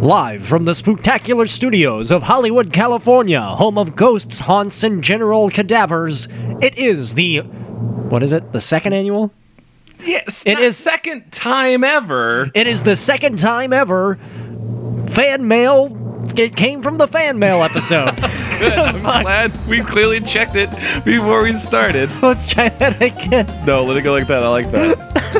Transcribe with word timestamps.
Live 0.00 0.46
from 0.46 0.64
the 0.64 0.74
spectacular 0.74 1.46
studios 1.46 2.10
of 2.10 2.22
Hollywood, 2.22 2.72
California, 2.72 3.40
home 3.40 3.76
of 3.76 3.96
ghosts, 3.96 4.40
haunts, 4.40 4.82
and 4.82 5.04
general 5.04 5.50
cadavers, 5.50 6.26
it 6.62 6.78
is 6.78 7.14
the. 7.14 7.40
What 7.40 8.22
is 8.22 8.32
it? 8.32 8.52
The 8.52 8.60
second 8.60 8.94
annual? 8.94 9.30
Yes, 10.02 10.46
It 10.46 10.58
is 10.58 10.78
second 10.78 11.30
time 11.30 11.84
ever. 11.84 12.50
It 12.54 12.66
is 12.66 12.82
the 12.82 12.96
second 12.96 13.38
time 13.38 13.74
ever 13.74 14.16
fan 15.08 15.46
mail. 15.46 16.32
It 16.34 16.56
came 16.56 16.80
from 16.82 16.96
the 16.96 17.06
fan 17.06 17.38
mail 17.38 17.62
episode. 17.62 18.16
Good. 18.58 18.72
I'm 18.78 19.00
glad 19.02 19.52
we 19.68 19.82
clearly 19.82 20.20
checked 20.20 20.56
it 20.56 20.70
before 21.04 21.42
we 21.42 21.52
started. 21.52 22.10
Let's 22.22 22.46
try 22.46 22.70
that 22.70 23.02
again. 23.02 23.66
No, 23.66 23.84
let 23.84 23.98
it 23.98 24.02
go 24.02 24.12
like 24.12 24.26
that. 24.28 24.42
I 24.42 24.48
like 24.48 24.70
that. 24.70 25.36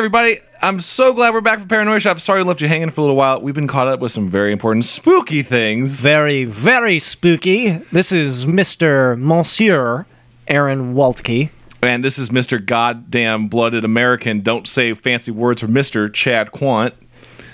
everybody, 0.00 0.40
I'm 0.62 0.80
so 0.80 1.12
glad 1.12 1.34
we're 1.34 1.42
back 1.42 1.58
for 1.60 1.66
Paranoia 1.66 2.00
Shop. 2.00 2.18
Sorry 2.20 2.40
we 2.40 2.48
left 2.48 2.62
you 2.62 2.68
hanging 2.68 2.88
for 2.88 3.02
a 3.02 3.04
little 3.04 3.16
while. 3.16 3.38
We've 3.38 3.54
been 3.54 3.68
caught 3.68 3.86
up 3.86 4.00
with 4.00 4.10
some 4.10 4.30
very 4.30 4.50
important 4.50 4.86
spooky 4.86 5.42
things. 5.42 6.00
Very, 6.00 6.46
very 6.46 6.98
spooky. 6.98 7.72
This 7.92 8.10
is 8.10 8.46
Mr. 8.46 9.18
Monsieur 9.18 10.06
Aaron 10.48 10.94
Waltke. 10.94 11.50
And 11.82 12.02
this 12.02 12.18
is 12.18 12.30
Mr. 12.30 12.64
Goddamn 12.64 13.48
Blooded 13.48 13.84
American. 13.84 14.40
Don't 14.40 14.66
say 14.66 14.94
fancy 14.94 15.32
words 15.32 15.60
for 15.60 15.68
Mr. 15.68 16.10
Chad 16.10 16.50
Quant. 16.50 16.94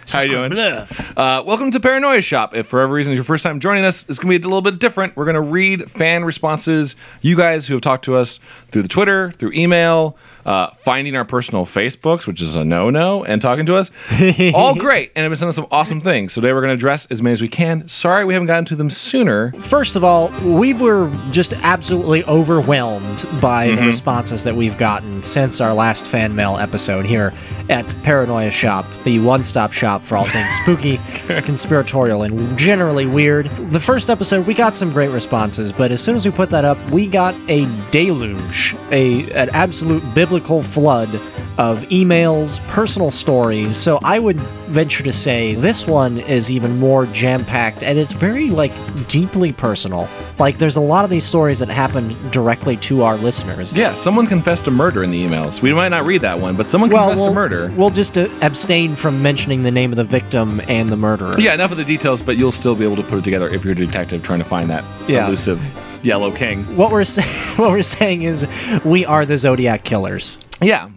How 0.08 0.20
you 0.20 0.47
doing? 0.47 0.56
Uh, 0.56 1.42
welcome 1.44 1.72
to 1.72 1.80
Paranoia 1.80 2.20
Shop. 2.20 2.55
If 2.55 2.69
for 2.69 2.78
whatever 2.78 2.94
reason 2.94 3.12
it's 3.12 3.17
your 3.17 3.24
first 3.24 3.42
time 3.42 3.58
joining 3.58 3.84
us, 3.84 4.08
it's 4.08 4.20
going 4.20 4.33
to 4.33 4.39
be 4.39 4.44
a 4.44 4.48
little 4.48 4.62
bit 4.62 4.78
different. 4.78 5.17
We're 5.17 5.24
going 5.24 5.34
to 5.34 5.41
read 5.41 5.91
fan 5.91 6.24
responses, 6.24 6.94
you 7.22 7.36
guys 7.36 7.67
who 7.67 7.74
have 7.74 7.80
talked 7.80 8.05
to 8.05 8.14
us 8.14 8.39
through 8.69 8.83
the 8.83 8.89
Twitter, 8.89 9.33
through 9.33 9.52
email, 9.52 10.17
uh, 10.47 10.70
finding 10.70 11.16
our 11.16 11.25
personal 11.25 11.66
Facebooks, 11.66 12.27
which 12.27 12.41
is 12.41 12.55
a 12.55 12.64
no-no, 12.64 13.25
and 13.25 13.42
talking 13.42 13.66
to 13.66 13.75
us. 13.75 13.91
All 14.55 14.77
great, 14.77 15.11
and 15.16 15.25
sending 15.36 15.48
us 15.48 15.56
some 15.56 15.66
awesome 15.72 16.00
things. 16.00 16.33
So 16.33 16.41
today 16.41 16.52
we're 16.52 16.61
going 16.61 16.70
to 16.70 16.75
address 16.75 17.06
as 17.06 17.20
many 17.20 17.33
as 17.33 17.42
we 17.42 17.48
can. 17.48 17.89
Sorry 17.89 18.25
we 18.25 18.33
haven't 18.33 18.47
gotten 18.47 18.64
to 18.67 18.77
them 18.77 18.89
sooner. 18.89 19.52
First 19.52 19.97
of 19.97 20.05
all, 20.05 20.30
we 20.42 20.72
were 20.72 21.12
just 21.33 21.52
absolutely 21.55 22.24
overwhelmed 22.24 23.27
by 23.42 23.74
the 23.74 23.83
responses 23.84 24.44
that 24.44 24.55
we've 24.55 24.78
gotten 24.78 25.22
since 25.24 25.61
our 25.61 25.74
last 25.74 26.06
fan 26.06 26.36
mail 26.36 26.56
episode 26.56 27.05
here 27.05 27.34
at 27.69 27.84
Paranoia 28.05 28.52
Shop, 28.52 28.86
the 29.02 29.19
one 29.19 29.42
stop 29.42 29.72
shop 29.72 30.00
for 30.00 30.17
all 30.17 30.24
things 30.24 30.48
spooky, 30.62 30.98
conspiratorial, 31.42 32.22
and 32.22 32.56
generally 32.56 33.06
weird. 33.06 33.47
The 33.70 33.80
first 33.80 34.08
episode, 34.08 34.47
we 34.47 34.55
got 34.55 34.77
some 34.77 34.92
great 34.92 35.11
responses, 35.11 35.72
but 35.72 35.91
as 35.91 36.00
soon 36.00 36.14
as 36.14 36.24
we 36.24 36.30
put 36.30 36.50
that 36.50 36.64
up, 36.64 36.78
we 36.91 37.08
got 37.08 37.34
a 37.48 37.67
deluge, 37.91 38.77
a 38.92 39.28
an 39.33 39.50
absolute 39.50 40.02
biblical 40.14 40.36
flood 40.45 41.15
of 41.59 41.83
emails, 41.84 42.61
personal 42.69 43.11
stories. 43.11 43.77
So 43.77 43.98
I 44.03 44.19
would 44.19 44.41
venture 44.67 45.03
to 45.03 45.12
say 45.12 45.55
this 45.55 45.87
one 45.87 46.19
is 46.19 46.51
even 46.51 46.79
more 46.79 47.06
jam 47.06 47.45
packed 47.45 47.83
and 47.83 47.98
it's 47.98 48.12
very 48.12 48.51
like 48.51 48.73
deeply 49.09 49.53
personal. 49.53 50.09
Like 50.39 50.59
there's 50.59 50.77
a 50.77 50.81
lot 50.81 51.05
of 51.05 51.11
these 51.11 51.25
stories 51.25 51.59
that 51.61 51.69
happen 51.69 52.14
directly 52.31 52.77
to 52.79 53.03
our 53.03 53.17
listeners. 53.17 53.73
Yeah, 53.73 53.95
someone 53.95 54.27
confessed 54.27 54.67
to 54.67 54.70
murder 54.70 55.02
in 55.02 55.11
the 55.11 55.25
emails. 55.25 55.63
We 55.63 55.73
might 55.73 55.89
not 55.89 56.05
read 56.05 56.20
that 56.23 56.39
one, 56.39 56.57
but 56.57 56.67
someone 56.67 56.91
confessed 56.91 57.23
we'll, 57.23 57.30
to 57.30 57.35
murder. 57.35 57.73
We'll 57.77 57.91
just 57.91 58.19
uh, 58.19 58.29
abstain 58.42 58.96
from 58.96 59.23
mentioning 59.23 59.63
the 59.63 59.70
name 59.70 59.92
of 59.92 59.96
the 59.96 60.05
victim 60.05 60.61
and 60.69 60.91
the 60.91 60.96
murderer. 60.96 61.35
Yeah, 61.39 61.55
enough 61.55 61.70
of 61.70 61.79
the 61.79 61.85
details, 61.85 62.20
but 62.20 62.36
you'll 62.36 62.52
still 62.52 62.75
be 62.75 62.85
able 62.85 62.96
to 62.96 63.02
put 63.02 63.19
it 63.19 63.25
together 63.25 63.48
if 63.48 63.64
you're 63.64 63.73
a 63.73 63.77
detective 63.77 64.23
trying 64.23 64.41
to 64.41 64.45
find 64.45 64.69
that 64.70 64.85
Yeah. 65.08 65.27
elusive 65.27 65.61
yellow 66.06 66.30
king. 66.30 66.64
What 66.77 66.90
we're 66.90 67.05
saying, 67.05 67.28
what 67.56 67.70
we're 67.70 67.83
saying 67.83 68.22
is, 68.22 68.46
we 68.84 69.05
are 69.05 69.27
the 69.27 69.36
Zodiac 69.36 69.84
killers. 69.84 70.39
Yeah. 70.62 70.90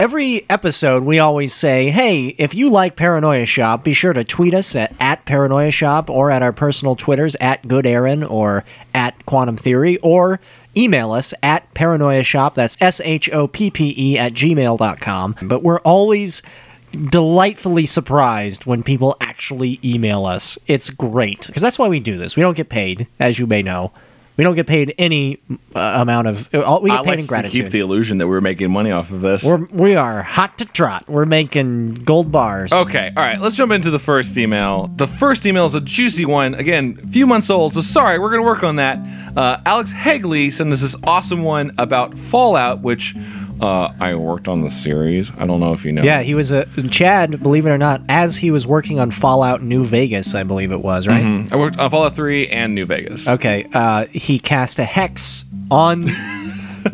Every 0.00 0.44
episode, 0.50 1.04
we 1.04 1.20
always 1.20 1.54
say, 1.54 1.88
hey, 1.90 2.34
if 2.36 2.52
you 2.52 2.68
like 2.68 2.96
Paranoia 2.96 3.46
Shop, 3.46 3.84
be 3.84 3.94
sure 3.94 4.12
to 4.12 4.24
tweet 4.24 4.52
us 4.52 4.74
at, 4.74 4.92
at 4.98 5.24
Paranoia 5.24 5.70
Shop 5.70 6.10
or 6.10 6.32
at 6.32 6.42
our 6.42 6.52
personal 6.52 6.96
Twitters 6.96 7.36
at 7.36 7.66
Good 7.68 7.86
Aaron 7.86 8.24
or 8.24 8.64
at 8.92 9.24
Quantum 9.24 9.56
Theory 9.56 9.98
or 9.98 10.40
email 10.76 11.12
us 11.12 11.32
at 11.44 11.72
Paranoia 11.74 12.24
Shop. 12.24 12.56
That's 12.56 12.76
S 12.80 13.00
H 13.04 13.30
O 13.32 13.46
P 13.46 13.70
P 13.70 13.94
E 13.96 14.18
at 14.18 14.32
gmail.com. 14.32 15.36
But 15.42 15.62
we're 15.62 15.80
always 15.80 16.42
delightfully 16.94 17.86
surprised 17.86 18.66
when 18.66 18.82
people 18.82 19.16
actually 19.20 19.80
email 19.84 20.26
us. 20.26 20.58
It's 20.66 20.90
great 20.90 21.46
because 21.46 21.62
that's 21.62 21.78
why 21.78 21.88
we 21.88 22.00
do 22.00 22.16
this. 22.16 22.36
We 22.36 22.42
don't 22.42 22.56
get 22.56 22.68
paid, 22.68 23.06
as 23.18 23.38
you 23.38 23.46
may 23.46 23.62
know. 23.62 23.92
We 24.36 24.42
don't 24.42 24.56
get 24.56 24.66
paid 24.66 24.92
any 24.98 25.38
uh, 25.76 25.98
amount 26.00 26.26
of. 26.26 26.52
Uh, 26.52 26.80
we 26.82 26.90
get 26.90 27.00
I 27.00 27.04
paid 27.04 27.30
like 27.30 27.44
in 27.44 27.44
to 27.44 27.48
keep 27.48 27.68
the 27.68 27.78
illusion 27.78 28.18
that 28.18 28.26
we're 28.26 28.40
making 28.40 28.68
money 28.72 28.90
off 28.90 29.12
of 29.12 29.20
this. 29.20 29.44
We're, 29.44 29.64
we 29.66 29.94
are 29.94 30.24
hot 30.24 30.58
to 30.58 30.64
trot. 30.64 31.08
We're 31.08 31.24
making 31.24 31.94
gold 31.94 32.32
bars. 32.32 32.72
Okay, 32.72 33.12
all 33.16 33.22
right, 33.22 33.40
let's 33.40 33.54
jump 33.54 33.70
into 33.70 33.92
the 33.92 34.00
first 34.00 34.36
email. 34.36 34.88
The 34.88 35.06
first 35.06 35.46
email 35.46 35.66
is 35.66 35.76
a 35.76 35.80
juicy 35.80 36.24
one. 36.24 36.54
Again, 36.54 36.98
a 37.04 37.06
few 37.06 37.28
months 37.28 37.48
old, 37.48 37.74
so 37.74 37.80
sorry, 37.80 38.18
we're 38.18 38.30
going 38.30 38.42
to 38.42 38.46
work 38.46 38.64
on 38.64 38.76
that. 38.76 38.98
Uh, 39.36 39.60
Alex 39.64 39.92
Hegley 39.92 40.52
sent 40.52 40.72
us 40.72 40.80
this 40.80 40.96
awesome 41.04 41.44
one 41.44 41.70
about 41.78 42.18
Fallout, 42.18 42.80
which 42.80 43.14
uh, 43.60 43.92
I 44.00 44.14
worked 44.14 44.48
on 44.48 44.62
the 44.62 44.70
series. 44.70 45.30
I 45.38 45.46
don't 45.46 45.60
know 45.60 45.72
if 45.72 45.84
you 45.84 45.92
know. 45.92 46.02
Yeah, 46.02 46.22
he 46.22 46.34
was 46.34 46.50
a 46.52 46.66
Chad. 46.88 47.42
Believe 47.42 47.66
it 47.66 47.70
or 47.70 47.78
not, 47.78 48.02
as 48.08 48.36
he 48.36 48.50
was 48.50 48.66
working 48.66 49.00
on 49.00 49.10
Fallout 49.10 49.62
New 49.62 49.84
Vegas, 49.84 50.34
I 50.34 50.42
believe 50.42 50.72
it 50.72 50.80
was 50.80 51.06
right. 51.06 51.50
I 51.52 51.56
worked 51.56 51.78
on 51.78 51.90
Fallout 51.90 52.14
3 52.16 52.48
and 52.48 52.74
New 52.74 52.86
Vegas. 52.86 53.28
Okay, 53.28 53.68
uh, 53.72 54.06
he 54.06 54.38
cast 54.38 54.78
a 54.78 54.84
hex 54.84 55.44
on 55.70 56.04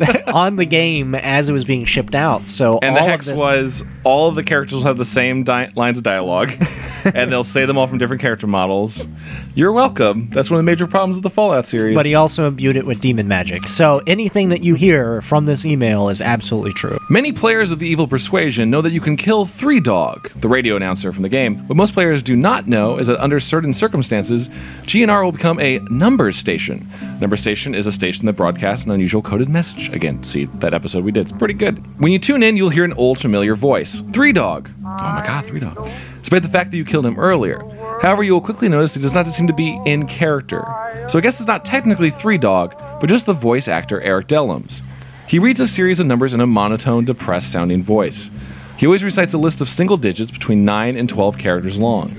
on 0.27 0.55
the 0.55 0.65
game 0.65 1.15
as 1.15 1.49
it 1.49 1.53
was 1.53 1.65
being 1.65 1.85
shipped 1.85 2.15
out. 2.15 2.47
So 2.47 2.79
And 2.81 2.95
the 2.95 3.01
hex 3.01 3.27
this- 3.27 3.39
was 3.39 3.83
all 4.03 4.27
of 4.29 4.35
the 4.35 4.43
characters 4.43 4.75
will 4.77 4.83
have 4.83 4.97
the 4.97 5.05
same 5.05 5.43
di- 5.43 5.71
lines 5.75 5.97
of 5.97 6.03
dialogue, 6.03 6.51
and 7.05 7.31
they'll 7.31 7.43
say 7.43 7.65
them 7.65 7.77
all 7.77 7.87
from 7.87 7.97
different 7.97 8.21
character 8.21 8.47
models. 8.47 9.07
You're 9.53 9.71
welcome. 9.73 10.29
That's 10.29 10.49
one 10.49 10.59
of 10.59 10.65
the 10.65 10.71
major 10.71 10.87
problems 10.87 11.17
of 11.17 11.23
the 11.23 11.29
Fallout 11.29 11.65
series. 11.67 11.95
But 11.95 12.05
he 12.05 12.15
also 12.15 12.47
imbued 12.47 12.77
it 12.77 12.85
with 12.85 13.01
demon 13.01 13.27
magic. 13.27 13.67
So 13.67 14.01
anything 14.07 14.49
that 14.49 14.63
you 14.63 14.75
hear 14.75 15.21
from 15.21 15.45
this 15.45 15.65
email 15.65 16.07
is 16.09 16.21
absolutely 16.21 16.71
true. 16.73 16.97
Many 17.09 17.31
players 17.33 17.69
of 17.71 17.79
the 17.79 17.87
Evil 17.87 18.07
Persuasion 18.07 18.69
know 18.69 18.81
that 18.81 18.91
you 18.91 19.01
can 19.01 19.17
kill 19.17 19.45
Three 19.45 19.81
Dog, 19.81 20.31
the 20.39 20.47
radio 20.47 20.75
announcer 20.77 21.11
from 21.11 21.23
the 21.23 21.29
game. 21.29 21.67
What 21.67 21.75
most 21.75 21.93
players 21.93 22.23
do 22.23 22.35
not 22.37 22.67
know 22.67 22.97
is 22.97 23.07
that 23.07 23.21
under 23.21 23.39
certain 23.41 23.73
circumstances, 23.73 24.47
GNR 24.83 25.23
will 25.23 25.31
become 25.33 25.59
a 25.59 25.79
numbers 25.89 26.37
station. 26.37 26.89
Number 27.21 27.37
station 27.37 27.75
is 27.75 27.85
a 27.85 27.91
station 27.91 28.25
that 28.25 28.33
broadcasts 28.33 28.83
an 28.87 28.91
unusual 28.91 29.21
coded 29.21 29.47
message. 29.47 29.89
Again, 29.89 30.23
see 30.23 30.45
that 30.45 30.73
episode 30.73 31.03
we 31.03 31.11
did. 31.11 31.21
It's 31.21 31.31
pretty 31.31 31.53
good. 31.53 31.77
When 32.01 32.11
you 32.11 32.17
tune 32.17 32.41
in, 32.41 32.57
you'll 32.57 32.69
hear 32.69 32.83
an 32.83 32.93
old 32.93 33.19
familiar 33.19 33.53
voice. 33.53 34.01
Three 34.11 34.33
Dog. 34.33 34.71
Oh 34.79 34.87
my 34.87 35.23
god, 35.23 35.45
Three 35.45 35.59
Dog. 35.59 35.87
Despite 36.21 36.41
the 36.41 36.49
fact 36.49 36.71
that 36.71 36.77
you 36.77 36.83
killed 36.83 37.05
him 37.05 37.19
earlier. 37.19 37.61
However, 38.01 38.23
you 38.23 38.33
will 38.33 38.41
quickly 38.41 38.69
notice 38.69 38.95
he 38.95 39.01
does 39.03 39.13
not 39.13 39.27
seem 39.27 39.45
to 39.45 39.53
be 39.53 39.79
in 39.85 40.07
character. 40.07 40.65
So 41.07 41.19
I 41.19 41.21
guess 41.21 41.39
it's 41.39 41.47
not 41.47 41.63
technically 41.63 42.09
Three 42.09 42.39
Dog, 42.39 42.75
but 42.99 43.07
just 43.07 43.27
the 43.27 43.33
voice 43.33 43.67
actor 43.67 44.01
Erik 44.01 44.27
Dellums. 44.27 44.81
He 45.27 45.37
reads 45.37 45.59
a 45.59 45.67
series 45.67 45.99
of 45.99 46.07
numbers 46.07 46.33
in 46.33 46.41
a 46.41 46.47
monotone, 46.47 47.05
depressed 47.05 47.51
sounding 47.51 47.83
voice. 47.83 48.31
He 48.79 48.87
always 48.87 49.03
recites 49.03 49.35
a 49.35 49.37
list 49.37 49.61
of 49.61 49.69
single 49.69 49.97
digits 49.97 50.31
between 50.31 50.65
9 50.65 50.97
and 50.97 51.07
12 51.07 51.37
characters 51.37 51.79
long. 51.79 52.15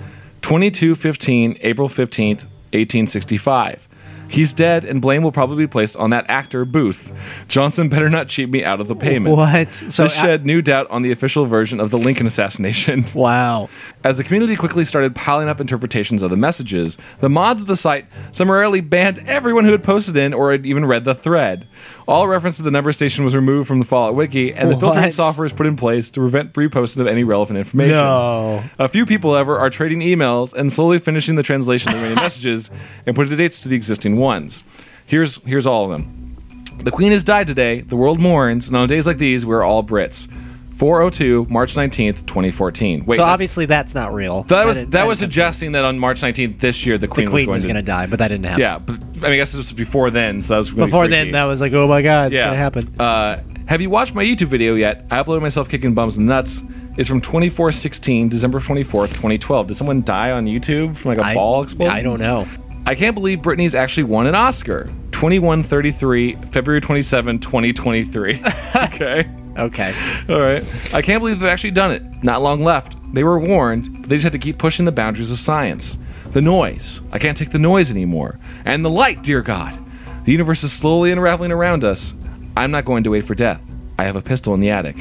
2215 0.48 1.58
April 1.60 1.90
15th, 1.90 2.46
1865. 2.72 3.90
He's 4.30 4.54
dead, 4.54 4.86
and 4.86 5.02
blame 5.02 5.22
will 5.22 5.34
probably 5.34 5.58
be 5.58 5.68
placed 5.68 5.98
on 5.98 6.12
that 6.12 6.26
actor 6.30 6.64
Booth. 6.64 7.12
Johnson 7.50 7.90
better 7.90 8.10
not 8.10 8.30
cheat 8.30 8.50
me 8.50 8.64
out 8.64 8.80
of 8.80 8.88
the 8.88 8.96
payment. 8.96 9.36
What? 9.36 9.74
So 9.74 10.04
this 10.04 10.16
a- 10.16 10.22
shed 10.22 10.46
new 10.46 10.62
doubt 10.62 10.90
on 10.90 11.02
the 11.02 11.12
official 11.12 11.46
version 11.48 11.82
of 11.82 11.92
the 11.92 11.98
Lincoln 11.98 12.26
assassination. 12.26 13.04
wow. 13.16 13.68
As 14.06 14.20
the 14.20 14.24
community 14.24 14.56
quickly 14.56 14.86
started 14.86 15.16
piling 15.16 15.50
up 15.50 15.60
interpretations 15.60 16.22
of 16.22 16.30
the 16.30 16.38
messages, 16.38 16.98
the 17.20 17.30
mods 17.30 17.62
of 17.62 17.68
the 17.68 17.76
site 17.76 18.06
summarily 18.32 18.80
banned 18.80 19.20
everyone 19.28 19.66
who 19.66 19.72
had 19.72 19.84
posted 19.84 20.16
in 20.16 20.34
or 20.34 20.54
had 20.54 20.66
even 20.66 20.86
read 20.86 21.04
the 21.04 21.14
thread. 21.14 21.68
All 22.07 22.27
reference 22.27 22.56
to 22.57 22.63
the 22.63 22.71
number 22.71 22.94
station 22.94 23.25
was 23.25 23.36
removed 23.36 23.68
from 23.68 23.80
the 23.80 23.86
Fallout 23.86 24.15
wiki, 24.15 24.54
and 24.54 24.71
the 24.71 24.77
filtering 24.77 25.04
What? 25.06 25.13
software 25.13 25.45
is 25.45 25.51
put 25.51 25.65
in 25.68 25.75
place 25.75 26.09
to 26.12 26.21
prevent 26.21 26.54
reposting 26.54 27.01
of 27.01 27.07
any 27.07 27.25
relevant 27.25 27.57
information. 27.57 27.95
No. 27.95 28.63
A 28.80 28.88
few 28.88 29.06
people, 29.06 29.33
however, 29.33 29.57
are 29.59 29.69
trading 29.69 30.00
emails 30.00 30.54
and 30.54 30.71
slowly 30.71 31.00
finishing 31.00 31.36
the 31.36 31.44
translation 31.44 31.89
of 31.92 31.95
the 31.98 32.01
remaining 32.04 32.24
messages 32.24 32.71
and 33.06 33.13
putting 33.13 33.30
the 33.31 33.36
dates 33.36 33.59
to 33.59 33.68
the 33.69 33.75
existing 33.75 34.15
ones. 34.18 34.63
Here's 35.06 35.44
here's 35.44 35.68
all 35.68 35.83
of 35.83 35.89
them. 35.92 36.36
The 36.80 36.92
Queen 36.92 37.12
has 37.12 37.24
died 37.25 37.48
today. 37.48 37.81
The 37.81 37.95
world 37.98 38.19
mourns, 38.19 38.68
and 38.68 38.77
on 38.77 38.88
days 38.88 39.06
like 39.06 39.18
these, 39.18 39.45
we're 39.45 39.63
all 39.63 39.83
Brits. 39.83 40.30
402 40.77 41.47
March 41.50 41.75
19th, 41.75 42.25
2014. 42.27 43.06
Wait, 43.06 43.15
so 43.15 43.21
that's- 43.21 43.33
obviously 43.33 43.65
that's 43.65 43.95
not 43.95 44.13
real. 44.13 44.44
that 44.44 44.65
was 44.65 44.77
didn't- 44.77 44.91
that 44.91 45.07
was 45.07 45.19
didn't- 45.19 45.31
suggesting 45.31 45.71
that 45.71 45.83
on 45.83 45.97
March 45.97 46.21
19th 46.21 46.59
this 46.59 46.85
year 46.85 46.97
the 46.97 47.07
the 47.07 47.07
Queen, 47.07 47.27
queen 47.27 47.50
was 47.50 47.63
going 47.65 47.75
to 47.75 47.81
die, 47.81 48.06
but 48.06 48.19
that 48.19 48.27
didn't 48.27 48.45
happen. 48.45 48.62
Yeah, 48.62 48.79
but 48.79 48.95
I 48.95 49.29
mean, 49.29 49.31
I 49.33 49.35
guess 49.38 49.51
this 49.51 49.57
was 49.57 49.71
before 49.71 50.12
then, 50.12 50.41
so 50.41 50.53
that 50.53 50.57
was 50.59 50.69
gonna 50.69 50.85
be 50.85 50.91
Before 50.91 51.07
then, 51.07 51.31
that 51.31 51.45
was 51.45 51.62
like, 51.62 51.74
oh 51.74 51.88
my 51.88 52.01
god, 52.01 52.27
it's 52.27 52.35
yeah. 52.35 52.45
going 52.45 52.53
to 52.53 52.57
happen. 52.57 53.00
Uh, 53.00 53.38
have 53.65 53.81
you 53.81 53.89
watched 53.89 54.13
my 54.13 54.24
YouTube 54.24 54.47
video 54.47 54.75
yet? 54.75 55.03
I 55.09 55.18
uploaded 55.21 55.41
myself 55.41 55.68
kicking 55.68 55.94
bums 55.94 56.18
and 56.18 56.27
nuts. 56.27 56.62
It's 56.97 57.07
from 57.09 57.21
2416, 57.21 58.29
December 58.29 58.59
24th, 58.59 59.09
2012. 59.09 59.68
Did 59.68 59.77
someone 59.77 60.03
die 60.03 60.31
on 60.31 60.45
YouTube 60.45 60.95
from 60.95 61.09
like 61.09 61.19
a 61.19 61.25
I, 61.25 61.33
ball 61.33 61.63
exploding? 61.63 61.94
I 61.95 62.01
don't 62.01 62.19
know. 62.19 62.47
I 62.85 62.95
can't 62.95 63.15
believe 63.15 63.39
Britney's 63.39 63.75
actually 63.75 64.03
won 64.03 64.27
an 64.27 64.35
Oscar. 64.35 64.85
2133, 65.12 66.33
February 66.33 66.81
27, 66.81 67.39
2023. 67.39 68.41
okay. 68.75 69.27
Okay. 69.57 69.94
All 70.30 70.39
right. 70.39 70.63
I 70.94 71.01
can't 71.01 71.21
believe 71.21 71.39
they've 71.39 71.50
actually 71.50 71.71
done 71.71 71.92
it. 71.92 72.04
Not 72.24 72.42
long 72.42 72.63
left. 72.63 72.95
They 73.13 73.24
were 73.24 73.39
warned, 73.39 74.01
but 74.01 74.09
they 74.09 74.15
just 74.15 74.24
had 74.24 74.33
to 74.33 74.39
keep 74.39 74.57
pushing 74.57 74.86
the 74.86 74.92
boundaries 74.92 75.31
of 75.31 75.39
science. 75.39 75.98
The 76.31 76.42
noise. 76.42 77.01
I 77.12 77.19
can't 77.19 77.38
take 77.38 77.50
the 77.50 77.59
noise 77.59 77.89
anymore. 77.89 78.39
And 78.65 78.86
the 78.86 78.89
light, 78.89 79.24
dear 79.24 79.42
God. 79.42 79.77
The 80.25 80.31
universe 80.31 80.63
is 80.63 80.74
slowly 80.74 81.12
unraveling 81.12 81.51
around 81.51 81.83
us. 81.83 82.13
I'm 82.56 82.71
not 82.71 82.86
going 82.86 83.04
to 83.06 83.12
wait 83.12 83.25
for 83.25 83.33
death. 83.33 83.63
I 83.98 84.04
have 84.04 84.15
a 84.15 84.21
pistol 84.21 84.54
in 84.54 84.59
the 84.59 84.69
attic. 84.69 84.98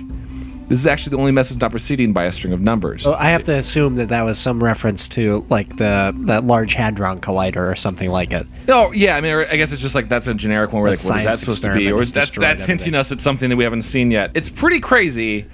This 0.69 0.81
is 0.81 0.87
actually 0.87 1.11
the 1.11 1.19
only 1.19 1.31
message 1.31 1.61
not 1.61 1.71
preceding 1.71 2.13
by 2.13 2.25
a 2.25 2.33
string 2.33 2.53
of 2.53 2.61
numbers. 2.61 3.03
So 3.05 3.15
I 3.15 3.27
have 3.27 3.45
to 3.45 3.53
assume 3.55 3.95
that 3.97 4.09
that 4.09 4.23
was 4.23 4.37
some 4.37 4.63
reference 4.63 5.07
to 5.09 5.47
like 5.49 5.77
the 5.77 6.13
that 6.27 6.45
Large 6.45 6.75
Hadron 6.75 7.21
Collider 7.21 7.71
or 7.71 7.77
something 7.77 8.11
like 8.11 8.33
it. 8.33 8.49
Oh 8.69 8.91
yeah, 8.91 9.17
I 9.17 9.21
mean, 9.21 9.33
I 9.35 9.57
guess 9.57 9.73
it's 9.73 9.83
just 9.83 9.95
like 9.95 10.09
that's 10.09 10.27
a 10.27 10.35
generic 10.35 10.73
one. 10.73 10.83
Where 10.83 10.91
like, 10.91 11.05
what 11.05 11.19
is 11.19 11.25
that 11.25 11.37
supposed 11.37 11.63
to 11.65 11.75
be? 11.75 11.93
Or 11.93 12.03
is 12.03 12.13
that's 12.13 12.35
that's 12.37 12.65
hinting 12.65 12.95
everything. 12.95 12.95
us 12.97 13.13
at 13.13 13.21
something 13.21 13.49
that 13.51 13.57
we 13.57 13.63
haven't 13.63 13.83
seen 13.83 14.11
yet. 14.11 14.33
It's 14.35 14.49
pretty 14.49 14.81
crazy. 14.81 15.47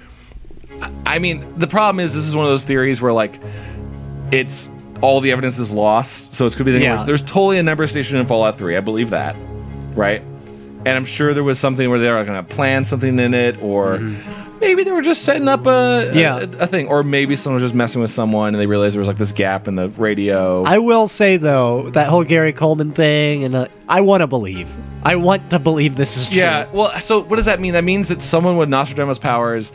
I- 1.05 1.19
mean, 1.19 1.45
the 1.57 1.67
problem 1.67 2.03
is 2.03 2.15
this 2.15 2.25
is 2.25 2.35
one 2.35 2.45
of 2.45 2.51
those 2.51 2.65
theories 2.65 3.01
where 3.01 3.13
like 3.13 3.39
it's 4.31 4.67
all 5.01 5.21
the 5.21 5.31
evidence 5.31 5.59
is 5.59 5.71
lost, 5.71 6.33
so 6.33 6.45
it's 6.45 6.55
could 6.55 6.65
be 6.65 6.71
the 6.71 6.79
Yeah. 6.79 7.03
there's 7.03 7.21
totally 7.21 7.59
a 7.59 7.63
number 7.63 7.85
station 7.85 8.17
in 8.17 8.25
Fallout 8.25 8.57
Three. 8.57 8.75
I 8.75 8.79
believe 8.79 9.11
that, 9.11 9.35
right? 9.93 10.21
And 10.85 10.89
I'm 10.89 11.05
sure 11.05 11.33
there 11.33 11.43
was 11.43 11.59
something 11.59 11.89
where 11.89 11.99
they 11.99 12.09
were 12.11 12.23
going 12.25 12.43
to 12.43 12.55
plan 12.55 12.83
something 12.83 13.19
in 13.19 13.33
it, 13.33 13.61
or 13.61 13.97
mm-hmm. 13.97 14.52
Maybe 14.63 14.83
they 14.83 14.91
were 14.91 15.01
just 15.01 15.23
setting 15.23 15.47
up 15.47 15.65
a, 15.67 16.09
a-. 16.11 16.13
Yeah. 16.15 16.37
a, 16.37 16.63
a 16.63 16.67
thing, 16.67 16.87
or 16.87 17.03
maybe 17.03 17.35
someone 17.35 17.61
was 17.61 17.63
just 17.63 17.75
messing 17.75 18.01
with 18.01 18.11
someone 18.11 18.49
and 18.53 18.59
they 18.61 18.65
realized 18.65 18.93
there 18.95 18.99
was 18.99 19.07
like 19.07 19.17
this 19.17 19.31
gap 19.31 19.67
in 19.67 19.75
the 19.75 19.89
radio. 19.89 20.63
I 20.63 20.79
will 20.79 21.07
say 21.07 21.37
though 21.37 21.89
that 21.91 22.07
whole 22.07 22.23
Gary 22.23 22.53
Coleman 22.53 22.91
thing, 22.91 23.43
and 23.43 23.55
uh, 23.55 23.67
I 23.87 24.01
want 24.01 24.21
to 24.21 24.27
believe. 24.27 24.75
I 25.03 25.17
want 25.17 25.49
to 25.51 25.59
believe 25.59 25.95
this 25.95 26.17
is 26.17 26.29
true. 26.29 26.39
Yeah. 26.39 26.67
Well, 26.71 26.99
so 26.99 27.21
what 27.21 27.35
does 27.35 27.45
that 27.45 27.59
mean? 27.59 27.73
That 27.73 27.83
means 27.83 28.07
that 28.07 28.21
someone 28.21 28.57
with 28.57 28.69
Nostradamus 28.69 29.19
powers 29.19 29.71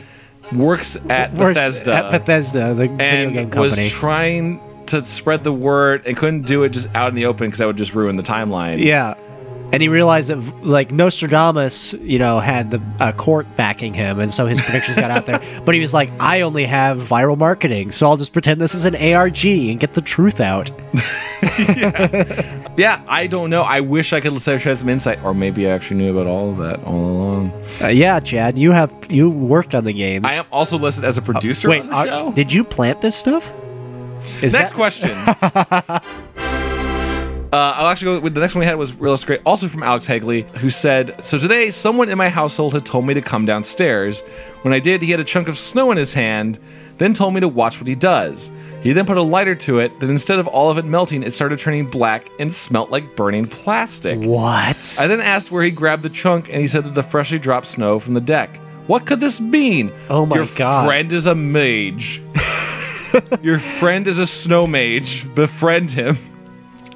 works 0.51 0.97
at 1.09 1.33
Works 1.33 1.55
Bethesda 1.55 1.93
at 1.93 2.11
Bethesda, 2.11 2.73
the 2.73 2.87
video 2.87 2.97
game 2.97 3.37
and 3.37 3.51
company. 3.51 3.83
was 3.83 3.91
trying 3.91 4.61
to 4.87 5.03
spread 5.05 5.43
the 5.43 5.53
word 5.53 6.07
and 6.07 6.17
couldn't 6.17 6.47
do 6.47 6.63
it 6.63 6.69
just 6.69 6.87
out 6.95 7.09
in 7.09 7.13
the 7.15 7.25
open 7.25 7.45
because 7.47 7.59
that 7.59 7.67
would 7.67 7.77
just 7.77 7.93
ruin 7.93 8.15
the 8.15 8.23
timeline. 8.23 8.83
yeah. 8.83 9.13
And 9.71 9.83
he 9.83 9.87
realized 9.87 10.29
that, 10.29 10.37
like 10.65 10.91
Nostradamus, 10.91 11.93
you 11.93 12.17
know, 12.17 12.39
had 12.39 12.71
the 12.71 12.81
uh, 12.99 13.11
court 13.11 13.45
backing 13.55 13.93
him, 13.93 14.19
and 14.19 14.33
so 14.33 14.47
his 14.47 14.59
predictions 14.59 14.97
got 14.97 15.11
out 15.11 15.25
there. 15.27 15.39
But 15.63 15.75
he 15.75 15.81
was 15.81 15.93
like, 15.93 16.09
"I 16.19 16.41
only 16.41 16.65
have 16.65 16.97
viral 16.97 17.37
marketing, 17.37 17.91
so 17.91 18.07
I'll 18.09 18.17
just 18.17 18.33
pretend 18.33 18.59
this 18.59 18.73
is 18.73 18.85
an 18.85 18.95
ARG 18.95 19.45
and 19.45 19.79
get 19.79 19.93
the 19.93 20.01
truth 20.01 20.39
out." 20.41 20.71
Yeah, 22.79 23.01
I 23.09 23.27
don't 23.27 23.49
know. 23.49 23.63
I 23.63 23.81
wish 23.81 24.13
I 24.13 24.21
could 24.21 24.39
shed 24.41 24.79
some 24.79 24.87
insight, 24.89 25.21
or 25.23 25.33
maybe 25.33 25.67
I 25.67 25.71
actually 25.71 25.97
knew 25.97 26.17
about 26.17 26.27
all 26.27 26.49
of 26.51 26.57
that 26.57 26.81
all 26.85 26.95
along. 26.95 27.51
Uh, 27.81 27.87
yeah, 27.87 28.19
Chad, 28.21 28.57
you 28.57 28.71
have 28.71 28.95
you 29.09 29.29
worked 29.29 29.75
on 29.75 29.83
the 29.83 29.91
games. 29.93 30.25
I 30.25 30.33
am 30.35 30.45
also 30.51 30.77
listed 30.77 31.03
as 31.03 31.17
a 31.17 31.21
producer 31.21 31.67
Wait, 31.69 31.81
on 31.81 31.87
the 31.89 31.93
are- 31.95 32.05
show. 32.07 32.31
did 32.31 32.53
you 32.53 32.63
plant 32.63 33.01
this 33.01 33.15
stuff? 33.17 33.51
Is 34.41 34.53
Next 34.53 34.71
that- 34.71 34.75
question. 34.75 36.55
uh, 37.51 37.73
I'll 37.75 37.87
actually 37.87 38.17
go 38.17 38.19
with 38.19 38.33
the 38.35 38.41
next 38.41 38.55
one 38.55 38.59
we 38.59 38.65
had 38.65 38.75
was 38.75 38.93
real 38.93 39.17
great, 39.17 39.41
also 39.45 39.67
from 39.67 39.83
Alex 39.83 40.05
Hagley, 40.05 40.43
who 40.57 40.69
said, 40.69 41.23
"So 41.23 41.39
today, 41.39 41.71
someone 41.71 42.09
in 42.09 42.17
my 42.17 42.29
household 42.29 42.73
had 42.73 42.85
told 42.85 43.05
me 43.05 43.13
to 43.13 43.21
come 43.21 43.45
downstairs. 43.45 44.21
When 44.61 44.73
I 44.73 44.79
did, 44.79 45.01
he 45.01 45.11
had 45.11 45.19
a 45.19 45.23
chunk 45.23 45.47
of 45.47 45.57
snow 45.57 45.91
in 45.91 45.97
his 45.97 46.13
hand, 46.13 46.59
then 46.97 47.13
told 47.13 47.33
me 47.33 47.39
to 47.39 47.47
watch 47.47 47.79
what 47.79 47.87
he 47.87 47.95
does. 47.95 48.51
He 48.81 48.93
then 48.93 49.05
put 49.05 49.17
a 49.17 49.21
lighter 49.21 49.55
to 49.55 49.79
it, 49.79 49.99
Then 49.99 50.09
instead 50.09 50.39
of 50.39 50.47
all 50.47 50.69
of 50.69 50.77
it 50.77 50.85
melting, 50.85 51.23
it 51.23 51.33
started 51.33 51.59
turning 51.59 51.85
black 51.85 52.29
and 52.39 52.53
smelt 52.53 52.91
like 52.91 53.15
burning 53.15 53.45
plastic. 53.45 54.19
What? 54.19 54.97
I 54.99 55.07
then 55.07 55.19
asked 55.19 55.51
where 55.51 55.63
he 55.63 55.71
grabbed 55.71 56.03
the 56.03 56.09
chunk, 56.09 56.49
and 56.49 56.61
he 56.61 56.67
said 56.67 56.85
that 56.85 56.95
the 56.95 57.03
freshly 57.03 57.39
dropped 57.39 57.67
snow 57.67 57.99
from 57.99 58.13
the 58.13 58.21
deck. 58.21 58.55
What 58.87 59.05
could 59.05 59.19
this 59.19 59.41
mean? 59.41 59.91
Oh 60.09 60.25
my 60.25 60.37
Your 60.37 60.45
God. 60.55 60.83
Your 60.83 60.89
friend 60.89 61.13
is 61.13 61.25
a 61.25 61.35
mage. 61.35 62.21
Your 63.41 63.59
friend 63.59 64.07
is 64.07 64.17
a 64.17 64.25
snow 64.25 64.65
mage. 64.65 65.33
Befriend 65.35 65.91
him. 65.91 66.17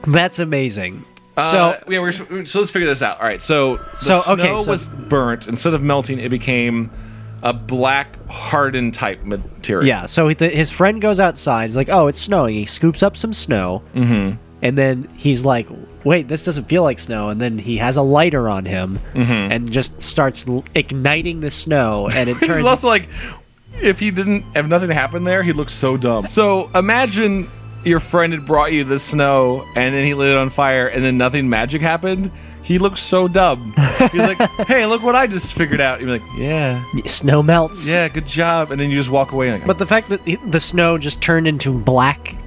That's 0.08 0.40
amazing. 0.40 1.06
Uh, 1.36 1.52
so 1.52 1.84
yeah, 1.88 2.00
we're, 2.00 2.12
so 2.12 2.60
let's 2.60 2.70
figure 2.72 2.88
this 2.88 3.02
out. 3.02 3.20
All 3.20 3.26
right, 3.26 3.42
so 3.42 3.78
the 3.78 3.98
So, 4.00 4.22
snow 4.22 4.34
okay, 4.34 4.64
so- 4.64 4.70
was 4.72 4.88
burnt 4.90 5.48
instead 5.48 5.74
of 5.74 5.82
melting. 5.82 6.20
It 6.20 6.30
became 6.30 6.92
a 7.42 7.54
black 7.54 8.16
hardened 8.30 8.94
type 8.94 9.24
material. 9.24 9.88
yeah, 9.88 10.06
so 10.06 10.32
the, 10.34 10.48
his 10.50 10.72
friend 10.72 11.02
goes 11.02 11.20
outside. 11.20 11.66
He's 11.66 11.76
like, 11.76 11.90
"Oh, 11.90 12.08
it's 12.08 12.22
snowing." 12.22 12.56
He 12.56 12.66
scoops 12.66 13.02
up 13.04 13.18
some 13.18 13.34
snow, 13.34 13.82
mm-hmm. 13.96 14.38
and 14.62 14.78
then 14.78 15.10
he's 15.18 15.44
like, 15.44 15.68
"Wait, 16.04 16.28
this 16.28 16.44
doesn't 16.46 16.66
feel 16.66 16.84
like 16.84 17.00
snow." 17.00 17.30
And 17.30 17.42
then 17.42 17.58
he 17.58 17.78
has 17.78 17.98
a 17.98 18.02
lighter 18.02 18.48
on 18.48 18.66
him 18.66 19.00
Mm-hmm. 19.14 19.52
and 19.52 19.72
just 19.72 20.02
starts 20.04 20.48
l- 20.48 20.64
igniting 20.76 21.40
the 21.42 21.52
snow, 21.52 22.08
and 22.14 22.30
it 22.30 22.36
turns. 22.46 22.64
also 22.64 22.88
like 22.88 23.10
if 23.82 24.00
he 24.00 24.12
didn't 24.12 24.46
if 24.56 24.66
nothing 24.68 24.92
happened 24.92 25.26
there, 25.28 25.42
he'd 25.44 25.56
look 25.56 25.70
so 25.72 25.98
dumb. 25.98 26.28
So 26.28 26.70
imagine 26.76 27.50
your 27.86 28.00
friend 28.00 28.34
had 28.34 28.46
brought 28.46 28.72
you 28.72 28.84
the 28.84 29.00
snow 29.00 29.66
and 29.76 29.94
then 29.94 30.06
he 30.06 30.14
lit 30.14 30.30
it 30.30 30.38
on 30.38 30.50
fire 30.50 30.88
and 30.88 31.04
then 31.04 31.18
nothing 31.18 31.50
magic 31.50 31.82
happened. 31.82 32.32
He 32.64 32.80
looks 32.80 33.02
so 33.02 33.28
dumb. 33.28 33.74
He's 34.12 34.14
like, 34.22 34.38
"Hey, 34.68 34.86
look 34.86 35.04
what 35.04 35.16
I 35.16 35.28
just 35.28 35.54
figured 35.54 35.82
out." 35.82 36.00
You're 36.00 36.10
like, 36.10 36.22
"Yeah, 36.38 36.82
snow 37.06 37.44
melts. 37.44 37.86
yeah, 37.90 38.08
good 38.08 38.26
job," 38.26 38.72
and 38.72 38.80
then 38.80 38.90
you 38.90 38.96
just 38.96 39.10
walk 39.10 39.34
away. 39.34 39.52
Like, 39.52 39.68
But 39.68 39.80
the 39.80 39.86
fact 39.86 40.08
that 40.08 40.24
the, 40.24 40.38
the 40.48 40.62
snow 40.62 40.98
just 40.98 41.22
turned 41.22 41.46
into 41.46 41.78
black 41.78 42.38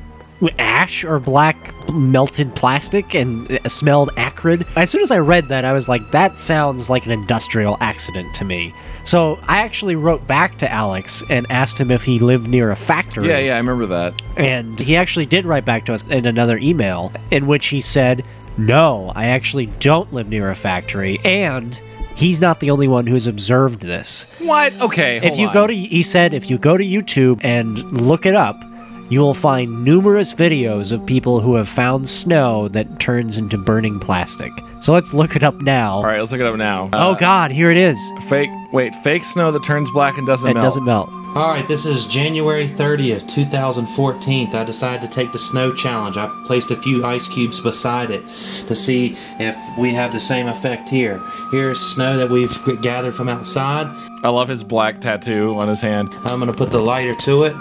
ash 0.59 1.05
or 1.05 1.19
black 1.19 1.75
melted 1.93 2.55
plastic 2.55 3.15
and 3.15 3.51
uh, 3.51 3.69
smelled 3.69 4.11
acrid. 4.17 4.67
As 4.77 4.91
soon 4.91 5.03
as 5.03 5.11
I 5.11 5.19
read 5.19 5.49
that, 5.49 5.65
I 5.65 5.73
was 5.73 5.89
like, 5.89 6.03
that 6.13 6.39
sounds 6.39 6.91
like 6.91 7.07
an 7.07 7.13
industrial 7.13 7.77
accident 7.81 8.35
to 8.37 8.45
me. 8.45 8.75
So 9.07 9.39
I 9.47 9.59
actually 9.59 9.95
wrote 9.95 10.27
back 10.27 10.59
to 10.59 10.71
Alex 10.71 11.23
and 11.31 11.47
asked 11.49 11.79
him 11.79 11.93
if 11.93 12.03
he 12.03 12.19
lived 12.19 12.49
near 12.49 12.73
a 12.73 12.77
factory. 12.77 13.29
yeah, 13.29 13.39
yeah, 13.39 13.55
I 13.55 13.59
remember 13.59 13.87
that. 13.87 14.21
And 14.37 14.79
he 14.81 14.97
actually 14.97 15.27
did 15.27 15.47
write 15.47 15.65
back 15.65 15.87
to 15.87 15.95
us 15.95 16.03
in 16.09 16.27
another 16.27 16.59
email 16.59 17.13
in 17.31 17.47
which 17.47 17.69
he 17.69 17.81
said, 17.81 18.25
No, 18.59 19.13
I 19.15 19.27
actually 19.27 19.67
don't 19.67 20.13
live 20.13 20.29
near 20.29 20.51
a 20.51 20.57
factory. 20.57 21.21
And 21.25 21.81
he's 22.17 22.41
not 22.41 22.59
the 22.59 22.73
only 22.73 22.89
one 22.89 23.07
who's 23.07 23.29
observed 23.29 23.81
this. 23.83 24.25
What? 24.41 24.79
Okay, 24.81 25.19
If 25.19 25.39
you 25.39 25.53
go 25.53 25.69
to, 25.69 25.73
he 25.73 26.03
said, 26.03 26.35
if 26.35 26.51
you 26.51 26.59
go 26.59 26.77
to 26.77 26.85
YouTube 26.85 27.45
and 27.45 27.79
look 28.03 28.27
it 28.27 28.35
up, 28.35 28.61
you 29.09 29.21
will 29.21 29.35
find 29.35 29.85
numerous 29.85 30.33
videos 30.33 30.93
of 30.93 31.05
people 31.07 31.41
who 31.41 31.55
have 31.57 31.69
found 31.69 32.09
snow 32.09 32.69
that 32.69 32.99
turns 33.01 33.39
into 33.39 33.59
burning 33.59 33.99
plastic. 34.01 34.53
So 34.81 34.93
let's 34.93 35.15
look 35.15 35.35
it 35.37 35.43
up 35.43 35.57
now. 35.63 35.97
All 35.97 36.05
right, 36.05 36.21
let's 36.21 36.33
look 36.33 36.41
it 36.41 36.47
up 36.47 36.57
now. 36.57 36.91
Oh 36.93 37.13
uh, 37.13 37.15
God, 37.15 37.51
here 37.51 37.71
it 37.71 37.77
is. 37.77 37.99
fake. 38.29 38.51
Wait, 38.73 38.95
fake 38.97 39.25
snow 39.25 39.51
that 39.53 39.65
turns 39.65 39.91
black 39.91 40.19
and 40.19 40.27
doesn't 40.27 40.51
It 40.51 40.55
melt. 40.55 40.65
doesn't 40.65 40.85
melt. 40.85 41.09
All 41.37 41.51
right, 41.51 41.67
this 41.69 41.85
is 41.85 42.07
January 42.07 42.67
30th, 42.67 43.29
2014. 43.29 44.55
I 44.55 44.65
decided 44.65 45.03
to 45.03 45.15
take 45.15 45.33
the 45.33 45.39
snow 45.39 45.73
challenge. 45.75 46.17
I 46.17 46.29
placed 46.47 46.71
a 46.71 46.77
few 46.77 47.05
ice 47.05 47.29
cubes 47.29 47.61
beside 47.61 48.11
it 48.11 48.23
to 48.69 48.75
see 48.75 49.17
if 49.39 49.55
we 49.79 49.93
have 49.93 50.13
the 50.13 50.21
same 50.21 50.49
effect 50.49 50.89
here. 50.89 51.21
Here's 51.51 51.79
snow 51.79 52.17
that 52.17 52.31
we've 52.31 52.59
gathered 52.81 53.15
from 53.15 53.29
outside. 53.29 53.87
I 54.23 54.31
love 54.31 54.49
his 54.49 54.65
black 54.65 55.01
tattoo 55.01 55.55
on 55.59 55.69
his 55.69 55.83
hand. 55.83 56.09
I'm 56.25 56.39
going 56.41 56.51
to 56.51 56.57
put 56.57 56.71
the 56.71 56.81
lighter 56.81 57.15
to 57.15 57.45
it. 57.45 57.55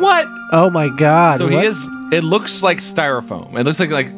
What? 0.00 0.26
Oh 0.52 0.70
my 0.70 0.88
God. 0.88 1.38
So 1.38 1.48
he 1.48 1.56
what? 1.56 1.64
is. 1.64 1.88
It 2.12 2.22
looks 2.24 2.62
like 2.62 2.78
styrofoam. 2.78 3.58
It 3.58 3.64
looks 3.64 3.80
like 3.80 3.90
like 3.90 4.08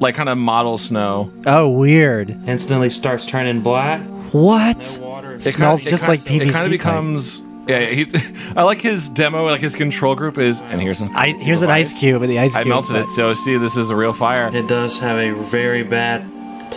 like 0.00 0.14
kind 0.14 0.28
of 0.28 0.38
model 0.38 0.78
snow. 0.78 1.32
Oh, 1.46 1.68
weird. 1.68 2.30
Instantly 2.48 2.90
starts 2.90 3.26
turning 3.26 3.60
black. 3.60 4.00
What? 4.32 4.98
Water. 5.02 5.34
It 5.34 5.42
smells 5.42 5.84
just 5.84 6.08
like 6.08 6.20
PVC. 6.20 6.48
It 6.48 6.52
kind 6.52 6.66
of 6.66 6.70
becomes. 6.70 7.42
Yeah, 7.68 7.80
yeah 7.80 8.04
he, 8.04 8.52
I 8.56 8.62
like 8.62 8.80
his 8.80 9.08
demo. 9.08 9.46
Like 9.46 9.60
his 9.60 9.76
control 9.76 10.14
group 10.14 10.38
is. 10.38 10.62
And 10.62 10.80
here's 10.80 10.98
some. 10.98 11.14
I, 11.14 11.32
here's 11.32 11.62
an 11.62 11.70
ice 11.70 11.98
cube, 11.98 12.22
and 12.22 12.30
the 12.30 12.38
ice 12.38 12.54
cube. 12.54 12.66
I 12.66 12.68
melted 12.68 12.96
it. 12.96 13.10
So 13.10 13.34
see, 13.34 13.56
this 13.58 13.76
is 13.76 13.90
a 13.90 13.96
real 13.96 14.12
fire. 14.12 14.50
It 14.54 14.68
does 14.68 14.98
have 14.98 15.18
a 15.18 15.32
very 15.44 15.82
bad 15.82 16.22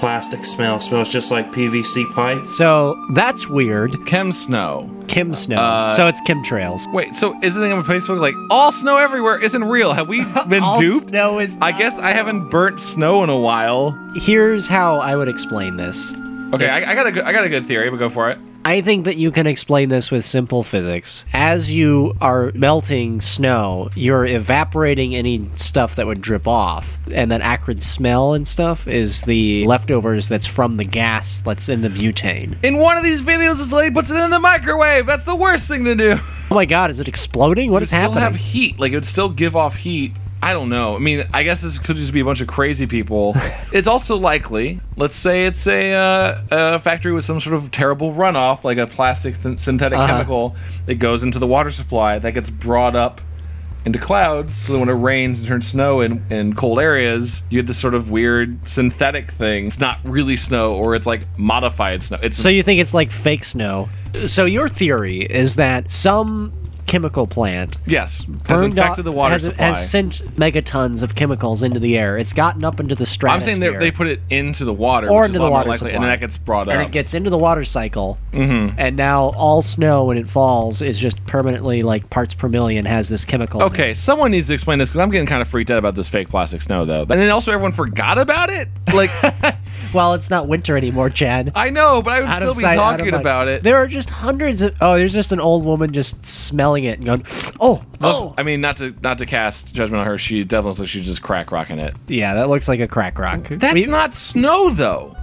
plastic 0.03 0.43
smell. 0.43 0.81
smells 0.81 1.10
just 1.10 1.31
like 1.31 1.50
PVC 1.53 2.12
pipe. 2.12 2.45
So 2.45 3.01
that's 3.13 3.48
weird. 3.48 4.05
Chem 4.05 4.33
snow. 4.33 4.93
Kim 5.07 5.33
snow. 5.33 5.55
Uh, 5.55 5.91
so 5.93 6.07
it's 6.07 6.19
chemtrails. 6.27 6.81
Wait, 6.91 7.15
so 7.15 7.39
is 7.41 7.55
the 7.55 7.62
thing 7.62 7.72
on 7.72 7.86
Facebook 7.86 8.19
like 8.19 8.36
all 8.50 8.74
snow 8.74 8.98
everywhere 8.98 9.41
isn't 9.41 9.63
real? 9.63 9.93
Have 9.93 10.10
we 10.10 10.25
been 10.50 10.62
All 10.62 10.77
duped? 10.77 11.07
snow 11.07 11.39
is 11.39 11.57
I 11.62 11.72
guess 11.72 12.00
I 12.00 12.12
haven't 12.12 12.50
burnt 12.50 12.81
snow 12.81 13.24
in 13.24 13.29
a 13.29 13.38
while. 13.38 13.91
Here's 14.15 14.67
how 14.67 14.98
I 15.00 15.15
would 15.15 15.29
explain 15.29 15.77
this. 15.77 16.13
Okay, 16.53 16.67
I, 16.67 16.91
I 16.91 16.95
got 16.95 17.07
a 17.07 17.12
good, 17.13 17.24
I 17.24 17.31
got 17.31 17.45
a 17.45 17.50
good 17.50 17.65
theory, 17.65 17.89
but 17.89 17.95
go 17.95 18.10
for 18.10 18.29
it. 18.29 18.38
I 18.65 18.79
think 18.79 19.03
that 19.05 19.17
you 19.17 19.29
can 19.32 19.46
explain 19.46 19.89
this 19.89 20.10
with 20.10 20.24
simple 20.24 20.63
physics. 20.63 21.25
As 21.34 21.70
you 21.74 22.13
are 22.22 22.51
melting 22.55 23.20
snow, 23.20 23.89
you're 23.93 24.25
evaporating 24.25 25.13
any 25.15 25.50
stuff 25.58 25.96
that 25.96 26.08
would 26.08 26.22
drip 26.22 26.48
off. 26.48 26.98
And 27.12 27.29
that 27.32 27.41
acrid 27.41 27.84
smell 27.84 28.34
and 28.34 28.48
stuff 28.48 28.88
is 28.88 29.24
the 29.24 29.65
leftovers 29.67 30.29
that's 30.29 30.48
from 30.48 30.77
the 30.77 30.86
gas 30.86 31.41
that's 31.41 31.67
in 31.67 31.82
the 31.82 31.89
butane. 31.89 32.55
In 32.63 32.77
one 32.77 32.98
of 32.98 33.03
these 33.03 33.22
videos, 33.22 33.58
this 33.58 33.74
lady 33.74 33.93
puts 33.93 34.10
it 34.10 34.15
in 34.15 34.29
the 34.29 34.39
microwave. 34.39 35.05
That's 35.05 35.25
the 35.25 35.36
worst 35.36 35.67
thing 35.67 35.84
to 35.84 35.96
do. 35.96 36.20
Oh 36.50 36.55
my 36.55 36.65
god, 36.65 36.89
is 36.89 37.00
it 37.01 37.08
exploding? 37.10 37.70
What 37.70 37.82
It 37.82 37.84
is 37.84 37.89
still 37.89 38.01
happening? 38.13 38.22
have 38.24 38.36
heat. 38.36 38.79
Like 38.79 38.93
it 38.93 38.96
would 38.96 39.05
still 39.05 39.29
give 39.29 39.55
off 39.58 39.75
heat. 39.75 40.13
I 40.43 40.53
don't 40.53 40.69
know. 40.69 40.95
I 40.95 41.00
mean, 41.00 41.25
I 41.33 41.43
guess 41.43 41.62
this 41.62 41.79
could 41.79 41.95
just 41.95 42.12
be 42.13 42.19
a 42.19 42.25
bunch 42.25 42.41
of 42.41 42.47
crazy 42.47 42.85
people. 42.85 43.33
it's 43.71 43.88
also 43.88 44.17
likely. 44.17 44.81
Let's 44.97 45.15
say 45.15 45.45
it's 45.45 45.65
a, 45.67 45.93
uh, 45.93 46.41
a 46.51 46.79
factory 46.79 47.13
with 47.13 47.23
some 47.25 47.39
sort 47.39 47.55
of 47.55 47.71
terrible 47.71 48.13
runoff, 48.13 48.63
like 48.63 48.77
a 48.77 48.85
plastic 48.88 49.41
th- 49.41 49.59
synthetic 49.59 49.97
Uh-huh. 49.97 50.07
chemical 50.07 50.55
that 50.85 50.95
goes 50.95 51.23
into 51.23 51.39
the 51.39 51.47
water 51.47 51.71
supply 51.71 52.19
that 52.19 52.31
gets 52.33 52.50
brought 52.50 52.95
up 52.95 53.21
into 53.85 54.00
clouds. 54.00 54.55
So 54.55 54.73
that 54.73 54.79
when 54.79 54.89
it 54.89 54.93
rains 54.93 55.39
and 55.39 55.47
turns 55.47 55.67
snow 55.67 56.01
in, 56.01 56.23
in 56.29 56.53
cold 56.55 56.79
areas, 56.79 57.43
you 57.50 57.59
get 57.62 57.67
this 57.67 57.77
sort 57.79 57.93
of 57.95 58.09
weird 58.12 58.67
synthetic 58.67 59.31
thing. 59.31 59.67
It's 59.67 59.79
not 59.79 60.00
really 60.03 60.35
snow, 60.35 60.73
or 60.73 60.95
it's 60.95 61.07
like 61.07 61.21
modified 61.38 62.03
snow. 62.03 62.17
It's 62.21 62.38
So 62.38 62.50
you 62.50 62.63
think 62.63 62.79
it's 62.81 62.93
like 62.93 63.12
fake 63.12 63.43
snow? 63.43 63.89
So 64.25 64.45
your 64.45 64.69
theory 64.69 65.21
is 65.21 65.55
that 65.57 65.89
some 65.89 66.53
chemical 66.85 67.27
plant 67.27 67.77
yes, 67.85 68.19
has 68.19 68.25
burned 68.61 68.65
infected 68.77 68.99
up- 68.99 69.05
the 69.05 69.11
water 69.11 69.33
has, 69.33 69.43
supply. 69.43 69.65
has 69.67 69.89
sent 69.89 70.11
megatons 70.37 71.03
of 71.03 71.15
chemicals 71.15 71.63
into 71.63 71.79
the 71.79 71.97
air. 71.97 72.17
It's 72.17 72.33
gotten 72.33 72.63
up 72.63 72.79
into 72.79 72.95
the 72.95 73.05
stratosphere. 73.05 73.53
I'm 73.53 73.57
stratosphere. 73.59 73.79
saying 73.79 73.79
they, 73.79 73.85
they 73.91 73.95
put 73.95 74.07
it 74.07 74.21
into 74.29 74.65
the 74.65 74.73
water, 74.73 75.09
Or 75.09 75.21
which 75.21 75.29
into 75.29 75.37
is 75.39 75.41
a 75.41 75.45
the 75.45 75.51
water 75.51 75.69
likely, 75.69 75.71
and 75.71 75.77
supply. 75.77 75.91
then 75.91 76.01
that 76.13 76.19
gets 76.19 76.37
brought 76.37 76.67
up. 76.67 76.73
and 76.75 76.81
it 76.83 76.91
gets 76.91 77.13
into 77.13 77.29
the 77.29 77.37
water 77.37 77.63
cycle, 77.65 78.17
mm-hmm. 78.31 78.79
and 78.79 78.95
now 78.95 79.25
all 79.35 79.61
snow 79.61 80.05
when 80.05 80.17
it 80.17 80.29
falls 80.29 80.81
is 80.81 80.97
just 80.99 81.25
permanently 81.25 81.81
like 81.83 82.09
parts 82.09 82.33
per 82.33 82.47
million 82.49 82.85
has 82.85 83.09
this 83.09 83.25
chemical. 83.25 83.61
in 83.61 83.67
it. 83.67 83.69
okay, 83.71 83.93
someone 83.93 84.31
needs 84.31 84.47
to 84.47 84.53
explain 84.53 84.79
this 84.79 84.89
because 84.91 85.01
I'm 85.01 85.11
getting 85.11 85.27
kind 85.27 85.41
of 85.41 85.47
freaked 85.47 85.71
out 85.71 85.77
about 85.79 85.95
this 85.95 86.07
fake 86.09 86.29
plastic 86.29 86.61
snow, 86.61 86.85
though. 86.85 87.01
And 87.01 87.09
then 87.11 87.29
also 87.29 87.51
everyone 87.51 87.71
forgot 87.71 88.17
about 88.17 88.49
it. 88.49 88.67
Like 88.93 89.09
Well, 89.93 90.13
it's 90.15 90.29
not 90.31 90.47
winter 90.47 90.75
anymore, 90.75 91.11
Chad. 91.11 91.51
I 91.55 91.69
know, 91.69 92.01
but 92.01 92.13
I 92.13 92.19
would 92.21 92.29
Out 92.29 92.35
still 92.37 92.49
of 92.51 92.55
be 92.57 92.61
sight, 92.61 92.77
out 92.79 92.93
of 92.95 92.99
talking 92.99 93.11
mind. 93.11 93.21
about 93.21 93.47
it. 93.47 93.61
There 93.61 93.75
are 93.77 93.87
just 93.87 94.09
hundreds 94.09 94.63
of. 94.63 94.75
Oh, 94.81 94.97
there's 94.97 95.13
just 95.13 95.31
an 95.31 95.39
old 95.39 95.63
woman 95.65 95.93
just 95.93 96.25
smelling 96.25 96.73
it 96.86 96.96
and 96.98 97.06
going, 97.06 97.25
"Oh, 97.60 97.84
oh." 98.01 98.34
I 98.38 98.44
mean, 98.44 98.60
not 98.62 98.77
to 98.77 98.96
not 99.03 99.20
to 99.20 99.27
cast 99.27 99.75
judgment 99.75 100.01
on 100.01 100.08
her, 100.08 100.18
she 100.18 100.44
definitely 100.44 100.88
she's 100.88 101.06
just 101.06 101.22
crack 101.22 101.51
rocking 101.51 101.77
it. 101.77 101.94
Yeah, 102.08 102.34
that 102.34 102.50
looks 102.50 102.68
like 102.68 102.80
a 102.80 102.88
crack 102.88 103.20
rock. 103.20 103.42
That's 103.50 103.74
We- 103.74 103.86
not 103.86 104.15
snow, 104.15 104.72
though. 104.72 105.15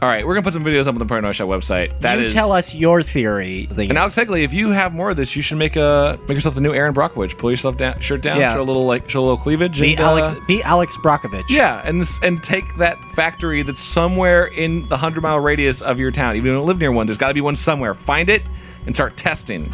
All 0.00 0.08
right, 0.08 0.24
we're 0.24 0.34
gonna 0.34 0.44
put 0.44 0.52
some 0.52 0.64
videos 0.64 0.82
up 0.86 0.94
on 0.94 1.00
the 1.00 1.06
Paranoia 1.06 1.32
Shop 1.32 1.48
website. 1.48 1.90
That 2.02 2.20
you 2.20 2.26
is. 2.26 2.32
tell 2.32 2.52
us 2.52 2.72
your 2.72 3.02
theory. 3.02 3.66
Thing. 3.72 3.88
And 3.88 3.98
Alex 3.98 4.14
Hegley, 4.14 4.44
if 4.44 4.52
you 4.52 4.70
have 4.70 4.94
more 4.94 5.10
of 5.10 5.16
this, 5.16 5.34
you 5.34 5.42
should 5.42 5.58
make 5.58 5.74
a 5.74 6.16
make 6.28 6.36
yourself 6.36 6.54
the 6.54 6.60
new 6.60 6.72
Erin 6.72 6.94
Brockovich. 6.94 7.36
Pull 7.36 7.50
yourself 7.50 7.76
down, 7.76 7.98
shirt 7.98 8.22
down, 8.22 8.38
Yeah. 8.38 8.54
show 8.54 8.60
a 8.60 8.62
little 8.62 8.86
like 8.86 9.10
show 9.10 9.18
a 9.18 9.22
little 9.22 9.36
cleavage. 9.38 9.80
be 9.80 9.94
and, 9.94 10.00
uh, 10.00 10.04
Alex. 10.10 10.34
Be 10.46 10.62
Alex 10.62 10.96
Brockovich. 10.98 11.42
Yeah, 11.48 11.82
and 11.84 12.00
this, 12.00 12.16
and 12.22 12.40
take 12.40 12.62
that 12.78 12.96
factory 13.16 13.62
that's 13.64 13.80
somewhere 13.82 14.44
in 14.46 14.86
the 14.86 14.96
hundred 14.98 15.22
mile 15.24 15.40
radius 15.40 15.82
of 15.82 15.98
your 15.98 16.12
town. 16.12 16.36
Even 16.36 16.46
if 16.46 16.52
you 16.52 16.58
don't 16.58 16.66
live 16.68 16.78
near 16.78 16.92
one, 16.92 17.06
there's 17.08 17.18
got 17.18 17.28
to 17.28 17.34
be 17.34 17.40
one 17.40 17.56
somewhere. 17.56 17.92
Find 17.92 18.28
it 18.30 18.42
and 18.86 18.94
start 18.94 19.16
testing. 19.16 19.68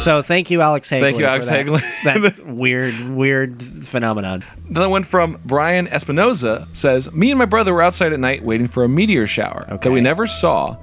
So 0.00 0.22
thank 0.22 0.50
you, 0.50 0.62
Alex 0.62 0.88
Hagley. 0.88 1.10
Thank 1.10 1.18
you, 1.18 1.26
for 1.26 1.30
Alex 1.30 1.46
that, 1.48 1.56
Hagley. 1.56 1.80
that 2.04 2.46
weird, 2.46 2.98
weird 3.10 3.62
phenomenon. 3.62 4.42
Another 4.68 4.88
one 4.88 5.04
from 5.04 5.38
Brian 5.44 5.88
Espinoza 5.88 6.66
says, 6.74 7.12
"Me 7.12 7.30
and 7.30 7.38
my 7.38 7.44
brother 7.44 7.74
were 7.74 7.82
outside 7.82 8.12
at 8.14 8.18
night 8.18 8.42
waiting 8.42 8.66
for 8.66 8.82
a 8.82 8.88
meteor 8.88 9.26
shower 9.26 9.66
that 9.82 9.90
we 9.90 10.00
never 10.00 10.26
saw. 10.26 10.76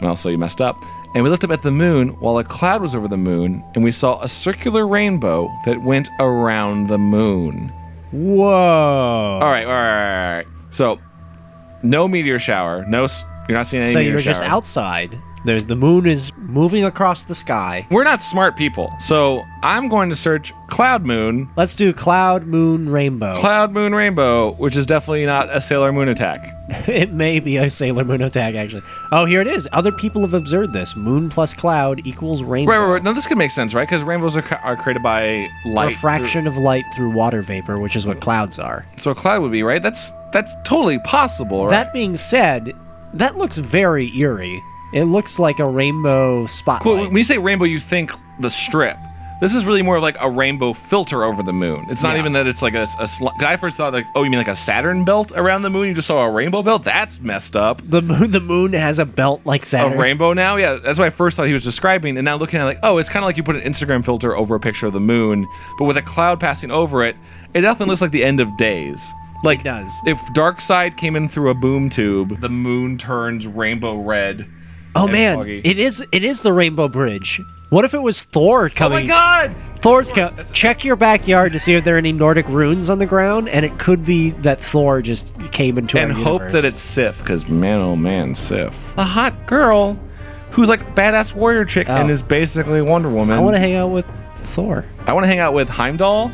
Well, 0.00 0.14
so 0.14 0.28
you 0.28 0.38
messed 0.38 0.60
up." 0.60 0.76
And 1.12 1.24
we 1.24 1.30
looked 1.30 1.42
up 1.42 1.50
at 1.50 1.62
the 1.62 1.72
moon 1.72 2.10
while 2.20 2.38
a 2.38 2.44
cloud 2.44 2.80
was 2.80 2.94
over 2.94 3.08
the 3.08 3.16
moon, 3.16 3.64
and 3.74 3.82
we 3.82 3.90
saw 3.90 4.22
a 4.22 4.28
circular 4.28 4.86
rainbow 4.86 5.50
that 5.64 5.82
went 5.82 6.08
around 6.20 6.86
the 6.86 6.98
moon. 6.98 7.72
Whoa. 8.12 8.44
All 8.46 9.40
right, 9.40 9.66
all 9.66 9.72
right, 9.72 10.28
all 10.28 10.36
right. 10.36 10.46
So, 10.70 11.00
no 11.82 12.06
meteor 12.06 12.38
shower, 12.38 12.84
no, 12.86 13.08
You're 13.48 13.58
not 13.58 13.66
seeing 13.66 13.82
any 13.82 13.92
So 13.92 13.98
meteor 13.98 14.12
you're 14.12 14.20
just 14.20 14.44
outside. 14.44 15.18
There's 15.44 15.64
the 15.64 15.76
moon 15.76 16.06
is 16.06 16.32
moving 16.36 16.84
across 16.84 17.24
the 17.24 17.34
sky. 17.34 17.86
We're 17.90 18.04
not 18.04 18.20
smart 18.20 18.56
people, 18.56 18.92
so 18.98 19.44
I'm 19.62 19.88
going 19.88 20.10
to 20.10 20.16
search 20.16 20.52
cloud 20.68 21.04
moon, 21.04 21.50
Let's 21.56 21.74
do 21.74 21.92
cloud, 21.92 22.46
moon, 22.46 22.88
rainbow. 22.88 23.36
cloud 23.36 23.72
moon 23.72 23.94
rainbow, 23.94 24.52
which 24.52 24.76
is 24.76 24.86
definitely 24.86 25.26
not 25.26 25.54
a 25.54 25.60
Sailor 25.60 25.92
Moon 25.92 26.08
attack. 26.08 26.40
it 26.88 27.12
may 27.12 27.40
be 27.40 27.56
a 27.56 27.68
Sailor 27.68 28.04
Moon 28.04 28.22
attack, 28.22 28.54
actually. 28.54 28.82
Oh, 29.10 29.24
here 29.24 29.40
it 29.40 29.46
is. 29.46 29.68
Other 29.72 29.90
people 29.90 30.22
have 30.22 30.34
observed 30.34 30.72
this. 30.72 30.94
Moon 30.94 31.28
plus 31.28 31.52
cloud 31.52 32.06
equals 32.06 32.42
rainbow. 32.42 32.72
Right, 32.72 32.78
right, 32.78 32.92
right. 32.92 33.02
No, 33.02 33.12
this 33.12 33.26
could 33.26 33.38
make 33.38 33.50
sense, 33.50 33.74
right? 33.74 33.88
Because 33.88 34.04
rainbows 34.04 34.36
are, 34.36 34.54
are 34.62 34.76
created 34.76 35.02
by 35.02 35.48
light. 35.64 35.88
Refraction 35.94 36.46
of 36.46 36.56
light 36.56 36.84
through 36.94 37.10
water 37.10 37.42
vapor, 37.42 37.80
which 37.80 37.96
is 37.96 38.06
what 38.06 38.20
clouds 38.20 38.58
are. 38.58 38.84
So 38.96 39.10
a 39.10 39.14
cloud 39.14 39.42
would 39.42 39.52
be 39.52 39.62
right. 39.62 39.82
That's 39.82 40.12
that's 40.32 40.54
totally 40.64 40.98
possible, 41.00 41.64
right? 41.64 41.70
That 41.70 41.92
being 41.92 42.14
said, 42.16 42.72
that 43.14 43.36
looks 43.36 43.58
very 43.58 44.16
eerie. 44.16 44.62
It 44.92 45.04
looks 45.04 45.38
like 45.38 45.58
a 45.60 45.66
rainbow 45.66 46.46
spotlight. 46.46 46.82
Cool. 46.82 46.96
When 47.08 47.16
you 47.16 47.24
say 47.24 47.38
rainbow, 47.38 47.64
you 47.64 47.78
think 47.80 48.12
the 48.40 48.50
strip. 48.50 48.96
This 49.40 49.54
is 49.54 49.64
really 49.64 49.80
more 49.80 49.96
of 49.96 50.02
like 50.02 50.16
a 50.20 50.28
rainbow 50.28 50.74
filter 50.74 51.24
over 51.24 51.42
the 51.42 51.52
moon. 51.54 51.86
It's 51.88 52.02
not 52.02 52.12
Yeah. 52.14 52.18
even 52.20 52.34
that 52.34 52.46
it's 52.46 52.60
like 52.60 52.74
a. 52.74 52.86
a 52.98 53.06
sl- 53.06 53.28
I 53.40 53.56
first 53.56 53.78
thought 53.78 53.94
like, 53.94 54.04
oh, 54.14 54.22
you 54.22 54.28
mean 54.28 54.36
like 54.38 54.48
a 54.48 54.54
Saturn 54.54 55.02
belt 55.06 55.32
around 55.34 55.62
the 55.62 55.70
moon? 55.70 55.88
You 55.88 55.94
just 55.94 56.08
saw 56.08 56.22
a 56.26 56.30
rainbow 56.30 56.62
belt? 56.62 56.84
That's 56.84 57.20
messed 57.20 57.56
up. 57.56 57.80
The 57.82 58.02
moon, 58.02 58.32
the 58.32 58.40
moon 58.40 58.74
has 58.74 58.98
a 58.98 59.06
belt 59.06 59.40
like 59.46 59.64
Saturn. 59.64 59.94
A 59.94 59.96
rainbow 59.98 60.34
now? 60.34 60.56
Yeah, 60.56 60.74
that's 60.74 60.98
what 60.98 61.06
I 61.06 61.10
first 61.10 61.38
thought 61.38 61.46
he 61.46 61.54
was 61.54 61.64
describing. 61.64 62.18
And 62.18 62.24
now 62.26 62.36
looking 62.36 62.60
at 62.60 62.64
it 62.64 62.66
like, 62.66 62.80
oh, 62.82 62.98
it's 62.98 63.08
kind 63.08 63.24
of 63.24 63.28
like 63.28 63.38
you 63.38 63.42
put 63.42 63.56
an 63.56 63.62
Instagram 63.62 64.04
filter 64.04 64.36
over 64.36 64.56
a 64.56 64.60
picture 64.60 64.86
of 64.88 64.92
the 64.92 65.00
moon, 65.00 65.46
but 65.78 65.86
with 65.86 65.96
a 65.96 66.02
cloud 66.02 66.38
passing 66.38 66.70
over 66.70 67.02
it, 67.02 67.16
it 67.54 67.62
definitely 67.62 67.92
looks 67.92 68.02
like 68.02 68.10
the 68.10 68.24
end 68.24 68.40
of 68.40 68.54
days. 68.58 69.10
Like 69.42 69.60
It 69.60 69.64
does. 69.64 69.90
If 70.04 70.18
Darkseid 70.34 70.98
came 70.98 71.16
in 71.16 71.26
through 71.30 71.48
a 71.48 71.54
boom 71.54 71.88
tube, 71.88 72.42
the 72.42 72.50
moon 72.50 72.98
turns 72.98 73.46
rainbow 73.46 73.96
red. 74.02 74.46
Oh 74.94 75.04
and 75.04 75.12
man, 75.12 75.36
foggy. 75.38 75.60
it 75.64 75.78
is. 75.78 76.04
It 76.12 76.24
is 76.24 76.42
the 76.42 76.52
Rainbow 76.52 76.88
Bridge. 76.88 77.40
What 77.68 77.84
if 77.84 77.94
it 77.94 78.02
was 78.02 78.22
Thor 78.22 78.68
coming? 78.68 78.98
Oh 78.98 79.02
my 79.02 79.06
god! 79.06 79.54
Thor's 79.78 80.10
co- 80.10 80.34
check 80.52 80.84
your 80.84 80.96
backyard 80.96 81.52
to 81.52 81.58
see 81.58 81.74
if 81.74 81.84
there 81.84 81.94
are 81.94 81.98
any 81.98 82.12
Nordic 82.12 82.46
runes 82.48 82.90
on 82.90 82.98
the 82.98 83.06
ground, 83.06 83.48
and 83.48 83.64
it 83.64 83.78
could 83.78 84.04
be 84.04 84.30
that 84.30 84.60
Thor 84.60 85.00
just 85.02 85.32
came 85.52 85.78
into 85.78 85.98
and 85.98 86.12
our 86.12 86.18
hope 86.18 86.40
universe. 86.42 86.52
that 86.52 86.64
it's 86.64 86.82
Sif, 86.82 87.18
because 87.20 87.48
man, 87.48 87.78
oh 87.80 87.96
man, 87.96 88.34
Sif, 88.34 88.96
a 88.98 89.04
hot 89.04 89.46
girl 89.46 89.98
who's 90.50 90.68
like 90.68 90.94
badass 90.96 91.32
warrior 91.34 91.64
chick 91.64 91.88
Oh. 91.88 91.94
and 91.94 92.10
is 92.10 92.22
basically 92.22 92.82
Wonder 92.82 93.08
Woman. 93.08 93.36
I 93.36 93.40
want 93.40 93.54
to 93.54 93.60
hang 93.60 93.74
out 93.74 93.88
with 93.88 94.06
Thor. 94.42 94.84
I 95.06 95.12
want 95.12 95.24
to 95.24 95.28
hang 95.28 95.38
out 95.38 95.54
with 95.54 95.68
Heimdall. 95.68 96.32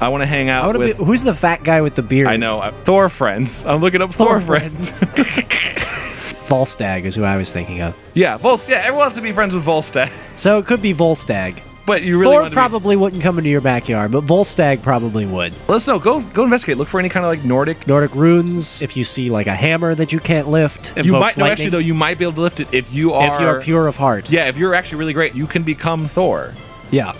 I 0.00 0.08
want 0.08 0.22
to 0.22 0.26
hang 0.26 0.48
out 0.50 0.78
with. 0.78 0.98
be. 0.98 1.04
Who's 1.04 1.22
the 1.24 1.34
fat 1.34 1.64
guy 1.64 1.80
with 1.82 1.96
the 1.96 2.02
beard? 2.02 2.28
I 2.28 2.36
know 2.36 2.60
uh, 2.60 2.70
Thor 2.84 3.08
friends. 3.08 3.64
I'm 3.66 3.80
looking 3.80 4.02
up 4.02 4.12
Thor, 4.14 4.40
Thor 4.40 4.58
friends. 4.58 5.02
Volstagg 6.46 7.04
is 7.04 7.14
who 7.14 7.24
I 7.24 7.36
was 7.36 7.50
thinking 7.52 7.80
of. 7.82 7.94
yeah, 8.14 8.38
Volst. 8.38 8.68
Yeah, 8.68 8.76
everyone 8.78 8.98
wants 9.00 9.16
to 9.16 9.22
be 9.22 9.32
friends 9.32 9.54
with 9.54 9.64
Volstagg, 9.64 10.10
So 10.36 10.58
it 10.58 10.66
could 10.66 10.80
be 10.82 10.94
Volstagg. 10.94 11.60
but 11.86 12.02
you 12.02 12.18
really 12.18 12.32
Thor 12.32 12.50
probably 12.50 12.96
wouldn't 12.96 13.22
come 13.22 13.38
into 13.38 13.50
your 13.50 13.60
backyard, 13.60 14.10
but 14.12 14.24
Volstagg 14.24 14.82
probably 14.82 15.24
would. 15.26 15.52
Let 15.68 15.76
us 15.76 15.86
know. 15.86 15.98
Go 15.98 16.20
go 16.20 16.44
investigate. 16.44 16.78
Look 16.78 16.88
for 16.88 16.98
any 17.00 17.08
kind 17.08 17.24
of 17.24 17.30
like 17.30 17.44
Nordic. 17.44 17.86
Nordic 17.86 18.14
runes. 18.14 18.82
If 18.82 18.96
you 18.96 19.04
see 19.04 19.30
like 19.30 19.46
a 19.46 19.54
hammer 19.54 19.94
that 19.94 20.12
you 20.12 20.18
can't 20.20 20.48
lift, 20.48 20.92
You 20.96 21.12
might 21.12 21.36
no, 21.36 21.44
lightning. 21.44 21.46
actually 21.46 21.70
though. 21.70 21.78
You 21.78 21.94
might 21.94 22.18
be 22.18 22.24
able 22.24 22.34
to 22.34 22.40
lift 22.42 22.60
it 22.60 22.68
if 22.72 22.92
you 22.94 23.12
are. 23.12 23.34
if 23.34 23.40
you 23.40 23.46
are 23.46 23.60
pure 23.60 23.86
of 23.86 23.96
heart. 23.96 24.30
Yeah, 24.30 24.48
if 24.48 24.56
you're 24.56 24.74
actually 24.74 24.98
really 24.98 25.12
great, 25.14 25.34
you 25.34 25.46
can 25.46 25.62
become 25.62 26.08
Thor. 26.08 26.54
Yeah. 26.90 27.14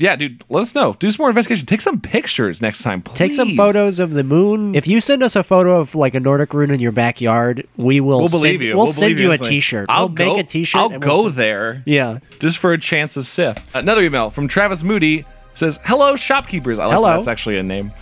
Yeah, 0.00 0.16
dude. 0.16 0.44
Let 0.48 0.62
us 0.62 0.74
know. 0.74 0.94
Do 0.98 1.10
some 1.10 1.22
more 1.24 1.30
investigation. 1.30 1.66
Take 1.66 1.80
some 1.80 2.00
pictures 2.00 2.60
next 2.62 2.82
time. 2.82 3.02
Please. 3.02 3.18
Take 3.18 3.32
some 3.34 3.56
photos 3.56 3.98
of 3.98 4.10
the 4.12 4.24
moon. 4.24 4.74
If 4.74 4.86
you 4.86 5.00
send 5.00 5.22
us 5.22 5.36
a 5.36 5.42
photo 5.42 5.80
of 5.80 5.94
like 5.94 6.14
a 6.14 6.20
Nordic 6.20 6.52
rune 6.54 6.70
in 6.70 6.80
your 6.80 6.92
backyard, 6.92 7.66
we 7.76 8.00
will. 8.00 8.18
We'll 8.20 8.28
send, 8.28 8.42
believe 8.42 8.62
you. 8.62 8.76
We'll, 8.76 8.84
We'll 8.84 8.92
send 8.92 9.00
believe 9.14 9.20
you 9.20 9.28
a 9.28 9.32
instantly. 9.32 9.56
T-shirt. 9.56 9.86
I'll 9.88 10.06
we'll 10.06 10.14
go, 10.14 10.36
make 10.36 10.44
a 10.44 10.48
T-shirt. 10.48 10.80
I'll 10.80 10.98
go 10.98 11.24
send- 11.24 11.34
there. 11.36 11.82
Yeah. 11.86 12.18
just 12.40 12.58
for 12.58 12.72
a 12.72 12.78
chance 12.78 13.16
of 13.16 13.26
Sif. 13.26 13.74
Another 13.74 14.02
email 14.02 14.30
from 14.30 14.48
Travis 14.48 14.82
Moody 14.82 15.24
says, 15.54 15.80
"Hello, 15.84 16.14
shopkeepers. 16.16 16.78
I 16.78 16.86
like 16.86 16.94
Hello. 16.94 17.08
that. 17.08 17.16
that's 17.16 17.28
actually 17.28 17.58
a 17.58 17.62
name. 17.62 17.92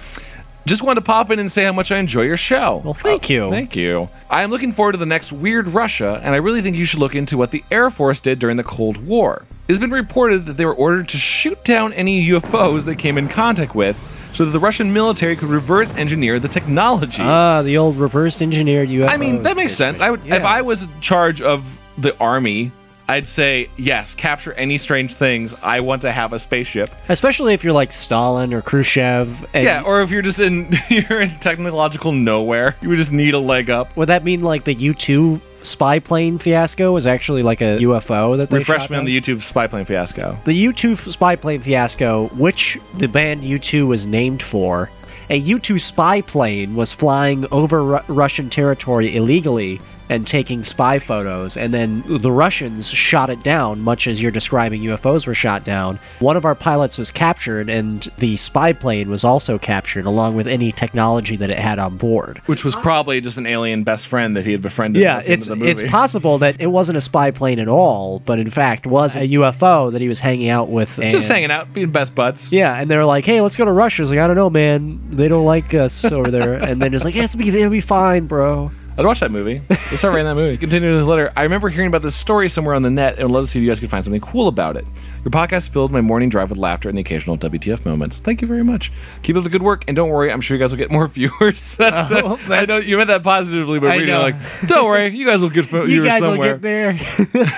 Just 0.66 0.82
wanted 0.82 1.00
to 1.00 1.06
pop 1.06 1.30
in 1.30 1.38
and 1.38 1.50
say 1.50 1.64
how 1.64 1.72
much 1.72 1.92
I 1.92 1.98
enjoy 1.98 2.22
your 2.22 2.36
show. 2.36 2.82
Well, 2.84 2.92
thank 2.92 3.30
you. 3.30 3.50
Thank 3.50 3.76
you. 3.76 4.08
I 4.28 4.42
am 4.42 4.50
looking 4.50 4.72
forward 4.72 4.92
to 4.92 4.98
the 4.98 5.06
next 5.06 5.30
Weird 5.30 5.68
Russia, 5.68 6.20
and 6.24 6.34
I 6.34 6.38
really 6.38 6.60
think 6.60 6.76
you 6.76 6.84
should 6.84 6.98
look 6.98 7.14
into 7.14 7.38
what 7.38 7.52
the 7.52 7.62
Air 7.70 7.88
Force 7.88 8.18
did 8.18 8.40
during 8.40 8.56
the 8.56 8.64
Cold 8.64 8.96
War. 8.96 9.44
It 9.68 9.72
has 9.72 9.78
been 9.78 9.92
reported 9.92 10.44
that 10.46 10.56
they 10.56 10.64
were 10.64 10.74
ordered 10.74 11.08
to 11.10 11.18
shoot 11.18 11.62
down 11.64 11.92
any 11.92 12.26
UFOs 12.28 12.84
they 12.84 12.96
came 12.96 13.16
in 13.16 13.28
contact 13.28 13.76
with 13.76 13.96
so 14.32 14.44
that 14.44 14.50
the 14.50 14.58
Russian 14.58 14.92
military 14.92 15.36
could 15.36 15.48
reverse 15.48 15.92
engineer 15.94 16.40
the 16.40 16.48
technology. 16.48 17.22
Ah, 17.22 17.62
the 17.62 17.78
old 17.78 17.96
reverse 17.96 18.42
engineered 18.42 18.88
UFO. 18.88 19.08
I 19.08 19.16
mean, 19.18 19.44
that 19.44 19.56
makes 19.56 19.74
sense. 19.74 20.00
I 20.00 20.10
would, 20.10 20.26
if 20.26 20.44
I 20.44 20.62
was 20.62 20.82
in 20.82 21.00
charge 21.00 21.40
of 21.40 21.78
the 21.96 22.18
army, 22.18 22.72
I'd 23.08 23.26
say 23.26 23.70
yes, 23.76 24.14
capture 24.14 24.52
any 24.54 24.78
strange 24.78 25.14
things. 25.14 25.54
I 25.62 25.80
want 25.80 26.02
to 26.02 26.12
have 26.12 26.32
a 26.32 26.38
spaceship. 26.38 26.90
especially 27.08 27.54
if 27.54 27.62
you're 27.62 27.72
like 27.72 27.92
Stalin 27.92 28.52
or 28.52 28.62
Khrushchev. 28.62 29.46
And 29.54 29.64
Yeah, 29.64 29.82
or 29.82 30.02
if 30.02 30.10
you're 30.10 30.22
just 30.22 30.40
in 30.40 30.68
you're 30.90 31.20
in 31.20 31.30
technological 31.38 32.12
nowhere, 32.12 32.76
you 32.82 32.88
would 32.88 32.98
just 32.98 33.12
need 33.12 33.34
a 33.34 33.38
leg 33.38 33.70
up. 33.70 33.96
would 33.96 34.08
that 34.08 34.24
mean 34.24 34.42
like 34.42 34.64
the 34.64 34.74
U 34.74 34.92
two 34.94 35.40
spy 35.62 35.98
plane 35.98 36.38
fiasco 36.38 36.92
was 36.92 37.06
actually 37.06 37.42
like 37.42 37.60
a 37.60 37.78
UFO 37.80 38.36
that 38.38 38.50
they 38.50 38.58
Refresh 38.58 38.88
me 38.88 38.96
on 38.96 39.04
the 39.04 39.20
YouTube 39.20 39.42
spy 39.42 39.66
plane 39.66 39.84
fiasco. 39.84 40.38
The 40.44 40.54
U 40.54 40.72
2 40.72 40.94
spy 40.96 41.34
plane 41.36 41.60
fiasco, 41.60 42.28
which 42.28 42.78
the 42.98 43.08
band 43.08 43.42
U2 43.42 43.88
was 43.88 44.06
named 44.06 44.42
for, 44.42 44.90
a 45.28 45.36
U 45.36 45.58
2 45.58 45.80
spy 45.80 46.20
plane 46.20 46.76
was 46.76 46.92
flying 46.92 47.46
over 47.50 47.82
Ru- 47.82 48.00
Russian 48.06 48.48
territory 48.48 49.16
illegally 49.16 49.80
and 50.08 50.26
taking 50.26 50.64
spy 50.64 50.98
photos, 50.98 51.56
and 51.56 51.72
then 51.74 52.02
the 52.06 52.32
Russians 52.32 52.88
shot 52.88 53.30
it 53.30 53.42
down, 53.42 53.80
much 53.80 54.06
as 54.06 54.20
you're 54.20 54.30
describing 54.30 54.82
UFOs 54.82 55.26
were 55.26 55.34
shot 55.34 55.64
down. 55.64 55.98
One 56.18 56.36
of 56.36 56.44
our 56.44 56.54
pilots 56.54 56.98
was 56.98 57.10
captured, 57.10 57.68
and 57.68 58.02
the 58.18 58.36
spy 58.36 58.72
plane 58.72 59.10
was 59.10 59.24
also 59.24 59.58
captured, 59.58 60.04
along 60.06 60.36
with 60.36 60.46
any 60.46 60.72
technology 60.72 61.36
that 61.36 61.50
it 61.50 61.58
had 61.58 61.78
on 61.78 61.96
board. 61.96 62.38
Which 62.46 62.64
was 62.64 62.76
probably 62.76 63.20
just 63.20 63.38
an 63.38 63.46
alien 63.46 63.84
best 63.84 64.06
friend 64.06 64.36
that 64.36 64.44
he 64.46 64.52
had 64.52 64.62
befriended. 64.62 65.02
Yeah, 65.02 65.18
at 65.18 65.26
the 65.26 65.32
end 65.32 65.40
it's 65.40 65.48
of 65.48 65.58
the 65.58 65.64
movie. 65.64 65.82
it's 65.82 65.90
possible 65.90 66.38
that 66.38 66.60
it 66.60 66.68
wasn't 66.68 66.98
a 66.98 67.00
spy 67.00 67.30
plane 67.30 67.58
at 67.58 67.68
all, 67.68 68.20
but 68.20 68.38
in 68.38 68.50
fact 68.50 68.86
was 68.86 69.16
a 69.16 69.28
UFO 69.28 69.92
that 69.92 70.00
he 70.00 70.08
was 70.08 70.20
hanging 70.20 70.48
out 70.48 70.68
with. 70.68 70.96
just 70.96 71.28
hanging 71.28 71.50
out, 71.50 71.72
being 71.72 71.90
best 71.90 72.14
buds. 72.14 72.52
Yeah, 72.52 72.74
and 72.74 72.90
they're 72.90 73.04
like, 73.04 73.24
"Hey, 73.24 73.40
let's 73.40 73.56
go 73.56 73.64
to 73.64 73.72
Russia." 73.72 74.02
It's 74.02 74.10
like, 74.10 74.20
"I 74.20 74.26
don't 74.26 74.36
know, 74.36 74.50
man. 74.50 75.00
They 75.10 75.28
don't 75.28 75.44
like 75.44 75.74
us 75.74 76.04
over 76.04 76.30
there." 76.30 76.54
And 76.54 76.80
then 76.80 76.94
it's 76.94 77.04
like, 77.04 77.14
"Yeah, 77.14 77.24
"It's 77.24 77.34
be, 77.34 77.48
it'll 77.48 77.70
be 77.70 77.80
fine, 77.80 78.26
bro." 78.26 78.70
I'd 78.98 79.04
watch 79.04 79.20
that 79.20 79.30
movie. 79.30 79.60
Let's 79.68 79.98
start 79.98 80.14
writing 80.14 80.26
that 80.26 80.34
movie. 80.36 80.56
Continuing 80.56 80.96
his 80.96 81.06
letter. 81.06 81.30
I 81.36 81.42
remember 81.42 81.68
hearing 81.68 81.88
about 81.88 82.02
this 82.02 82.14
story 82.16 82.48
somewhere 82.48 82.74
on 82.74 82.82
the 82.82 82.90
net 82.90 83.18
and 83.18 83.24
would 83.28 83.34
love 83.34 83.44
to 83.44 83.50
see 83.50 83.58
if 83.58 83.62
you 83.62 83.68
guys 83.70 83.78
could 83.80 83.90
find 83.90 84.02
something 84.02 84.20
cool 84.22 84.48
about 84.48 84.76
it. 84.76 84.84
Your 85.22 85.30
podcast 85.32 85.68
filled 85.70 85.90
my 85.92 86.00
morning 86.00 86.28
drive 86.28 86.50
with 86.50 86.58
laughter 86.58 86.88
and 86.88 86.96
the 86.96 87.02
occasional 87.02 87.36
WTF 87.36 87.84
moments. 87.84 88.20
Thank 88.20 88.40
you 88.40 88.48
very 88.48 88.62
much. 88.64 88.92
Keep 89.22 89.36
up 89.36 89.42
the 89.44 89.50
good 89.50 89.62
work, 89.62 89.84
and 89.88 89.96
don't 89.96 90.08
worry, 90.08 90.32
I'm 90.32 90.40
sure 90.40 90.56
you 90.56 90.62
guys 90.62 90.70
will 90.70 90.78
get 90.78 90.90
more 90.90 91.06
viewers. 91.08 91.76
That's, 91.78 92.10
Oh, 92.12 92.38
uh, 92.48 92.54
I 92.54 92.64
know 92.64 92.78
you 92.78 92.96
meant 92.96 93.08
that 93.08 93.22
positively, 93.22 93.80
but 93.80 93.90
reading 93.98 94.14
like, 94.14 94.36
don't 94.66 94.86
worry, 94.86 95.08
you 95.14 95.26
guys 95.26 95.42
will 95.42 95.50
get 95.50 95.70
You 95.72 95.84
viewers 95.86 96.08
guys 96.08 96.20
will 96.22 96.30
somewhere. 96.30 96.56
get 96.58 96.62
there. 96.62 97.52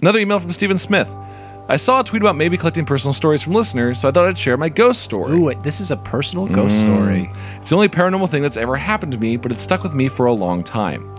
Another 0.00 0.20
email 0.20 0.38
from 0.40 0.52
Stephen 0.52 0.78
Smith. 0.78 1.08
I 1.68 1.76
saw 1.76 1.98
a 1.98 2.04
tweet 2.04 2.22
about 2.22 2.36
maybe 2.36 2.56
collecting 2.56 2.84
personal 2.84 3.12
stories 3.12 3.42
from 3.42 3.52
listeners, 3.52 3.98
so 3.98 4.08
I 4.08 4.12
thought 4.12 4.28
I'd 4.28 4.38
share 4.38 4.56
my 4.56 4.68
ghost 4.68 5.02
story. 5.02 5.32
Ooh, 5.32 5.42
wait, 5.46 5.60
this 5.60 5.80
is 5.80 5.90
a 5.90 5.96
personal 5.96 6.46
ghost 6.46 6.76
mm. 6.76 6.82
story. 6.82 7.32
It's 7.56 7.70
the 7.70 7.76
only 7.76 7.88
paranormal 7.88 8.30
thing 8.30 8.42
that's 8.42 8.56
ever 8.56 8.76
happened 8.76 9.10
to 9.12 9.18
me, 9.18 9.36
but 9.36 9.50
it's 9.50 9.64
stuck 9.64 9.82
with 9.82 9.92
me 9.92 10.06
for 10.06 10.26
a 10.26 10.32
long 10.32 10.62
time. 10.62 11.12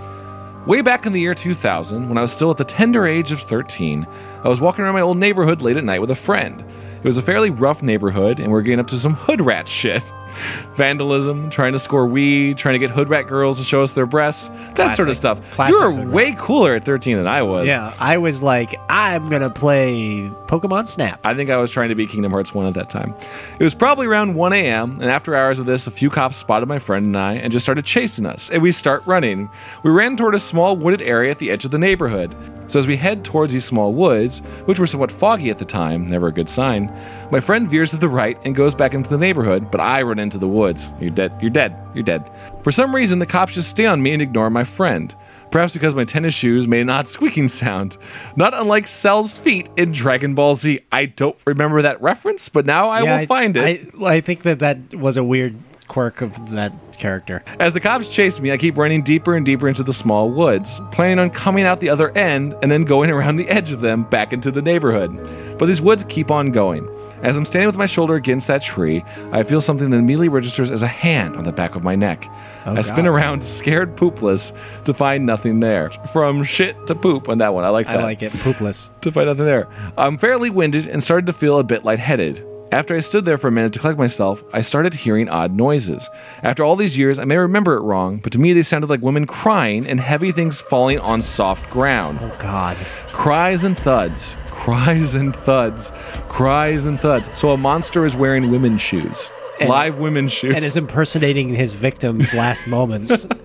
Way 0.66 0.80
back 0.82 1.06
in 1.06 1.12
the 1.12 1.20
year 1.20 1.34
2000, 1.34 2.08
when 2.08 2.18
I 2.18 2.22
was 2.22 2.32
still 2.32 2.50
at 2.50 2.56
the 2.56 2.64
tender 2.64 3.06
age 3.06 3.34
of 3.34 3.42
13, 3.42 4.08
I 4.42 4.48
was 4.48 4.62
walking 4.62 4.86
around 4.86 4.94
my 4.94 5.02
old 5.02 5.18
neighborhood 5.18 5.62
late 5.62 5.76
at 5.76 5.84
night 5.84 6.00
with 6.00 6.12
a 6.12 6.16
friend. 6.16 6.64
It 6.98 7.04
was 7.04 7.18
a 7.18 7.22
fairly 7.22 7.50
rough 7.50 7.84
neighborhood, 7.84 8.40
and 8.40 8.50
we 8.50 8.58
are 8.58 8.62
getting 8.62 8.80
up 8.80 8.88
to 8.88 8.98
some 8.98 9.16
hood 9.16 9.42
rat 9.42 9.68
shit. 9.68 10.04
Vandalism, 10.76 11.50
trying 11.50 11.73
to 11.73 11.80
score 11.80 12.06
weed, 12.06 12.58
trying 12.58 12.73
to 12.73 12.80
get 12.80 12.89
hood 12.89 13.10
rat 13.10 13.28
girls 13.28 13.60
to 13.60 13.65
show 13.65 13.84
us 13.84 13.93
their 13.93 14.06
breasts, 14.06 14.50
that 14.76 14.95
sort 14.95 15.10
of 15.10 15.15
stuff. 15.15 15.41
Classic 15.52 15.73
you 15.73 15.82
were 15.82 16.10
way 16.10 16.36
cooler 16.38 16.76
at 16.76 16.84
13 16.84 17.17
than 17.17 17.28
I 17.28 17.41
was. 17.41 17.65
Yeah, 17.67 17.93
I 18.00 18.17
was 18.17 18.43
like, 18.43 18.76
I'm 18.89 19.30
gonna 19.30 19.50
play 19.50 20.32
Pokemon 20.47 20.88
Snap. 20.88 21.19
I 21.23 21.34
think 21.34 21.50
I 21.50 21.58
was 21.58 21.71
trying 21.71 21.89
to 21.89 21.95
beat 21.95 22.10
Kingdom 22.10 22.32
Hearts 22.32 22.54
1 22.54 22.65
at 22.65 22.73
that 22.76 22.89
time. 22.89 23.13
It 23.60 23.63
was 23.63 23.73
probably 23.73 24.08
around 24.08 24.36
1 24.36 24.54
a.m., 24.54 25.00
and 25.02 25.10
after 25.10 25.36
hours 25.36 25.60
of 25.60 25.65
this, 25.65 25.88
a 25.88 25.91
few 25.91 26.10
cops 26.10 26.38
spotted 26.38 26.67
my 26.67 26.80
friend 26.80 27.06
and 27.06 27.17
I 27.17 27.34
and 27.34 27.52
just 27.52 27.65
started 27.65 27.86
chasing 27.86 28.26
us. 28.26 28.50
And 28.50 28.62
we 28.62 28.71
start 28.71 29.04
running. 29.06 29.50
We 29.84 29.91
ran 29.91 30.15
toward 30.15 30.36
a 30.36 30.39
small 30.39 30.76
wooded 30.76 31.02
area 31.02 31.32
at 31.32 31.39
the 31.39 31.52
edge 31.52 31.65
of 31.65 31.71
the 31.71 31.78
neighborhood. 31.78 32.36
So 32.67 32.80
as 32.80 32.88
we 32.88 32.97
head 32.97 33.23
towards 33.23 33.54
these 33.54 33.65
small 33.65 33.93
woods, 33.93 34.39
which 34.65 34.80
were 34.80 34.88
somewhat 34.88 35.12
foggy 35.12 35.50
at 35.50 35.58
the 35.58 35.65
time, 35.65 36.06
never 36.06 36.28
a 36.28 36.32
good 36.32 36.50
sign, 36.50 36.88
my 37.32 37.40
friend 37.40 37.70
veers 37.70 37.92
to 37.92 37.98
the 37.98 38.08
right 38.08 38.38
and 38.46 38.56
goes 38.56 38.74
back 38.74 38.94
into 38.94 39.10
the 39.10 39.18
neighborhood, 39.18 39.70
but 39.70 39.82
I 39.82 40.02
run 40.02 40.20
into 40.20 40.38
the 40.38 40.48
woods. 40.48 40.90
You're 41.00 41.10
dead. 41.10 41.34
You're 41.42 41.50
dead. 41.50 41.76
You're 41.94 42.04
dead. 42.04 42.30
For 42.62 42.72
some 42.72 42.96
reason, 42.96 43.20
the 43.20 43.26
cops 43.26 43.56
just 43.56 43.70
stay 43.70 43.86
on 43.86 44.02
me 44.02 44.13
and 44.13 44.22
ignore 44.22 44.50
my 44.50 44.63
friend. 44.63 45.13
Perhaps 45.52 45.74
because 45.74 45.96
my 45.96 46.04
tennis 46.04 46.34
shoes 46.34 46.68
made 46.68 46.82
an 46.82 46.90
odd 46.90 47.08
squeaking 47.08 47.48
sound. 47.48 47.98
Not 48.36 48.54
unlike 48.54 48.88
Cell's 48.88 49.40
feet 49.40 49.70
in 49.78 49.92
Dragon 49.92 50.36
Ball 50.36 50.56
Z. 50.56 50.80
I 50.92 51.06
don't 51.06 51.38
remember 51.46 51.82
that 51.82 52.02
reference, 52.02 52.50
but 52.50 52.66
now 52.66 52.90
I 52.90 53.04
yeah, 53.04 53.20
will 53.20 53.28
find 53.28 53.56
it. 53.56 53.94
I, 54.00 54.06
I 54.06 54.22
think 54.22 54.44
that 54.44 54.60
that 54.60 54.96
was 54.96 55.18
a 55.18 55.24
weird 55.24 55.56
quirk 55.88 56.22
of 56.22 56.52
that 56.52 56.74
character. 56.98 57.44
As 57.60 57.74
the 57.74 57.80
cops 57.80 58.08
chase 58.08 58.40
me, 58.40 58.52
I 58.52 58.58
keep 58.58 58.78
running 58.78 59.04
deeper 59.04 59.36
and 59.36 59.46
deeper 59.46 59.68
into 59.68 59.84
the 59.84 59.94
small 59.94 60.30
woods, 60.30 60.82
planning 60.92 61.20
on 61.20 61.30
coming 61.30 61.66
out 61.66 61.80
the 61.80 61.90
other 61.90 62.16
end 62.18 62.56
and 62.62 62.72
then 62.72 62.84
going 62.84 63.10
around 63.12 63.38
the 63.38 63.48
edge 63.48 63.72
of 63.72 63.82
them 63.82 64.04
back 64.04 64.34
into 64.34 64.52
the 64.52 64.62
neighborhood. 64.62 65.58
But 65.58 65.68
these 65.68 65.82
woods 65.82 66.04
keep 66.06 66.30
on 66.30 66.52
going. 66.52 66.88
As 67.24 67.36
I'm 67.36 67.46
standing 67.46 67.68
with 67.68 67.78
my 67.78 67.86
shoulder 67.86 68.16
against 68.16 68.48
that 68.48 68.62
tree, 68.62 69.04
I 69.32 69.44
feel 69.44 69.62
something 69.62 69.90
that 69.90 69.98
immediately 69.98 70.30
registers 70.30 70.70
as 70.70 70.84
a 70.84 70.88
hand 70.88 71.36
on 71.36 71.44
the 71.44 71.52
back 71.52 71.76
of 71.76 71.84
my 71.84 71.96
neck. 71.96 72.26
Oh, 72.66 72.76
I 72.76 72.82
spin 72.82 73.06
God. 73.06 73.12
around, 73.12 73.44
scared 73.44 73.96
poopless, 73.96 74.54
to 74.86 74.94
find 74.94 75.26
nothing 75.26 75.60
there. 75.60 75.90
From 76.12 76.44
shit 76.44 76.88
to 76.88 76.96
poop 76.96 77.30
on 77.30 77.40
that 77.40 77.54
one. 77.54 77.64
I 77.64 77.70
like 77.70 77.88
that 77.88 78.02
I 78.02 78.04
like 78.04 78.22
it. 78.22 78.32
Poopless. 78.34 78.90
to 79.02 79.12
find 79.12 79.28
nothing 79.28 79.46
there. 79.46 79.68
I'm 79.98 80.18
fairly 80.18 80.50
winded 80.50 80.88
and 80.88 81.04
started 81.04 81.26
to 81.28 81.34
feel 81.34 81.60
a 81.60 81.64
bit 81.64 81.84
lightheaded. 81.84 82.46
After 82.72 82.96
I 82.96 83.00
stood 83.00 83.24
there 83.24 83.38
for 83.38 83.48
a 83.48 83.52
minute 83.52 83.72
to 83.74 83.80
collect 83.80 83.98
myself, 83.98 84.44
I 84.52 84.60
started 84.60 84.94
hearing 84.94 85.30
odd 85.30 85.54
noises. 85.54 86.10
After 86.44 86.66
all 86.66 86.76
these 86.76 86.98
years, 86.98 87.18
I 87.18 87.24
may 87.24 87.38
remember 87.38 87.78
it 87.78 87.82
wrong, 87.82 88.18
but 88.18 88.34
to 88.34 88.40
me 88.40 88.52
they 88.52 88.62
sounded 88.62 88.90
like 88.90 89.02
women 89.02 89.26
crying 89.26 89.88
and 89.88 90.02
heavy 90.02 90.34
things 90.34 90.60
falling 90.60 91.00
on 91.00 91.22
soft 91.22 91.70
ground. 91.70 92.20
Oh 92.22 92.36
God. 92.40 92.76
Cries 93.14 93.64
and 93.64 93.80
thuds, 93.80 94.36
cries 94.58 95.15
and 95.15 95.36
thuds, 95.36 95.91
cries 96.28 96.86
and 96.86 97.00
thuds. 97.00 97.30
So 97.38 97.52
a 97.52 97.58
monster 97.58 98.06
is 98.06 98.15
wearing 98.15 98.52
women's 98.52 98.82
shoes. 98.82 99.32
And- 99.60 99.70
Live 99.70 99.98
women's 99.98 100.32
shoes. 100.32 100.54
And 100.56 100.63
is 100.63 100.78
impersonating 100.78 101.50
his 101.50 101.74
victim's 101.74 102.34
last 102.34 102.67
moments. 102.67 103.26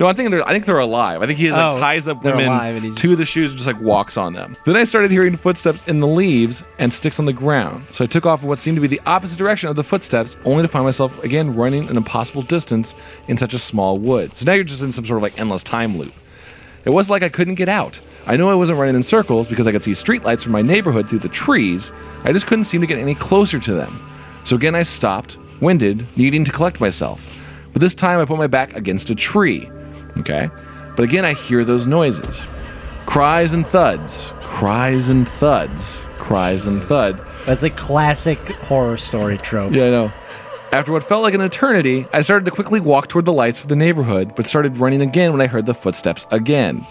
No, 0.00 0.06
I 0.06 0.14
think 0.14 0.30
they're 0.30 0.46
I 0.48 0.52
think 0.52 0.64
they're 0.64 0.78
alive. 0.78 1.22
I 1.22 1.26
think 1.26 1.38
he 1.38 1.50
like 1.52 1.74
Oh, 1.74 1.78
ties 1.78 2.08
up 2.08 2.24
women 2.24 2.46
alive 2.46 2.76
and 2.76 2.84
he's- 2.86 2.96
to 3.02 3.14
the 3.14 3.26
shoes 3.26 3.50
and 3.50 3.58
just 3.58 3.66
like 3.66 3.78
walks 3.80 4.16
on 4.16 4.32
them. 4.32 4.56
Then 4.64 4.74
I 4.74 4.84
started 4.84 5.10
hearing 5.10 5.36
footsteps 5.36 5.82
in 5.86 6.00
the 6.00 6.06
leaves 6.06 6.64
and 6.78 6.90
sticks 6.90 7.18
on 7.20 7.26
the 7.26 7.34
ground. 7.34 7.84
So 7.90 8.02
I 8.02 8.06
took 8.06 8.24
off 8.24 8.42
in 8.42 8.48
what 8.48 8.56
seemed 8.56 8.76
to 8.76 8.80
be 8.80 8.86
the 8.88 9.02
opposite 9.04 9.36
direction 9.36 9.68
of 9.68 9.76
the 9.76 9.84
footsteps, 9.84 10.34
only 10.46 10.62
to 10.62 10.68
find 10.68 10.86
myself 10.86 11.22
again 11.22 11.54
running 11.54 11.90
an 11.90 11.98
impossible 11.98 12.40
distance 12.40 12.94
in 13.28 13.36
such 13.36 13.52
a 13.52 13.58
small 13.58 13.98
wood. 13.98 14.34
So 14.34 14.46
now 14.46 14.54
you're 14.54 14.64
just 14.64 14.82
in 14.82 14.92
some 14.92 15.04
sort 15.04 15.18
of 15.18 15.22
like 15.22 15.38
endless 15.38 15.62
time 15.62 15.98
loop. 15.98 16.14
It 16.86 16.90
was 16.90 17.10
like 17.10 17.24
I 17.24 17.28
couldn't 17.28 17.56
get 17.56 17.68
out. 17.68 18.00
I 18.26 18.36
know 18.36 18.48
I 18.48 18.54
wasn't 18.54 18.78
running 18.78 18.94
in 18.94 19.02
circles 19.02 19.48
because 19.48 19.66
I 19.66 19.72
could 19.72 19.82
see 19.82 19.90
streetlights 19.90 20.44
from 20.44 20.52
my 20.52 20.62
neighborhood 20.62 21.10
through 21.10 21.18
the 21.18 21.28
trees. 21.28 21.90
I 22.22 22.32
just 22.32 22.46
couldn't 22.46 22.64
seem 22.64 22.80
to 22.80 22.86
get 22.86 22.98
any 22.98 23.16
closer 23.16 23.58
to 23.58 23.74
them. 23.74 24.08
So 24.44 24.54
again, 24.54 24.76
I 24.76 24.84
stopped, 24.84 25.36
winded, 25.60 26.06
needing 26.16 26.44
to 26.44 26.52
collect 26.52 26.80
myself. 26.80 27.28
But 27.72 27.80
this 27.80 27.96
time 27.96 28.20
I 28.20 28.24
put 28.24 28.38
my 28.38 28.46
back 28.46 28.76
against 28.76 29.10
a 29.10 29.16
tree. 29.16 29.68
Okay? 30.20 30.48
But 30.94 31.02
again, 31.02 31.24
I 31.24 31.34
hear 31.34 31.64
those 31.64 31.88
noises 31.88 32.46
cries 33.04 33.52
and 33.52 33.66
thuds, 33.66 34.32
cries 34.40 35.08
and 35.08 35.28
thuds, 35.28 36.08
cries 36.14 36.66
and 36.66 36.82
thud. 36.84 37.20
That's 37.46 37.64
a 37.64 37.70
classic 37.70 38.38
horror 38.38 38.96
story 38.96 39.38
trope. 39.38 39.72
Yeah, 39.72 39.86
I 39.86 39.90
know. 39.90 40.12
After 40.72 40.92
what 40.92 41.04
felt 41.04 41.22
like 41.22 41.34
an 41.34 41.40
eternity, 41.40 42.06
I 42.12 42.20
started 42.20 42.44
to 42.44 42.50
quickly 42.50 42.80
walk 42.80 43.08
toward 43.08 43.24
the 43.24 43.32
lights 43.32 43.60
of 43.60 43.68
the 43.68 43.76
neighborhood, 43.76 44.34
but 44.34 44.46
started 44.46 44.78
running 44.78 45.00
again 45.00 45.32
when 45.32 45.40
I 45.40 45.46
heard 45.46 45.66
the 45.66 45.74
footsteps 45.74 46.26
again. 46.30 46.86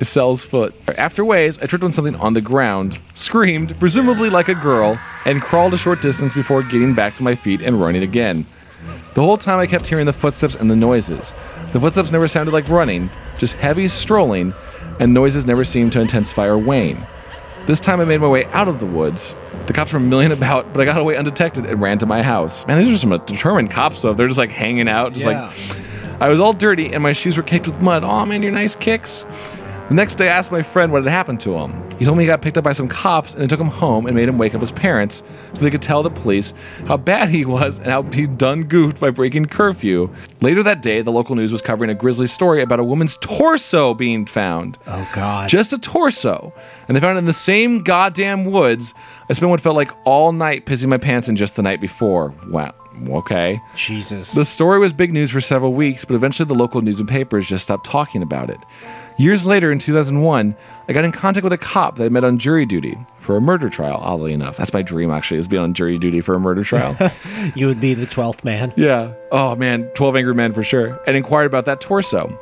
Cell's 0.00 0.44
foot. 0.44 0.74
After 0.96 1.24
ways, 1.24 1.58
I 1.58 1.66
tripped 1.66 1.84
on 1.84 1.92
something 1.92 2.16
on 2.16 2.34
the 2.34 2.40
ground, 2.40 2.98
screamed, 3.14 3.78
presumably 3.78 4.30
like 4.30 4.48
a 4.48 4.54
girl, 4.54 4.98
and 5.24 5.40
crawled 5.40 5.74
a 5.74 5.78
short 5.78 6.02
distance 6.02 6.34
before 6.34 6.62
getting 6.62 6.94
back 6.94 7.14
to 7.14 7.22
my 7.22 7.34
feet 7.34 7.60
and 7.60 7.80
running 7.80 8.02
again. 8.02 8.46
The 9.14 9.22
whole 9.22 9.38
time 9.38 9.60
I 9.60 9.66
kept 9.66 9.86
hearing 9.86 10.06
the 10.06 10.12
footsteps 10.12 10.56
and 10.56 10.70
the 10.70 10.76
noises. 10.76 11.32
The 11.72 11.80
footsteps 11.80 12.10
never 12.10 12.26
sounded 12.26 12.52
like 12.52 12.68
running, 12.68 13.10
just 13.38 13.54
heavy 13.54 13.86
strolling, 13.86 14.54
and 14.98 15.14
noises 15.14 15.46
never 15.46 15.64
seemed 15.64 15.92
to 15.92 16.00
intensify 16.00 16.46
or 16.46 16.58
wane. 16.58 17.06
This 17.66 17.80
time 17.80 18.00
I 18.00 18.04
made 18.04 18.20
my 18.20 18.28
way 18.28 18.44
out 18.46 18.68
of 18.68 18.80
the 18.80 18.86
woods. 18.86 19.34
The 19.66 19.72
cops 19.72 19.92
were 19.92 20.00
milling 20.00 20.32
about, 20.32 20.72
but 20.72 20.80
I 20.80 20.84
got 20.84 20.98
away 21.00 21.16
undetected 21.16 21.64
and 21.66 21.80
ran 21.80 21.98
to 21.98 22.06
my 22.06 22.22
house. 22.22 22.66
Man, 22.66 22.82
these 22.82 22.92
are 22.92 22.98
some 22.98 23.10
determined 23.24 23.70
cops, 23.70 24.02
though. 24.02 24.12
They're 24.14 24.26
just 24.26 24.38
like 24.38 24.50
hanging 24.50 24.88
out, 24.88 25.12
just 25.14 25.26
Yeah. 25.26 25.46
like. 25.46 25.76
I 26.20 26.28
was 26.28 26.38
all 26.40 26.52
dirty 26.52 26.92
and 26.92 27.02
my 27.02 27.12
shoes 27.12 27.36
were 27.36 27.42
caked 27.42 27.66
with 27.66 27.80
mud. 27.80 28.04
Oh 28.04 28.24
man, 28.26 28.42
your 28.42 28.52
nice 28.52 28.74
kicks. 28.76 29.24
The 29.92 29.96
next 29.96 30.14
day, 30.14 30.30
I 30.30 30.38
asked 30.38 30.50
my 30.50 30.62
friend 30.62 30.90
what 30.90 31.04
had 31.04 31.10
happened 31.10 31.40
to 31.40 31.52
him. 31.52 31.84
He 31.98 32.06
told 32.06 32.16
me 32.16 32.24
he 32.24 32.26
got 32.26 32.40
picked 32.40 32.56
up 32.56 32.64
by 32.64 32.72
some 32.72 32.88
cops 32.88 33.34
and 33.34 33.42
they 33.42 33.46
took 33.46 33.60
him 33.60 33.66
home 33.66 34.06
and 34.06 34.16
made 34.16 34.26
him 34.26 34.38
wake 34.38 34.54
up 34.54 34.62
his 34.62 34.70
parents 34.70 35.22
so 35.52 35.62
they 35.62 35.70
could 35.70 35.82
tell 35.82 36.02
the 36.02 36.08
police 36.08 36.54
how 36.86 36.96
bad 36.96 37.28
he 37.28 37.44
was 37.44 37.78
and 37.78 37.88
how 37.88 38.02
he'd 38.04 38.38
done 38.38 38.64
goofed 38.64 38.98
by 38.98 39.10
breaking 39.10 39.44
curfew. 39.44 40.08
Later 40.40 40.62
that 40.62 40.80
day, 40.80 41.02
the 41.02 41.12
local 41.12 41.36
news 41.36 41.52
was 41.52 41.60
covering 41.60 41.90
a 41.90 41.94
grisly 41.94 42.26
story 42.26 42.62
about 42.62 42.80
a 42.80 42.84
woman's 42.84 43.18
torso 43.18 43.92
being 43.92 44.24
found. 44.24 44.78
Oh 44.86 45.06
God. 45.12 45.50
Just 45.50 45.74
a 45.74 45.78
torso. 45.78 46.54
And 46.88 46.96
they 46.96 47.00
found 47.02 47.18
it 47.18 47.20
in 47.20 47.26
the 47.26 47.34
same 47.34 47.82
goddamn 47.82 48.46
woods. 48.46 48.94
I 49.28 49.34
spent 49.34 49.50
what 49.50 49.60
felt 49.60 49.76
like 49.76 49.92
all 50.06 50.32
night 50.32 50.64
pissing 50.64 50.88
my 50.88 50.96
pants 50.96 51.28
in 51.28 51.36
just 51.36 51.54
the 51.54 51.62
night 51.62 51.82
before. 51.82 52.32
Wow. 52.48 52.74
Okay. 53.08 53.60
Jesus. 53.76 54.32
The 54.32 54.46
story 54.46 54.78
was 54.78 54.94
big 54.94 55.12
news 55.12 55.30
for 55.30 55.42
several 55.42 55.74
weeks, 55.74 56.06
but 56.06 56.14
eventually 56.14 56.46
the 56.46 56.54
local 56.54 56.80
news 56.80 56.98
and 56.98 57.08
papers 57.08 57.46
just 57.46 57.64
stopped 57.64 57.84
talking 57.84 58.22
about 58.22 58.48
it. 58.48 58.58
Years 59.18 59.46
later, 59.46 59.70
in 59.70 59.78
2001, 59.78 60.56
I 60.88 60.92
got 60.92 61.04
in 61.04 61.12
contact 61.12 61.44
with 61.44 61.52
a 61.52 61.58
cop 61.58 61.96
that 61.96 62.04
I 62.04 62.08
met 62.08 62.24
on 62.24 62.38
jury 62.38 62.66
duty 62.66 62.96
for 63.18 63.36
a 63.36 63.40
murder 63.40 63.68
trial, 63.68 63.98
oddly 64.02 64.32
enough. 64.32 64.56
That's 64.56 64.72
my 64.72 64.82
dream, 64.82 65.10
actually, 65.10 65.38
is 65.38 65.46
being 65.48 65.62
on 65.62 65.74
jury 65.74 65.96
duty 65.98 66.20
for 66.20 66.34
a 66.34 66.40
murder 66.40 66.64
trial. 66.64 66.96
you 67.54 67.66
would 67.66 67.80
be 67.80 67.94
the 67.94 68.06
twelfth 68.06 68.44
man. 68.44 68.72
yeah. 68.76 69.12
Oh, 69.30 69.54
man. 69.56 69.84
12 69.94 70.16
Angry 70.16 70.34
Men 70.34 70.52
for 70.52 70.62
sure. 70.62 71.00
And 71.06 71.16
inquired 71.16 71.46
about 71.46 71.64
that 71.66 71.80
torso. 71.80 72.38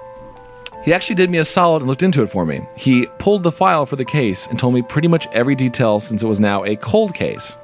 He 0.84 0.92
actually 0.94 1.16
did 1.16 1.28
me 1.28 1.38
a 1.38 1.44
solid 1.44 1.82
and 1.82 1.88
looked 1.88 2.02
into 2.02 2.22
it 2.22 2.28
for 2.28 2.46
me. 2.46 2.62
He 2.76 3.06
pulled 3.18 3.42
the 3.42 3.52
file 3.52 3.84
for 3.84 3.96
the 3.96 4.04
case 4.04 4.46
and 4.46 4.58
told 4.58 4.72
me 4.72 4.80
pretty 4.82 5.08
much 5.08 5.26
every 5.32 5.54
detail 5.54 6.00
since 6.00 6.22
it 6.22 6.26
was 6.26 6.40
now 6.40 6.64
a 6.64 6.76
cold 6.76 7.14
case. 7.14 7.58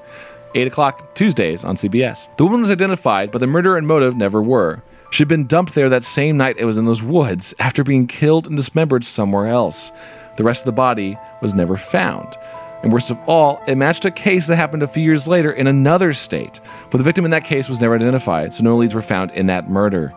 8 0.54 0.66
o'clock 0.66 1.14
Tuesdays 1.14 1.64
on 1.64 1.76
CBS. 1.76 2.28
The 2.36 2.44
woman 2.44 2.60
was 2.60 2.70
identified, 2.70 3.30
but 3.30 3.38
the 3.38 3.46
murder 3.46 3.76
and 3.76 3.86
motive 3.86 4.16
never 4.16 4.42
were. 4.42 4.82
She'd 5.16 5.29
been 5.29 5.46
dumped 5.46 5.74
there 5.74 5.88
that 5.88 6.05
same 6.05 6.37
night 6.37 6.57
it 6.59 6.66
was 6.66 6.76
in 6.76 6.85
those 6.85 7.02
woods 7.02 7.55
after 7.59 7.83
being 7.83 8.07
killed 8.07 8.46
and 8.46 8.55
dismembered 8.55 9.02
somewhere 9.02 9.46
else. 9.46 9.90
The 10.37 10.44
rest 10.44 10.61
of 10.61 10.66
the 10.66 10.72
body 10.72 11.16
was 11.40 11.55
never 11.55 11.79
found. 11.79 12.37
And 12.83 12.92
worst 12.92 13.11
of 13.11 13.18
all, 13.26 13.62
it 13.66 13.76
matched 13.76 14.05
a 14.05 14.11
case 14.11 14.46
that 14.46 14.57
happened 14.57 14.83
a 14.83 14.87
few 14.87 15.02
years 15.02 15.26
later 15.26 15.50
in 15.50 15.68
another 15.68 16.12
state, 16.12 16.61
but 16.90 16.98
the 16.98 17.05
victim 17.05 17.24
in 17.24 17.31
that 17.31 17.46
case 17.46 17.66
was 17.66 17.81
never 17.81 17.94
identified, 17.94 18.52
so 18.52 18.62
no 18.62 18.76
leads 18.76 18.92
were 18.92 19.00
found 19.00 19.31
in 19.31 19.46
that 19.46 19.70
murder. 19.70 20.12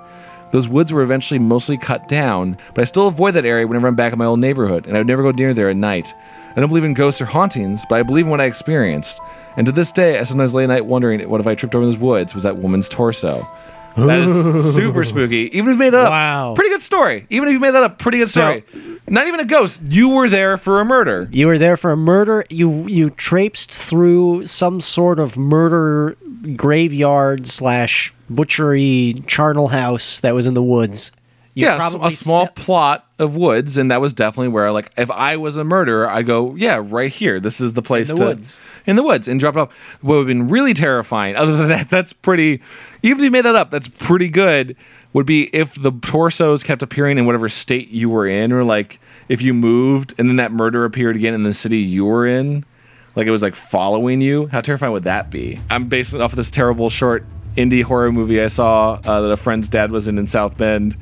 Those 0.51 0.67
woods 0.67 0.91
were 0.91 1.01
eventually 1.01 1.39
mostly 1.39 1.77
cut 1.77 2.09
down, 2.09 2.57
but 2.73 2.81
I 2.81 2.83
still 2.83 3.07
avoid 3.07 3.35
that 3.35 3.45
area 3.45 3.65
whenever 3.65 3.87
I'm 3.87 3.95
back 3.95 4.11
in 4.11 4.19
my 4.19 4.25
old 4.25 4.41
neighborhood, 4.41 4.85
and 4.85 4.97
I 4.97 4.99
would 4.99 5.07
never 5.07 5.23
go 5.23 5.31
near 5.31 5.53
there 5.53 5.69
at 5.69 5.77
night. 5.77 6.13
I 6.57 6.59
don't 6.59 6.67
believe 6.67 6.83
in 6.83 6.93
ghosts 6.93 7.21
or 7.21 7.25
hauntings, 7.25 7.85
but 7.87 7.99
I 7.99 8.03
believe 8.03 8.25
in 8.25 8.31
what 8.31 8.41
I 8.41 8.47
experienced. 8.47 9.21
And 9.55 9.65
to 9.65 9.71
this 9.71 9.93
day, 9.93 10.19
I 10.19 10.23
sometimes 10.23 10.53
lay 10.53 10.63
at 10.63 10.67
night 10.67 10.87
wondering 10.87 11.21
what 11.29 11.39
if 11.39 11.47
I 11.47 11.55
tripped 11.55 11.73
over 11.73 11.85
those 11.85 11.97
woods 11.97 12.33
was 12.33 12.43
that 12.43 12.57
woman's 12.57 12.89
torso. 12.89 13.47
That 13.97 14.19
is 14.19 14.73
super 14.75 15.03
spooky. 15.03 15.49
Even 15.57 15.69
if 15.71 15.75
you 15.75 15.79
made 15.79 15.89
that 15.93 16.05
up, 16.05 16.09
Wow. 16.11 16.53
pretty 16.55 16.69
good 16.69 16.81
story. 16.81 17.25
Even 17.29 17.47
if 17.49 17.53
you 17.53 17.59
made 17.59 17.71
that 17.71 17.83
up, 17.83 17.99
pretty 17.99 18.19
good 18.19 18.29
So- 18.29 18.41
story. 18.61 18.63
Not 19.07 19.27
even 19.27 19.39
a 19.39 19.45
ghost. 19.45 19.81
You 19.89 20.09
were 20.09 20.29
there 20.29 20.55
for 20.57 20.79
a 20.79 20.85
murder. 20.85 21.27
You 21.31 21.47
were 21.47 21.57
there 21.57 21.75
for 21.77 21.91
a 21.91 21.97
murder. 21.97 22.45
You 22.51 22.85
you 22.87 23.09
traipsed 23.09 23.71
through 23.73 24.45
some 24.45 24.81
sort 24.81 25.17
of 25.19 25.35
murder 25.35 26.15
graveyard 26.55 27.47
slash 27.47 28.13
butchery 28.29 29.15
charnel 29.25 29.69
house 29.69 30.19
that 30.19 30.35
was 30.35 30.45
in 30.45 30.53
the 30.53 30.61
woods. 30.61 31.11
You 31.55 31.65
yeah, 31.65 31.89
a 32.01 32.11
small 32.11 32.47
ste- 32.47 32.55
plot 32.55 33.05
of 33.17 33.35
woods, 33.35 33.77
and 33.77 33.89
that 33.91 33.99
was 33.99 34.13
definitely 34.13 34.49
where, 34.49 34.71
like, 34.71 34.91
if 34.97 35.09
I 35.09 35.35
was 35.35 35.57
a 35.57 35.63
murderer, 35.63 36.09
I'd 36.09 36.27
go, 36.27 36.55
yeah, 36.55 36.81
right 36.83 37.11
here. 37.11 37.39
This 37.39 37.59
is 37.59 37.73
the 37.73 37.81
place 37.81 38.09
the 38.09 38.15
to 38.15 38.23
woods. 38.25 38.61
in 38.85 38.95
the 38.95 39.03
woods, 39.03 39.27
and 39.27 39.39
drop 39.39 39.55
it 39.55 39.59
off. 39.59 39.73
What 40.01 40.15
would 40.15 40.19
have 40.19 40.27
been 40.27 40.47
really 40.47 40.73
terrifying, 40.73 41.35
other 41.37 41.57
than 41.57 41.69
that, 41.69 41.89
that's 41.89 42.13
pretty. 42.13 42.61
Even 43.01 43.17
if 43.19 43.23
you 43.23 43.31
made 43.31 43.45
that 43.45 43.55
up, 43.55 43.71
that's 43.71 43.87
pretty 43.87 44.29
good. 44.29 44.75
Would 45.11 45.25
be 45.25 45.49
if 45.55 45.73
the 45.73 45.91
torsos 45.91 46.61
kept 46.61 46.83
appearing 46.83 47.17
in 47.17 47.25
whatever 47.25 47.49
state 47.49 47.89
you 47.89 48.09
were 48.09 48.27
in, 48.27 48.51
or 48.51 48.63
like 48.63 48.99
if 49.27 49.41
you 49.41 49.55
moved 49.55 50.13
and 50.19 50.29
then 50.29 50.35
that 50.35 50.51
murder 50.51 50.85
appeared 50.85 51.15
again 51.15 51.33
in 51.33 51.41
the 51.41 51.53
city 51.53 51.79
you 51.79 52.05
were 52.05 52.27
in, 52.27 52.63
like 53.15 53.25
it 53.25 53.31
was 53.31 53.41
like 53.41 53.55
following 53.55 54.21
you. 54.21 54.45
How 54.47 54.61
terrifying 54.61 54.91
would 54.93 55.05
that 55.05 55.31
be? 55.31 55.59
I'm 55.71 55.87
basing 55.87 56.19
it 56.19 56.23
off 56.23 56.33
of 56.33 56.35
this 56.35 56.51
terrible 56.51 56.91
short 56.91 57.25
indie 57.57 57.81
horror 57.81 58.11
movie 58.11 58.39
I 58.39 58.47
saw 58.47 58.99
uh, 59.03 59.21
that 59.21 59.31
a 59.31 59.37
friend's 59.37 59.67
dad 59.67 59.91
was 59.91 60.07
in 60.07 60.19
in 60.19 60.27
South 60.27 60.57
Bend 60.59 60.95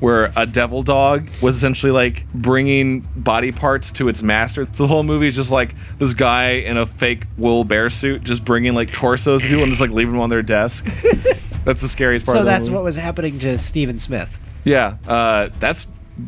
where 0.00 0.32
a 0.36 0.46
devil 0.46 0.82
dog 0.82 1.28
was 1.40 1.56
essentially 1.56 1.92
like 1.92 2.26
bringing 2.34 3.00
body 3.16 3.52
parts 3.52 3.92
to 3.92 4.08
its 4.08 4.22
master. 4.22 4.66
So 4.72 4.84
the 4.84 4.88
whole 4.88 5.02
movie 5.02 5.26
is 5.26 5.36
just 5.36 5.50
like 5.50 5.74
this 5.98 6.14
guy 6.14 6.50
in 6.50 6.76
a 6.76 6.86
fake 6.86 7.24
wool 7.36 7.64
bear 7.64 7.88
suit 7.90 8.24
just 8.24 8.44
bringing 8.44 8.74
like 8.74 8.92
torsos 8.92 9.42
to 9.42 9.48
people 9.48 9.62
and 9.62 9.72
just 9.72 9.80
like 9.80 9.90
leaving 9.90 10.12
them 10.12 10.22
on 10.22 10.30
their 10.30 10.42
desk. 10.42 10.84
that's 11.64 11.80
the 11.80 11.88
scariest 11.88 12.26
part. 12.26 12.38
So 12.38 12.44
that's 12.44 12.68
what 12.68 12.84
was 12.84 12.96
happening 12.96 13.38
to 13.40 13.58
Stephen 13.58 13.98
Smith. 13.98 14.38
Yeah, 14.64 14.96
uh, 15.06 15.50
that's 15.60 15.86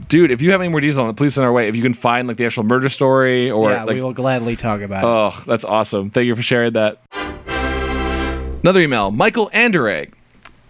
dude. 0.09 0.31
If 0.31 0.41
you 0.41 0.53
have 0.53 0.61
any 0.61 0.71
more 0.71 0.81
details 0.81 0.99
on 0.99 1.11
it, 1.11 1.17
please 1.17 1.35
send 1.35 1.45
our 1.45 1.53
way. 1.53 1.69
If 1.69 1.77
you 1.77 1.83
can 1.83 1.95
find 1.95 2.29
like 2.29 2.37
the 2.37 2.47
actual 2.47 2.65
murder 2.65 2.89
story 2.89 3.51
or 3.51 3.73
yeah, 3.73 3.85
like 3.85 3.95
we 3.95 4.03
will 4.03 4.13
gladly 4.13 4.57
talk 4.57 4.81
about 4.81 5.05
it. 5.05 5.07
Oh, 5.07 5.43
that's 5.47 5.65
awesome. 5.65 6.11
Thank 6.11 6.27
you 6.27 6.37
for 6.37 6.43
sharing 6.43 6.73
that. 6.75 7.01
Another 8.63 8.81
email. 8.81 9.11
Michael 9.11 9.51
Anderegg 9.51 10.13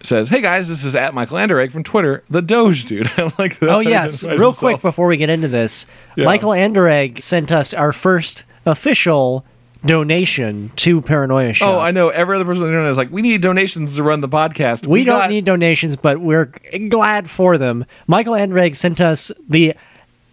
says, 0.03 0.29
Hey 0.29 0.41
guys, 0.41 0.67
this 0.69 0.83
is 0.85 0.95
at 0.95 1.13
Michael 1.13 1.37
Anderegg 1.37 1.71
from 1.71 1.83
Twitter, 1.83 2.23
the 2.29 2.41
Doge 2.41 2.85
dude. 2.85 3.07
I 3.17 3.31
like 3.39 3.59
that. 3.59 3.69
oh 3.69 3.79
yes, 3.79 4.23
real 4.23 4.53
quick 4.53 4.81
before 4.81 5.07
we 5.07 5.17
get 5.17 5.29
into 5.29 5.47
this, 5.47 5.85
Yeah. 6.15 6.25
Michael 6.25 6.51
Anderegg 6.51 7.21
sent 7.21 7.51
us 7.51 7.73
our 7.73 7.91
first 7.93 8.43
official 8.65 9.45
donation 9.85 10.71
to 10.75 11.01
Paranoia 11.01 11.53
Shop. 11.53 11.75
Oh, 11.75 11.79
I 11.79 11.91
know. 11.91 12.09
Every 12.09 12.35
other 12.35 12.43
person 12.43 12.63
on 12.63 12.67
the 12.67 12.73
internet 12.73 12.91
is 12.91 12.97
like, 12.97 13.11
we 13.11 13.21
need 13.21 13.41
donations 13.41 13.95
to 13.95 14.03
run 14.03 14.19
the 14.19 14.27
podcast. 14.27 14.85
We, 14.85 15.05
don't 15.05 15.19
got- 15.21 15.29
need 15.29 15.45
donations, 15.45 15.95
but 15.95 16.19
we're 16.19 16.51
glad 16.89 17.29
for 17.29 17.57
them. 17.57 17.85
Michael 18.05 18.33
Anderegg 18.33 18.75
sent 18.75 18.99
us 18.99 19.31
the 19.47 19.73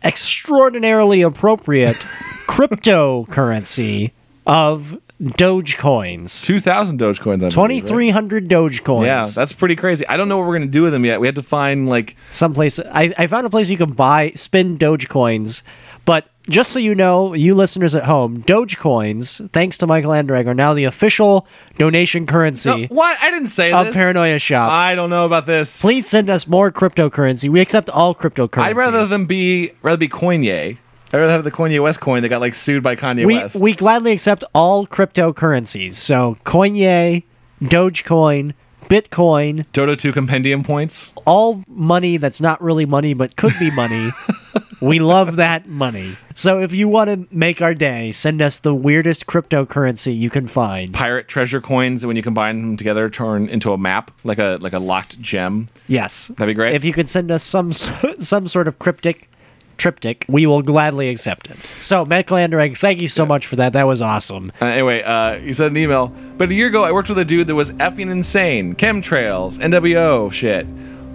extraordinarily 0.03 1.23
appropriate 1.23 1.97
cryptocurrency 2.49 4.11
of 4.47 4.99
Dogecoins. 5.21 6.45
2,000 6.45 7.01
Dogecoins. 7.01 7.37
I 7.37 7.49
believe, 7.49 7.55
right? 7.85 7.89
2,300 7.89 8.49
Dogecoins. 8.49 9.05
Yeah, 9.07 9.27
that's 9.27 9.53
pretty 9.53 9.77
crazy. 9.77 10.07
I 10.07 10.17
don't 10.17 10.29
know 10.29 10.37
what 10.39 10.47
we're 10.47 10.59
going 10.59 10.69
to 10.69 10.73
do 10.73 10.83
with 10.83 10.93
them 10.93 11.05
yet. 11.05 11.21
We 11.21 11.27
had 11.27 11.37
to 11.37 11.43
find, 11.43 11.89
like, 11.89 12.17
someplace. 12.29 12.79
I, 12.79 13.15
I 13.17 13.27
found 13.27 13.47
a 13.47 13.51
place 13.51 13.71
you 13.71 13.77
can 13.77 13.93
buy 13.93 14.31
spin 14.31 14.77
Dogecoins, 14.79 15.63
but 16.05 16.29
just 16.49 16.71
so 16.71 16.79
you 16.79 16.95
know, 16.95 17.35
you 17.35 17.55
listeners 17.55 17.95
at 17.95 18.05
home, 18.05 18.43
Dogecoins, 18.43 19.51
thanks 19.51 19.79
to 19.79 19.87
Michael 19.87 20.11
Anderegg, 20.11 20.47
are 20.47 20.55
now 20.55 20.75
the 20.75 20.85
official 20.85 21.47
donation 21.77 22.27
currency 22.27 22.69
No, 22.69 22.87
what? 22.89 23.19
I 23.21 23.31
didn't 23.31 23.49
say 23.49 23.73
of 23.73 23.87
this. 23.87 23.95
Paranoia 23.97 24.39
Shop. 24.39 24.71
I 24.71 24.95
don't 24.95 25.11
know 25.11 25.27
about 25.27 25.47
this. 25.47 25.81
Please 25.81 26.07
send 26.07 26.31
us 26.31 26.47
more 26.47 26.71
cryptocurrency. 26.71 27.49
We 27.49 27.61
accept 27.61 27.91
all 27.91 28.15
cryptocurrency. 28.15 28.63
I'd 28.63 28.77
rather 28.77 29.05
them 29.07 29.27
be 29.27 29.73
rather 29.83 29.97
be 29.97 30.09
Kanye. 30.09 30.79
I'd 31.13 31.19
rather 31.19 31.33
have 31.33 31.45
the 31.45 31.51
Kanye 31.53 31.81
West 31.83 32.01
coin 32.01 32.23
that 32.23 32.29
got 32.29 32.41
like 32.41 32.55
sued 32.55 32.83
by 32.83 32.97
Kanye 32.97 33.25
we 33.27 33.35
West. 33.35 33.61
we 33.61 33.75
gladly 33.75 34.13
accept 34.13 34.43
all 34.55 34.87
cryptocurrencies. 34.87 35.95
So 35.95 36.37
Coinye, 36.45 37.23
Dogecoin, 37.63 38.55
Bitcoin, 38.89 39.67
Dota 39.73 39.97
2 39.97 40.13
compendium 40.13 40.63
points. 40.63 41.13
all 41.25 41.63
money 41.69 42.17
that's 42.17 42.41
not 42.41 42.61
really 42.63 42.87
money 42.87 43.15
but 43.15 43.37
could 43.37 43.55
be 43.59 43.71
money. 43.75 44.11
we 44.81 44.99
love 44.99 45.37
that 45.37 45.67
money. 45.69 46.17
So 46.35 46.61
if 46.61 46.73
you 46.73 46.89
want 46.89 47.09
to 47.11 47.27
make 47.35 47.63
our 47.63 47.75
day, 47.75 48.13
send 48.13 48.43
us 48.43 48.59
the 48.59 48.75
weirdest 48.75 49.27
cryptocurrency 49.27 50.17
you 50.17 50.29
can 50.29 50.47
find. 50.49 50.93
Pirate 50.93 51.29
treasure 51.29 51.61
coins 51.61 52.03
that 52.03 52.09
when 52.09 52.17
you 52.17 52.23
combine 52.23 52.61
them 52.61 52.77
together 52.77 53.09
turn 53.09 53.49
into 53.49 53.73
a 53.73 53.79
map, 53.79 54.11
like 54.23 54.39
a 54.39 54.59
like 54.61 54.73
a 54.73 54.79
locked 54.79 55.21
gem. 55.21 55.69
Yes. 55.89 56.29
That'd 56.29 56.49
be 56.49 56.55
great. 56.55 56.75
If 56.75 56.85
you 56.85 56.93
could 56.93 57.09
send 57.09 57.31
us 57.31 57.43
some 57.43 57.73
some 58.19 58.49
sort 58.49 58.69
of 58.69 58.79
cryptic 58.79 59.31
triptych, 59.77 60.25
we 60.29 60.47
will 60.47 60.63
gladly 60.63 61.09
accept 61.09 61.51
it. 61.51 61.57
So, 61.81 62.05
Anderegg, 62.05 62.77
thank 62.77 63.01
you 63.01 63.09
so 63.09 63.25
much 63.27 63.47
for 63.47 63.57
that. 63.57 63.73
That 63.73 63.87
was 63.87 64.01
awesome. 64.03 64.53
Uh, 64.61 64.67
anyway, 64.67 65.03
uh, 65.03 65.39
he 65.39 65.53
sent 65.53 65.71
an 65.73 65.77
email. 65.77 66.09
But 66.37 66.51
a 66.51 66.55
year 66.55 66.69
ago, 66.69 66.85
I 66.85 66.93
worked 66.93 67.09
with 67.09 67.19
a 67.19 67.25
dude 67.25 67.47
that 67.47 67.55
was 67.55 67.73
effing 67.73 68.11
insane. 68.11 68.75
Chemtrails, 68.75 69.59
NWO 69.59 70.31
shit, 70.33 70.67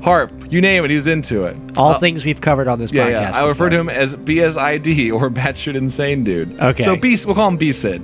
HAARP, 0.01 0.51
you 0.51 0.61
name 0.61 0.83
it, 0.83 0.89
he 0.89 0.95
was 0.95 1.05
into 1.07 1.45
it. 1.45 1.55
All 1.77 1.91
Uh, 1.93 1.99
things 1.99 2.25
we've 2.25 2.41
covered 2.41 2.67
on 2.67 2.79
this 2.79 2.91
Yeah, 2.91 3.05
podcast. 3.07 3.33
yeah. 3.35 3.43
I 3.43 3.47
refer 3.47 3.69
to 3.69 3.77
him 3.77 3.89
as 3.89 4.15
BSID 4.15 5.11
or 5.13 5.29
batshit 5.29 5.75
insane 5.75 6.23
dude. 6.23 6.59
Okay. 6.59 6.83
So 6.83 6.95
B, 6.95 7.15
we'll 7.25 7.35
call 7.35 7.47
him 7.49 7.57
B-Sid. 7.57 8.01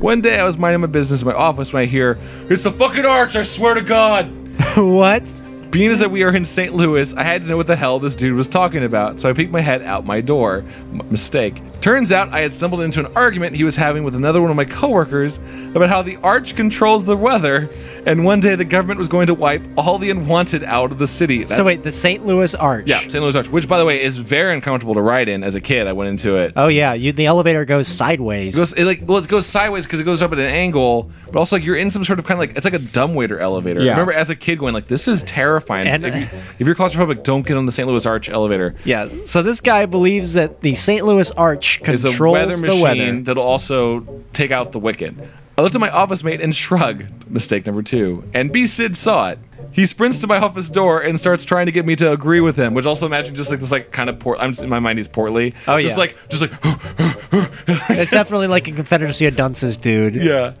One 0.00 0.20
day 0.20 0.38
I 0.38 0.44
was 0.44 0.56
minding 0.58 0.82
my 0.82 0.86
business 0.88 1.22
in 1.22 1.26
my 1.28 1.34
office 1.34 1.72
when 1.72 1.82
I 1.82 1.86
hear, 1.86 2.18
"It's 2.50 2.62
the 2.62 2.70
fucking 2.70 3.06
arch! 3.06 3.34
I 3.34 3.42
swear 3.44 3.74
to 3.74 3.80
God!" 3.80 4.26
what? 4.76 5.34
Being 5.76 5.90
as 5.90 5.98
that 5.98 6.10
we 6.10 6.22
are 6.22 6.34
in 6.34 6.46
St. 6.46 6.74
Louis, 6.74 7.12
I 7.12 7.22
had 7.22 7.42
to 7.42 7.48
know 7.48 7.58
what 7.58 7.66
the 7.66 7.76
hell 7.76 7.98
this 7.98 8.16
dude 8.16 8.34
was 8.34 8.48
talking 8.48 8.82
about, 8.82 9.20
so 9.20 9.28
I 9.28 9.34
peeked 9.34 9.52
my 9.52 9.60
head 9.60 9.82
out 9.82 10.06
my 10.06 10.22
door. 10.22 10.64
M- 10.90 11.02
mistake. 11.10 11.60
Turns 11.82 12.10
out 12.10 12.32
I 12.32 12.40
had 12.40 12.54
stumbled 12.54 12.80
into 12.80 12.98
an 12.98 13.12
argument 13.14 13.56
he 13.56 13.62
was 13.62 13.76
having 13.76 14.02
with 14.02 14.14
another 14.14 14.40
one 14.40 14.50
of 14.50 14.56
my 14.56 14.64
coworkers 14.64 15.36
about 15.74 15.90
how 15.90 16.00
the 16.00 16.16
arch 16.22 16.56
controls 16.56 17.04
the 17.04 17.14
weather, 17.14 17.68
and 18.06 18.24
one 18.24 18.40
day 18.40 18.54
the 18.54 18.64
government 18.64 18.98
was 18.98 19.08
going 19.08 19.26
to 19.26 19.34
wipe 19.34 19.66
all 19.76 19.98
the 19.98 20.10
unwanted 20.10 20.64
out 20.64 20.92
of 20.92 20.98
the 20.98 21.06
city. 21.06 21.44
So 21.46 21.64
wait, 21.64 21.82
the 21.82 21.90
St. 21.90 22.24
Louis 22.24 22.54
Arch. 22.54 22.86
yeah, 22.86 23.00
St. 23.00 23.14
Louis 23.22 23.36
Arch, 23.36 23.48
which 23.50 23.68
by 23.68 23.78
the 23.78 23.84
way 23.84 24.02
is 24.02 24.16
very 24.16 24.54
uncomfortable 24.54 24.94
to 24.94 25.02
ride 25.02 25.28
in. 25.28 25.42
As 25.44 25.54
a 25.54 25.60
kid, 25.60 25.86
I 25.86 25.92
went 25.92 26.08
into 26.08 26.36
it. 26.36 26.52
Oh 26.56 26.68
yeah, 26.68 26.94
you, 26.94 27.12
the 27.12 27.26
elevator 27.26 27.64
goes 27.64 27.88
sideways. 27.88 28.54
It 28.56 28.58
goes 28.58 28.72
it 28.72 28.84
like 28.84 29.00
well, 29.02 29.18
it 29.18 29.28
goes 29.28 29.46
sideways 29.46 29.84
because 29.84 30.00
it 30.00 30.04
goes 30.04 30.22
up 30.22 30.32
at 30.32 30.38
an 30.38 30.46
angle, 30.46 31.10
but 31.26 31.36
also 31.36 31.56
like 31.56 31.64
you're 31.66 31.76
in 31.76 31.90
some 31.90 32.04
sort 32.04 32.18
of 32.18 32.24
kind 32.24 32.36
of 32.40 32.48
like 32.48 32.56
it's 32.56 32.64
like 32.64 32.74
a 32.74 32.78
dumbwaiter 32.78 33.38
elevator. 33.38 33.80
Yeah. 33.80 33.88
I 33.88 33.94
remember 33.94 34.12
as 34.12 34.30
a 34.30 34.36
kid 34.36 34.58
going 34.58 34.72
like, 34.74 34.86
"This 34.86 35.08
is 35.08 35.22
terrifying." 35.24 35.86
And- 35.88 36.06
if, 36.06 36.14
you, 36.14 36.22
if 36.60 36.66
you're 36.66 36.74
claustrophobic, 36.76 37.22
don't 37.24 37.44
get 37.46 37.56
on 37.56 37.66
the 37.66 37.72
St. 37.72 37.88
Louis 37.88 38.06
Arch 38.06 38.28
elevator. 38.28 38.74
yeah. 38.84 39.08
So 39.24 39.42
this 39.42 39.60
guy 39.60 39.86
believes 39.86 40.34
that 40.34 40.60
the 40.60 40.74
St. 40.74 41.04
Louis 41.04 41.30
Arch 41.32 41.80
It's 41.84 42.04
a 42.04 42.08
controls 42.08 42.34
weather 42.34 42.56
the 42.56 42.66
machine 42.66 42.82
weather. 42.82 43.20
that'll 43.22 43.42
also 43.42 44.22
take 44.32 44.50
out 44.52 44.70
the 44.72 44.78
wicked. 44.78 45.16
I 45.58 45.62
looked 45.62 45.74
at 45.74 45.80
my 45.80 45.90
office 45.90 46.22
mate 46.22 46.40
and 46.40 46.54
shrugged. 46.54 47.30
Mistake 47.30 47.66
number 47.66 47.82
two. 47.82 48.24
And 48.34 48.52
B 48.52 48.66
Sid 48.66 48.96
saw 48.96 49.30
it. 49.30 49.38
He 49.72 49.84
sprints 49.84 50.20
to 50.20 50.26
my 50.26 50.38
office 50.38 50.70
door 50.70 51.00
and 51.00 51.18
starts 51.18 51.44
trying 51.44 51.66
to 51.66 51.72
get 51.72 51.84
me 51.84 51.96
to 51.96 52.12
agree 52.12 52.40
with 52.40 52.56
him, 52.56 52.72
which 52.74 52.86
also 52.86 53.04
imagine 53.04 53.34
just 53.34 53.50
like 53.50 53.60
this 53.60 53.72
like 53.72 53.90
kind 53.90 54.08
of 54.08 54.18
poor. 54.18 54.36
I'm 54.38 54.52
just, 54.52 54.62
in 54.62 54.68
my 54.68 54.80
mind 54.80 54.98
he's 54.98 55.08
portly. 55.08 55.54
Oh, 55.66 55.80
just 55.80 55.96
yeah. 55.96 56.00
like 56.00 56.28
just 56.28 56.42
like 56.42 56.52
It's 57.90 58.10
definitely 58.10 58.46
like 58.48 58.68
a 58.68 58.72
Confederacy 58.72 59.26
of 59.26 59.36
Dunces, 59.36 59.76
dude. 59.76 60.14
Yeah. 60.14 60.54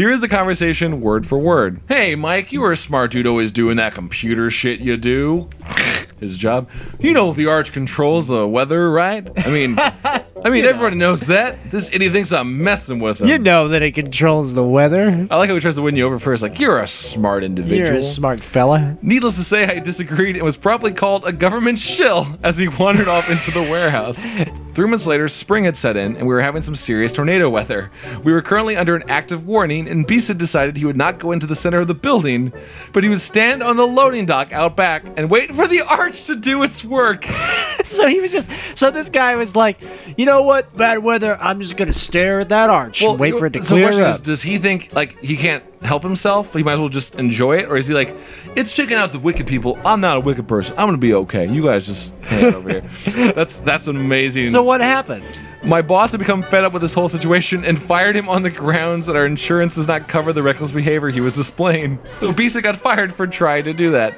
Here 0.00 0.10
is 0.10 0.22
the 0.22 0.28
conversation 0.28 1.02
word 1.02 1.26
for 1.26 1.38
word. 1.38 1.82
Hey, 1.86 2.14
Mike, 2.14 2.52
you 2.52 2.62
were 2.62 2.72
a 2.72 2.76
smart 2.76 3.10
dude 3.10 3.26
always 3.26 3.52
doing 3.52 3.76
that 3.76 3.92
computer 3.92 4.48
shit 4.48 4.80
you 4.80 4.96
do. 4.96 5.50
His 6.20 6.38
job. 6.38 6.70
You 6.98 7.12
know 7.12 7.34
the 7.34 7.48
arch 7.48 7.70
controls 7.70 8.28
the 8.28 8.48
weather, 8.48 8.90
right? 8.90 9.28
I 9.36 9.50
mean, 9.50 9.78
I 10.42 10.48
mean, 10.48 10.64
everybody 10.64 10.96
knows 10.96 11.26
that. 11.26 11.70
This 11.70 11.92
idiot 11.92 12.14
thinks 12.14 12.32
I'm 12.32 12.64
messing 12.64 13.00
with 13.00 13.20
him. 13.20 13.28
You 13.28 13.38
know 13.38 13.68
that 13.68 13.82
it 13.82 13.92
controls 13.92 14.54
the 14.54 14.64
weather. 14.64 15.28
I 15.30 15.36
like 15.36 15.50
how 15.50 15.54
he 15.54 15.60
tries 15.60 15.74
to 15.74 15.82
win 15.82 15.96
you 15.96 16.06
over 16.06 16.18
first. 16.18 16.42
Like, 16.42 16.58
you're 16.58 16.78
a 16.78 16.88
smart 16.88 17.44
individual. 17.44 17.88
You're 17.88 17.98
a 17.98 18.02
smart 18.02 18.40
fella. 18.40 18.96
Needless 19.02 19.36
to 19.36 19.44
say, 19.44 19.66
I 19.66 19.80
disagreed 19.80 20.36
and 20.36 20.44
was 20.46 20.56
promptly 20.56 20.94
called 20.94 21.26
a 21.26 21.32
government 21.32 21.78
shill 21.78 22.38
as 22.42 22.56
he 22.56 22.68
wandered 22.68 23.08
off 23.08 23.30
into 23.30 23.50
the 23.50 23.60
warehouse. 23.60 24.26
Three 24.80 24.88
months 24.88 25.06
later, 25.06 25.28
spring 25.28 25.64
had 25.64 25.76
set 25.76 25.98
in, 25.98 26.16
and 26.16 26.26
we 26.26 26.32
were 26.32 26.40
having 26.40 26.62
some 26.62 26.74
serious 26.74 27.12
tornado 27.12 27.50
weather. 27.50 27.90
We 28.24 28.32
were 28.32 28.40
currently 28.40 28.78
under 28.78 28.96
an 28.96 29.02
active 29.10 29.46
warning, 29.46 29.86
and 29.86 30.06
Beast 30.06 30.28
had 30.28 30.38
decided 30.38 30.78
he 30.78 30.86
would 30.86 30.96
not 30.96 31.18
go 31.18 31.32
into 31.32 31.46
the 31.46 31.54
center 31.54 31.80
of 31.80 31.86
the 31.86 31.92
building, 31.92 32.50
but 32.94 33.02
he 33.02 33.10
would 33.10 33.20
stand 33.20 33.62
on 33.62 33.76
the 33.76 33.86
loading 33.86 34.24
dock 34.24 34.54
out 34.54 34.76
back 34.76 35.04
and 35.18 35.30
wait 35.30 35.54
for 35.54 35.68
the 35.68 35.82
arch 35.82 36.24
to 36.28 36.34
do 36.34 36.62
its 36.62 36.82
work. 36.82 37.26
So 37.90 38.06
he 38.06 38.20
was 38.20 38.30
just. 38.32 38.50
So 38.78 38.90
this 38.90 39.08
guy 39.08 39.34
was 39.36 39.56
like, 39.56 39.78
you 40.16 40.24
know 40.26 40.42
what? 40.42 40.76
Bad 40.76 41.00
weather. 41.00 41.36
I'm 41.40 41.60
just 41.60 41.76
gonna 41.76 41.92
stare 41.92 42.40
at 42.40 42.48
that 42.50 42.70
arch 42.70 43.02
and 43.02 43.18
wait 43.18 43.34
for 43.36 43.46
it 43.46 43.52
to 43.54 43.62
so 43.62 43.74
clear 43.74 44.04
up. 44.06 44.14
is, 44.14 44.20
does 44.20 44.42
he 44.42 44.58
think 44.58 44.92
like 44.94 45.18
he 45.20 45.36
can't 45.36 45.64
help 45.82 46.02
himself? 46.02 46.54
He 46.54 46.62
might 46.62 46.74
as 46.74 46.80
well 46.80 46.88
just 46.88 47.16
enjoy 47.16 47.58
it, 47.58 47.66
or 47.68 47.76
is 47.76 47.88
he 47.88 47.94
like, 47.94 48.14
it's 48.54 48.74
taking 48.76 48.96
out 48.96 49.12
the 49.12 49.18
wicked 49.18 49.46
people. 49.46 49.78
I'm 49.84 50.00
not 50.00 50.18
a 50.18 50.20
wicked 50.20 50.46
person. 50.46 50.76
I'm 50.78 50.86
gonna 50.86 50.98
be 50.98 51.14
okay. 51.14 51.48
You 51.50 51.64
guys 51.64 51.86
just 51.86 52.14
hang 52.24 52.44
out 52.44 52.54
over 52.54 52.70
here. 52.70 53.32
That's 53.32 53.60
that's 53.60 53.86
amazing. 53.88 54.46
so 54.48 54.62
what 54.62 54.80
happened? 54.80 55.24
My 55.62 55.82
boss 55.82 56.12
had 56.12 56.20
become 56.20 56.42
fed 56.42 56.64
up 56.64 56.72
with 56.72 56.80
this 56.80 56.94
whole 56.94 57.08
situation 57.08 57.64
and 57.66 57.80
fired 57.80 58.16
him 58.16 58.28
on 58.30 58.42
the 58.42 58.50
grounds 58.50 59.06
that 59.06 59.16
our 59.16 59.26
insurance 59.26 59.74
does 59.74 59.86
not 59.86 60.08
cover 60.08 60.32
the 60.32 60.42
reckless 60.42 60.72
behavior 60.72 61.10
he 61.10 61.20
was 61.20 61.34
displaying. 61.34 61.98
So 62.18 62.32
Bisa 62.32 62.62
got 62.62 62.76
fired 62.76 63.12
for 63.12 63.26
trying 63.26 63.64
to 63.64 63.74
do 63.74 63.90
that. 63.90 64.14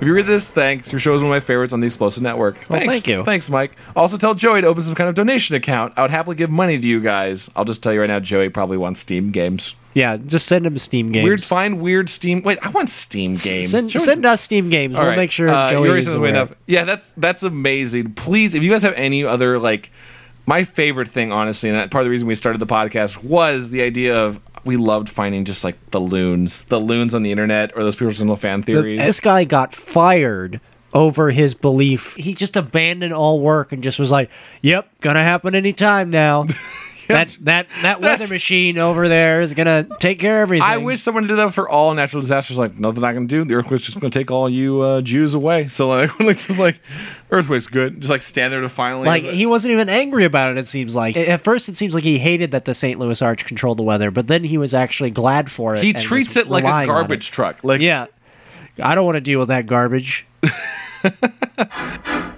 If 0.00 0.06
you 0.06 0.12
read 0.14 0.26
this, 0.26 0.50
thanks. 0.50 0.92
Your 0.92 0.98
show 0.98 1.14
is 1.14 1.22
one 1.22 1.30
of 1.30 1.34
my 1.34 1.40
favorites 1.40 1.72
on 1.72 1.80
the 1.80 1.86
Explosive 1.86 2.22
Network. 2.22 2.56
Well, 2.68 2.78
thanks. 2.78 2.92
thank 2.94 3.06
you. 3.06 3.24
Thanks, 3.24 3.48
Mike. 3.48 3.72
Also, 3.96 4.18
tell 4.18 4.34
Joey 4.34 4.60
to 4.60 4.66
open 4.66 4.82
some 4.82 4.94
kind 4.94 5.08
of 5.08 5.14
donation 5.14 5.56
account. 5.56 5.94
I 5.96 6.02
would 6.02 6.10
happily 6.10 6.36
give 6.36 6.50
money 6.50 6.78
to 6.78 6.86
you 6.86 7.00
guys. 7.00 7.50
I'll 7.56 7.64
just 7.64 7.82
tell 7.82 7.94
you 7.94 8.00
right 8.00 8.06
now, 8.06 8.20
Joey 8.20 8.50
probably 8.50 8.76
wants 8.76 9.00
Steam 9.00 9.30
games. 9.30 9.74
Yeah, 9.94 10.18
just 10.18 10.46
send 10.46 10.66
him 10.66 10.76
Steam 10.76 11.10
games. 11.12 11.24
Weird, 11.24 11.42
find 11.42 11.80
weird 11.80 12.10
Steam. 12.10 12.42
Wait, 12.42 12.58
I 12.60 12.68
want 12.68 12.90
Steam 12.90 13.32
games. 13.32 13.70
Send, 13.70 13.88
Joey's- 13.88 14.04
send 14.04 14.26
us 14.26 14.42
Steam 14.42 14.68
games. 14.68 14.94
all 14.94 15.00
we'll 15.00 15.10
right. 15.12 15.16
make 15.16 15.32
sure 15.32 15.48
Uh, 15.48 15.70
Joey 15.70 15.96
is 15.98 16.08
aware. 16.12 16.28
enough. 16.28 16.52
Yeah, 16.66 16.84
that's 16.84 17.14
that's 17.16 17.42
amazing. 17.42 18.12
Please, 18.12 18.54
if 18.54 18.62
you 18.62 18.70
guys 18.70 18.82
have 18.82 18.92
any 18.94 19.24
other 19.24 19.58
like, 19.58 19.90
my 20.44 20.64
favorite 20.64 21.08
thing, 21.08 21.32
honestly, 21.32 21.70
and 21.70 21.90
part 21.90 22.02
of 22.02 22.04
the 22.04 22.10
reason 22.10 22.28
we 22.28 22.34
started 22.34 22.58
the 22.58 22.66
podcast 22.66 23.24
was 23.24 23.70
the 23.70 23.80
idea 23.80 24.14
of 24.14 24.38
we 24.66 24.76
loved 24.76 25.08
finding 25.08 25.44
just 25.44 25.64
like 25.64 25.90
the 25.90 26.00
loons, 26.00 26.66
the 26.66 26.78
loons 26.78 27.14
on 27.14 27.22
the 27.22 27.30
internet 27.32 27.76
or 27.76 27.82
those 27.82 27.96
personal 27.96 28.36
fan 28.36 28.62
theories. 28.62 29.00
This 29.00 29.20
guy 29.20 29.44
got 29.44 29.74
fired 29.74 30.60
over 30.92 31.30
his 31.30 31.54
belief. 31.54 32.16
He 32.16 32.34
just 32.34 32.56
abandoned 32.56 33.12
all 33.12 33.40
work 33.40 33.72
and 33.72 33.82
just 33.82 33.98
was 33.98 34.10
like, 34.10 34.30
"Yep, 34.62 35.00
gonna 35.00 35.22
happen 35.22 35.54
anytime 35.54 36.10
now." 36.10 36.46
That 37.08 37.36
that 37.42 37.66
that 37.82 38.00
weather 38.00 38.26
machine 38.28 38.78
over 38.78 39.08
there 39.08 39.40
is 39.40 39.54
gonna 39.54 39.86
take 39.98 40.18
care 40.18 40.42
of 40.42 40.46
everything. 40.46 40.66
I 40.66 40.76
wish 40.76 41.00
someone 41.00 41.26
did 41.26 41.36
that 41.36 41.54
for 41.54 41.68
all 41.68 41.94
natural 41.94 42.20
disasters. 42.20 42.58
Like, 42.58 42.78
no, 42.78 42.92
they're 42.92 43.00
not 43.00 43.12
going 43.12 43.26
to 43.26 43.34
do. 43.34 43.44
The 43.44 43.54
earthquake's 43.54 43.82
just 43.82 44.00
going 44.00 44.10
to 44.10 44.18
take 44.18 44.30
all 44.30 44.48
you 44.48 44.80
uh, 44.80 45.00
Jews 45.00 45.34
away. 45.34 45.68
So, 45.68 45.88
like, 45.88 46.18
like, 46.20 46.38
just 46.38 46.58
like, 46.58 46.80
earthquake's 47.30 47.66
good. 47.66 48.00
Just 48.00 48.10
like 48.10 48.22
stand 48.22 48.52
there 48.52 48.60
to 48.60 48.68
defiantly. 48.76 49.06
Like 49.06 49.22
he 49.22 49.46
wasn't 49.46 49.72
even 49.72 49.88
angry 49.88 50.24
about 50.24 50.52
it. 50.52 50.58
It 50.58 50.68
seems 50.68 50.94
like 50.94 51.16
at 51.16 51.42
first 51.42 51.68
it 51.68 51.76
seems 51.76 51.94
like 51.94 52.04
he 52.04 52.18
hated 52.18 52.50
that 52.50 52.64
the 52.64 52.74
St. 52.74 52.98
Louis 52.98 53.20
Arch 53.22 53.44
controlled 53.44 53.78
the 53.78 53.82
weather, 53.82 54.10
but 54.10 54.26
then 54.26 54.44
he 54.44 54.58
was 54.58 54.74
actually 54.74 55.10
glad 55.10 55.50
for 55.50 55.74
it. 55.74 55.82
he 55.82 55.92
treats 55.92 56.36
it 56.36 56.48
like 56.48 56.64
a 56.64 56.86
garbage 56.86 57.30
truck. 57.30 57.64
Like. 57.64 57.80
Yeah, 57.80 58.06
I 58.82 58.94
don't 58.94 59.04
want 59.04 59.16
to 59.16 59.20
deal 59.20 59.40
with 59.40 59.48
that 59.48 59.66
garbage. 59.66 60.26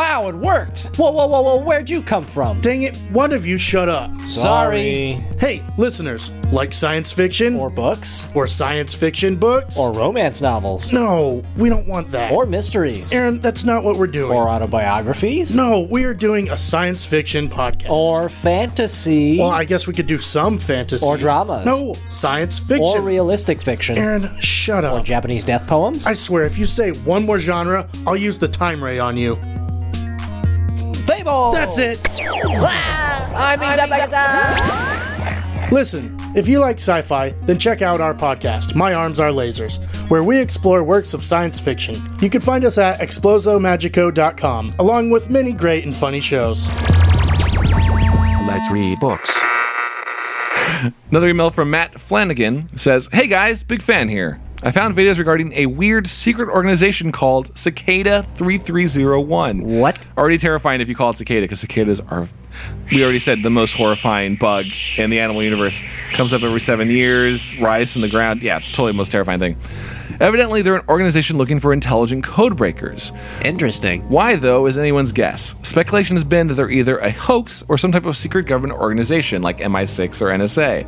Wow, 0.00 0.30
it 0.30 0.34
worked. 0.34 0.96
Whoa, 0.96 1.10
whoa, 1.10 1.26
whoa, 1.26 1.42
whoa, 1.42 1.56
where'd 1.62 1.90
you 1.90 2.00
come 2.00 2.24
from? 2.24 2.58
Dang 2.62 2.84
it, 2.84 2.96
one 3.12 3.34
of 3.34 3.46
you 3.46 3.58
shut 3.58 3.90
up. 3.90 4.10
Sorry. 4.22 5.22
Hey, 5.38 5.62
listeners, 5.76 6.30
like 6.50 6.72
science 6.72 7.12
fiction? 7.12 7.54
Or 7.56 7.68
books. 7.68 8.26
or 8.34 8.46
science 8.46 8.94
fiction 8.94 9.36
books? 9.36 9.76
Or 9.76 9.92
romance 9.92 10.40
novels. 10.40 10.90
no, 10.90 11.44
we 11.58 11.68
don't 11.68 11.86
want 11.86 12.10
that. 12.12 12.32
Or 12.32 12.46
mysteries. 12.46 13.12
Aaron, 13.12 13.42
that's 13.42 13.62
not 13.64 13.84
what 13.84 13.98
we're 13.98 14.06
doing. 14.06 14.32
Or 14.32 14.48
autobiographies. 14.48 15.54
no, 15.54 15.80
we 15.90 16.04
are 16.04 16.14
doing 16.14 16.50
a 16.50 16.56
science 16.56 17.04
fiction 17.04 17.50
podcast. 17.50 17.90
Or 17.90 18.30
fantasy. 18.30 19.38
well, 19.38 19.50
I 19.50 19.64
guess 19.64 19.86
we 19.86 19.92
could 19.92 20.06
do 20.06 20.16
some 20.16 20.58
fantasy. 20.58 21.04
Or 21.04 21.18
dramas. 21.18 21.66
No, 21.66 21.94
science 22.08 22.58
fiction. 22.58 22.86
or 22.86 23.02
realistic 23.02 23.60
fiction. 23.60 23.98
Aaron, 23.98 24.40
shut 24.40 24.82
up. 24.82 24.96
Or 24.96 25.02
Japanese 25.02 25.44
death 25.44 25.66
poems. 25.66 26.06
I 26.06 26.14
swear, 26.14 26.46
if 26.46 26.56
you 26.56 26.64
say 26.64 26.92
one 26.92 27.26
more 27.26 27.38
genre, 27.38 27.86
I'll 28.06 28.16
use 28.16 28.38
the 28.38 28.48
time 28.48 28.82
ray 28.82 28.98
on 28.98 29.18
you. 29.18 29.38
Fables. 31.20 31.54
That's 31.54 31.76
it. 31.78 32.00
I 33.36 33.56
mean, 35.60 35.70
Listen, 35.70 36.16
if 36.34 36.48
you 36.48 36.58
like 36.60 36.76
sci 36.78 37.02
fi, 37.02 37.30
then 37.42 37.58
check 37.58 37.82
out 37.82 38.00
our 38.00 38.14
podcast, 38.14 38.74
My 38.74 38.94
Arms 38.94 39.20
Are 39.20 39.28
Lasers, 39.30 39.78
where 40.08 40.24
we 40.24 40.38
explore 40.38 40.82
works 40.82 41.12
of 41.12 41.22
science 41.22 41.60
fiction. 41.60 42.00
You 42.22 42.30
can 42.30 42.40
find 42.40 42.64
us 42.64 42.78
at 42.78 43.00
explosomagico.com, 43.00 44.74
along 44.78 45.10
with 45.10 45.28
many 45.28 45.52
great 45.52 45.84
and 45.84 45.94
funny 45.94 46.20
shows. 46.20 46.66
Let's 48.48 48.70
read 48.70 48.98
books. 48.98 49.30
Another 51.10 51.28
email 51.28 51.50
from 51.50 51.70
Matt 51.70 52.00
Flanagan 52.00 52.74
says, 52.78 53.10
Hey 53.12 53.26
guys, 53.26 53.62
big 53.62 53.82
fan 53.82 54.08
here. 54.08 54.40
I 54.62 54.72
found 54.72 54.94
videos 54.94 55.18
regarding 55.18 55.54
a 55.54 55.64
weird 55.64 56.06
secret 56.06 56.50
organization 56.50 57.12
called 57.12 57.56
Cicada 57.56 58.22
3301. 58.34 59.62
What? 59.62 60.06
Already 60.18 60.36
terrifying 60.36 60.82
if 60.82 60.88
you 60.90 60.94
call 60.94 61.10
it 61.10 61.16
cicada, 61.16 61.40
because 61.40 61.60
cicadas 61.60 61.98
are, 61.98 62.28
we 62.92 63.02
already 63.02 63.20
said, 63.20 63.42
the 63.42 63.48
most 63.48 63.72
horrifying 63.72 64.36
bug 64.36 64.66
in 64.98 65.08
the 65.08 65.18
animal 65.18 65.42
universe. 65.42 65.80
Comes 66.12 66.34
up 66.34 66.42
every 66.42 66.60
seven 66.60 66.90
years, 66.90 67.58
rise 67.58 67.94
from 67.94 68.02
the 68.02 68.10
ground. 68.10 68.42
Yeah, 68.42 68.58
totally 68.58 68.92
most 68.92 69.10
terrifying 69.10 69.40
thing. 69.40 69.56
Evidently, 70.20 70.60
they're 70.60 70.76
an 70.76 70.86
organization 70.90 71.38
looking 71.38 71.58
for 71.58 71.72
intelligent 71.72 72.22
code 72.22 72.54
breakers. 72.54 73.12
Interesting. 73.42 74.06
Why, 74.10 74.36
though, 74.36 74.66
is 74.66 74.76
anyone's 74.76 75.12
guess. 75.12 75.54
Speculation 75.62 76.16
has 76.16 76.24
been 76.24 76.48
that 76.48 76.54
they're 76.54 76.70
either 76.70 76.98
a 76.98 77.10
hoax 77.10 77.64
or 77.68 77.78
some 77.78 77.92
type 77.92 78.04
of 78.04 78.14
secret 78.14 78.44
government 78.44 78.78
organization 78.78 79.40
like 79.40 79.56
MI6 79.60 80.20
or 80.20 80.26
NSA. 80.26 80.86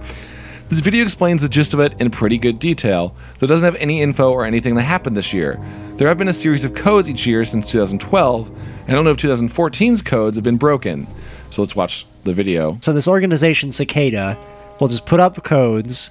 This 0.72 0.80
video 0.80 1.04
explains 1.04 1.42
the 1.42 1.50
gist 1.50 1.74
of 1.74 1.80
it 1.80 1.92
in 2.00 2.10
pretty 2.10 2.38
good 2.38 2.58
detail, 2.58 3.14
though 3.38 3.44
it 3.44 3.48
doesn't 3.48 3.66
have 3.66 3.74
any 3.74 4.00
info 4.00 4.30
or 4.32 4.46
anything 4.46 4.74
that 4.76 4.84
happened 4.84 5.14
this 5.18 5.34
year. 5.34 5.60
There 5.96 6.08
have 6.08 6.16
been 6.16 6.28
a 6.28 6.32
series 6.32 6.64
of 6.64 6.74
codes 6.74 7.10
each 7.10 7.26
year 7.26 7.44
since 7.44 7.70
2012, 7.70 8.48
and 8.48 8.88
I 8.88 8.92
don't 8.94 9.04
know 9.04 9.10
if 9.10 9.18
2014's 9.18 10.00
codes 10.00 10.38
have 10.38 10.44
been 10.44 10.56
broken. 10.56 11.04
So 11.50 11.60
let's 11.60 11.76
watch 11.76 12.06
the 12.22 12.32
video. 12.32 12.78
So 12.80 12.94
this 12.94 13.06
organization, 13.06 13.70
Cicada, 13.70 14.38
will 14.80 14.88
just 14.88 15.04
put 15.04 15.20
up 15.20 15.44
codes 15.44 16.10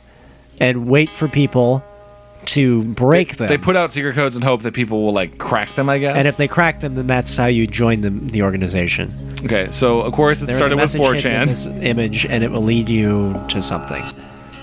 and 0.60 0.86
wait 0.86 1.10
for 1.10 1.28
people 1.28 1.84
to 2.45 2.84
break 2.84 3.38
them. 3.38 3.47
They 3.47 3.58
put 3.58 3.76
out 3.76 3.91
secret 3.91 4.13
codes 4.13 4.36
and 4.36 4.45
hope 4.45 4.62
that 4.62 4.76
people 4.76 5.02
will 5.02 5.13
like 5.13 5.39
crack 5.39 5.74
them, 5.74 5.89
I 5.89 5.97
guess. 5.97 6.15
and 6.15 6.28
if 6.28 6.38
they 6.38 6.47
crack 6.47 6.82
them, 6.82 6.93
then 6.93 7.08
that's 7.08 7.36
how 7.36 7.47
you 7.47 7.65
join 7.65 8.02
the, 8.02 8.12
the 8.12 8.43
organization. 8.43 9.12
okay, 9.43 9.71
so 9.71 10.02
of 10.02 10.13
course 10.13 10.43
it 10.43 10.45
There's 10.45 10.58
started 10.60 10.76
a 10.76 10.78
with 10.78 10.84
message 10.93 11.24
hidden 11.24 11.41
in 11.41 11.47
4chan. 11.47 11.50
this 11.50 11.65
image, 11.65 12.26
and 12.28 12.43
it 12.43 12.52
will 12.52 12.62
lead 12.62 12.89
you 12.89 13.43
to 13.50 13.60
something. 13.60 14.04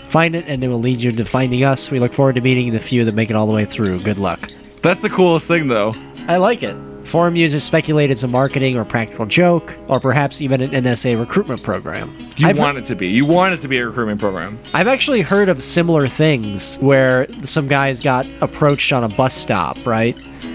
Find 0.08 0.34
it, 0.34 0.46
and 0.46 0.64
it 0.64 0.68
will 0.68 0.80
lead 0.80 1.02
you 1.02 1.12
to 1.12 1.24
finding 1.24 1.64
us. 1.64 1.90
We 1.90 1.98
look 1.98 2.12
forward 2.12 2.36
to 2.36 2.40
meeting 2.40 2.72
the 2.72 2.80
few 2.80 3.04
that 3.04 3.14
make 3.14 3.30
it 3.30 3.36
all 3.36 3.46
the 3.46 3.52
way 3.52 3.64
through. 3.64 4.00
Good 4.00 4.18
luck. 4.18 4.50
That's 4.82 5.02
the 5.02 5.10
coolest 5.10 5.48
thing, 5.48 5.68
though. 5.68 5.94
I 6.26 6.38
like 6.38 6.62
it. 6.62 6.76
Forum 7.08 7.36
users 7.36 7.64
speculate 7.64 8.10
it's 8.10 8.22
a 8.22 8.28
marketing 8.28 8.76
or 8.76 8.84
practical 8.84 9.24
joke, 9.24 9.74
or 9.88 9.98
perhaps 9.98 10.42
even 10.42 10.60
an 10.60 10.70
NSA 10.72 11.18
recruitment 11.18 11.62
program. 11.62 12.14
You 12.36 12.48
I've, 12.48 12.58
want 12.58 12.76
it 12.76 12.84
to 12.86 12.94
be. 12.94 13.08
You 13.08 13.24
want 13.24 13.54
it 13.54 13.62
to 13.62 13.68
be 13.68 13.78
a 13.78 13.86
recruitment 13.86 14.20
program. 14.20 14.58
I've 14.74 14.88
actually 14.88 15.22
heard 15.22 15.48
of 15.48 15.62
similar 15.62 16.06
things 16.08 16.76
where 16.80 17.26
some 17.44 17.66
guys 17.66 18.00
got 18.02 18.26
approached 18.42 18.92
on 18.92 19.04
a 19.04 19.08
bus 19.08 19.32
stop, 19.34 19.78
right? 19.86 20.14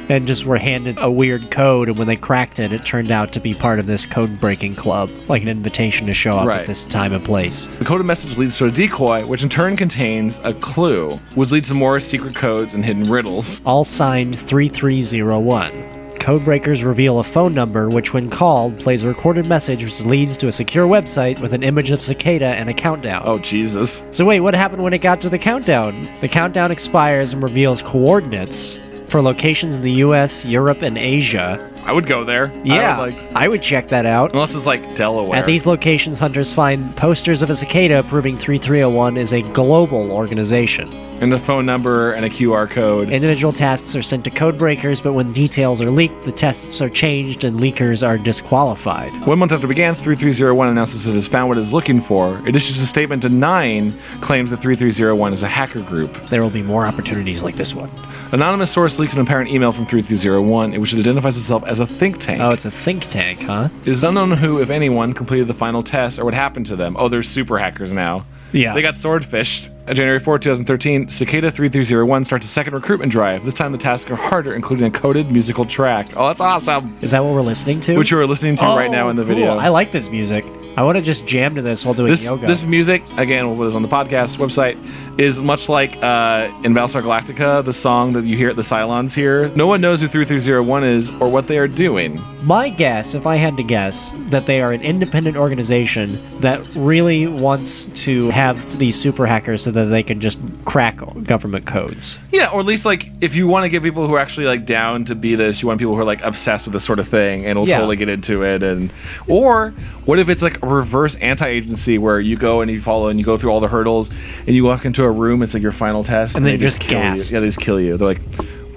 And 0.10 0.28
just 0.28 0.46
were 0.46 0.58
handed 0.58 0.98
a 1.00 1.10
weird 1.10 1.50
code, 1.50 1.90
and 1.90 1.98
when 1.98 2.06
they 2.08 2.16
cracked 2.16 2.60
it, 2.60 2.72
it 2.72 2.86
turned 2.86 3.10
out 3.10 3.34
to 3.34 3.40
be 3.40 3.56
part 3.56 3.80
of 3.80 3.88
this 3.88 4.06
code 4.06 4.40
breaking 4.40 4.76
club, 4.76 5.10
like 5.28 5.42
an 5.42 5.48
invitation 5.48 6.06
to 6.08 6.14
show 6.14 6.38
up 6.38 6.46
Right. 6.48 6.62
at 6.62 6.68
this 6.68 6.86
time 6.86 7.14
and 7.14 7.26
place. 7.26 7.66
The 7.80 7.86
coded 7.86 8.06
message 8.06 8.38
leads 8.38 8.58
to 8.60 8.66
a 8.68 8.72
decoy, 8.72 9.26
which 9.26 9.42
in 9.44 9.50
turn 9.50 9.76
contains 9.76 10.40
a 10.44 10.54
clue, 10.54 11.20
which 11.34 11.52
leads 11.52 11.70
to 11.70 11.74
more 11.74 12.00
secret 12.00 12.36
codes 12.36 12.76
and 12.76 12.86
hidden 12.86 13.10
riddles. 13.10 13.60
all 13.66 13.84
signed 13.84 14.38
3301. 14.38 15.93
Codebreakers 16.24 16.86
reveal 16.86 17.20
a 17.20 17.24
phone 17.24 17.54
number 17.54 17.90
which, 17.90 18.14
when 18.14 18.30
called, 18.30 18.80
plays 18.80 19.04
a 19.04 19.10
recorded 19.10 19.46
message 19.46 19.84
which 19.84 20.06
leads 20.06 20.38
to 20.38 20.48
a 20.48 20.54
secure 20.54 20.88
website 20.88 21.38
with 21.42 21.52
an 21.52 21.64
image 21.64 21.92
of 21.92 22.02
Cicada 22.02 22.48
and 22.48 22.70
a 22.70 22.74
countdown. 22.74 23.24
Oh, 23.26 23.40
Jesus. 23.40 24.06
So, 24.12 24.24
wait, 24.24 24.40
what 24.40 24.54
happened 24.54 24.82
when 24.82 24.94
it 24.94 25.00
got 25.00 25.20
to 25.20 25.30
the 25.30 25.38
countdown? 25.38 26.10
The 26.22 26.30
countdown 26.30 26.72
expires 26.72 27.34
and 27.34 27.44
reveals 27.44 27.82
coordinates 27.82 28.80
for 29.10 29.22
locations 29.22 29.80
in 29.80 29.84
the 29.84 29.92
US, 29.92 30.46
Europe, 30.46 30.82
and 30.82 30.98
Asia. 30.98 31.73
I 31.86 31.92
would 31.92 32.06
go 32.06 32.24
there. 32.24 32.48
I 32.48 32.62
Yeah, 32.64 33.00
would, 33.00 33.14
like, 33.14 33.24
I 33.36 33.48
would 33.48 33.62
check 33.62 33.90
that 33.90 34.06
out. 34.06 34.32
unless 34.34 34.56
it's 34.56 34.66
like 34.66 34.96
Delaware. 34.96 35.38
At 35.38 35.46
these 35.46 35.66
locations, 35.66 36.18
hunters 36.20 36.54
find 36.54 36.96
posters 36.96 37.44
of 37.44 37.50
a 37.50 37.56
cicada 37.56 38.04
proving 38.04 38.38
3301 38.38 39.18
is 39.18 39.34
a 39.34 39.42
global 39.42 40.12
organization. 40.12 40.90
and 41.22 41.32
a 41.34 41.40
phone 41.40 41.66
number 41.66 42.12
and 42.14 42.26
a 42.26 42.30
QR 42.30 42.70
code. 42.70 43.10
Individual 43.10 43.54
tasks 43.54 43.96
are 43.96 44.02
sent 44.02 44.26
to 44.26 44.30
code 44.30 44.58
breakers, 44.58 45.00
but 45.00 45.14
when 45.14 45.32
details 45.32 45.82
are 45.82 45.90
leaked, 45.90 46.26
the 46.26 46.32
tests 46.34 46.82
are 46.82 46.90
changed 46.90 47.46
and 47.46 47.62
leakers 47.62 48.06
are 48.06 48.18
disqualified. 48.18 49.10
One 49.26 49.40
month 49.40 49.54
after 49.54 49.66
it 49.66 49.70
began, 49.70 49.96
3301 49.96 50.68
announces 50.68 51.08
it 51.08 51.14
has 51.14 51.28
found 51.30 51.48
what 51.48 51.58
it 51.58 51.62
is 51.62 51.72
looking 51.72 52.02
for. 52.02 52.42
It 52.46 52.56
issues 52.58 52.82
a 52.82 52.86
statement 52.86 53.22
denying 53.22 53.98
claims 54.20 54.50
that 54.52 54.58
3301 54.58 55.32
is 55.32 55.44
a 55.44 55.48
hacker 55.48 55.80
group. 55.82 56.14
There 56.30 56.42
will 56.42 56.50
be 56.50 56.64
more 56.64 56.86
opportunities 56.86 57.42
like 57.42 57.56
this 57.56 57.74
one. 57.74 57.90
Anonymous 58.34 58.72
source 58.72 58.98
leaks 59.00 59.14
an 59.14 59.22
apparent 59.22 59.50
email 59.50 59.72
from 59.72 59.86
3301 59.86 60.74
in 60.74 60.82
which 60.82 60.94
it 60.94 61.00
identifies 61.00 61.38
itself 61.38 61.64
as 61.66 61.73
a 61.80 61.88
think 61.88 62.18
tank. 62.18 62.42
Oh, 62.42 62.52
it's 62.52 62.66
a 62.66 62.72
think 62.72 63.04
tank, 63.04 63.42
huh? 63.42 63.70
It 63.82 63.90
is 63.90 64.04
unknown 64.04 64.32
who, 64.32 64.60
if 64.62 64.70
anyone, 64.70 65.14
completed 65.14 65.48
the 65.48 65.54
final 65.54 65.84
test 65.84 66.20
or 66.20 66.26
what 66.26 66.34
happened 66.34 66.66
to 66.68 66.76
them. 66.76 66.96
Oh, 66.98 67.08
they're 67.10 67.24
super 67.24 67.58
hackers 67.58 67.94
now. 67.94 68.26
Yeah. 68.52 68.74
They 68.74 68.82
got 68.82 68.94
swordfished. 68.94 69.70
On 69.88 69.96
January 69.96 70.20
4, 70.20 70.40
2013, 70.40 71.10
Cicada 71.10 71.52
3301 71.52 72.24
starts 72.24 72.46
a 72.46 72.50
second 72.50 72.74
recruitment 72.74 73.12
drive. 73.12 73.44
This 73.44 73.54
time 73.54 73.72
the 73.72 73.78
tasks 73.78 74.10
are 74.12 74.16
harder, 74.16 74.54
including 74.54 74.86
a 74.86 74.92
coded 74.92 75.32
musical 75.32 75.66
track. 75.66 76.14
Oh, 76.16 76.28
that's 76.28 76.40
awesome! 76.40 76.98
Is 77.02 77.12
that 77.12 77.24
what 77.24 77.34
we're 77.34 77.42
listening 77.42 77.82
to? 77.82 77.98
Which 77.98 78.12
you 78.12 78.18
are 78.20 78.26
listening 78.28 78.56
to 78.58 78.66
right 78.66 78.88
oh, 78.88 78.92
now 78.92 79.10
in 79.10 79.16
the 79.18 79.24
Oh, 79.24 79.26
cool. 79.26 79.36
video. 79.36 79.58
I 79.58 79.70
like 79.70 79.92
this 79.92 80.10
music. 80.10 80.46
I 80.76 80.82
want 80.84 80.98
to 80.98 81.04
just 81.04 81.28
jam 81.28 81.54
to 81.56 81.62
this 81.62 81.86
while 81.86 81.94
doing 81.94 82.10
this 82.10 82.26
yoga. 82.26 82.48
this 82.48 82.64
music 82.64 83.04
again 83.18 83.56
what 83.58 83.66
is 83.66 83.76
on 83.76 83.82
the 83.84 83.88
podcast 83.88 84.38
website 84.38 84.78
is 85.20 85.40
much 85.40 85.70
like 85.70 85.98
uh, 86.02 86.50
in 86.64 86.74
Battlestar 86.74 87.04
Galactica 87.04 87.64
the 87.64 87.72
song 87.74 88.14
that 88.14 88.24
you 88.26 88.36
hear 88.36 88.50
at 88.50 88.56
the 88.56 88.64
Cylons 88.64 89.14
here 89.14 89.50
no 89.50 89.68
one 89.68 89.82
knows 89.82 90.02
who 90.02 90.08
3301 90.08 90.84
is 90.84 91.10
or 91.22 91.30
what 91.30 91.46
they 91.48 91.60
are 91.60 91.68
doing 91.68 92.20
My 92.42 92.70
guess, 92.70 93.14
if 93.14 93.28
I 93.28 93.36
had 93.36 93.56
to 93.58 93.64
guess, 93.64 94.14
that 94.32 94.48
they 94.48 94.62
are 94.62 94.72
an 94.72 94.82
independent 94.82 95.38
organization 95.38 96.20
that 96.42 96.60
really 96.76 97.28
wants 97.28 97.86
to 98.06 98.30
have 98.32 98.80
these 98.80 99.00
super 99.00 99.26
hackers 99.28 99.62
so 99.64 99.70
that 99.72 99.86
they 99.86 100.02
can 100.04 100.20
just 100.20 100.40
crack 100.66 100.98
government 101.24 101.68
codes. 101.68 102.18
yeah 102.32 102.50
or 102.50 102.60
at 102.62 102.66
least 102.66 102.86
like 102.86 103.12
if 103.22 103.36
you 103.36 103.48
want 103.48 103.64
to 103.64 103.70
get 103.70 103.84
people 103.84 104.08
who 104.08 104.16
are 104.16 104.20
actually 104.20 104.48
like 104.48 104.66
down 104.66 105.06
to 105.06 105.14
be 105.14 105.36
this 105.36 105.62
you 105.62 105.68
want 105.68 105.80
people 105.80 105.94
who 105.94 106.02
are 106.02 106.06
like 106.06 106.22
obsessed 106.24 106.66
with 106.66 106.74
this 106.74 106.84
sort 106.84 106.98
of 106.98 107.08
thing 107.08 107.46
and 107.46 107.60
will 107.60 107.68
Yeah. 107.68 107.78
totally 107.78 107.96
get 107.98 108.10
into 108.10 108.44
it 108.44 108.64
and 108.64 108.92
or 109.28 109.70
what 110.06 110.18
if 110.20 110.28
it's 110.30 110.42
like 110.42 110.58
reverse 110.64 111.16
anti-agency 111.16 111.98
where 111.98 112.20
you 112.20 112.36
go 112.38 112.62
and 112.62 112.70
you 112.72 112.82
follow 112.82 113.08
and 113.10 113.20
you 113.20 113.26
go 113.26 113.38
through 113.38 113.52
all 113.52 113.60
the 113.60 113.68
hurdles 113.68 114.10
and 114.48 114.56
you 114.56 114.64
walk 114.64 114.86
into 114.86 115.04
a 115.04 115.12
room 115.12 115.42
it's 115.44 115.54
like 115.54 115.64
your 115.64 115.72
final 115.72 116.04
test 116.04 116.36
And 116.36 116.46
they 116.46 116.52
then 116.52 116.60
just 116.62 116.80
kill 116.80 117.00
gas. 117.00 117.30
you 117.32 117.36
yeah 117.36 117.42
they 117.42 117.48
just 117.48 117.60
kill 117.60 117.80
you 117.80 117.98
they're 117.98 118.08
like 118.08 118.22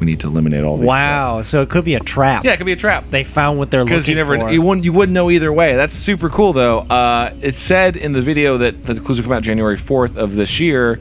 we 0.01 0.05
need 0.07 0.21
to 0.21 0.27
eliminate 0.27 0.63
all 0.63 0.77
these 0.77 0.87
Wow, 0.87 1.35
threats." 1.37 1.49
so 1.49 1.63
it 1.63 1.71
could 1.71 1.85
be 1.85 1.95
a 1.95 2.01
trap. 2.01 2.45
yeah 2.45 2.53
it 2.53 2.59
could 2.59 2.67
be 2.67 2.73
a 2.73 2.77
trap 2.77 3.05
They 3.11 3.25
found 3.25 3.59
what 3.59 3.71
they're 3.71 3.81
looking 3.81 3.93
for. 3.93 3.97
because 3.97 4.09
you 4.09 4.15
never 4.15 4.39
for. 4.39 4.51
you 4.53 4.61
wouldn't 4.61 4.85
you 4.85 4.93
wouldn't 4.93 5.15
know 5.15 5.31
either 5.31 5.53
way. 5.53 5.75
That's 5.77 5.95
super 5.95 6.29
cool 6.29 6.53
though. 6.53 6.81
Uh, 6.81 7.33
it 7.41 7.57
said 7.57 7.97
in 7.97 8.13
the 8.13 8.21
video 8.21 8.59
that 8.59 8.85
the 8.85 8.95
clues 9.01 9.19
will 9.19 9.23
come 9.25 9.33
out 9.33 9.43
January 9.43 9.77
fourth 9.79 10.17
of 10.19 10.35
this 10.35 10.61
year. 10.61 11.01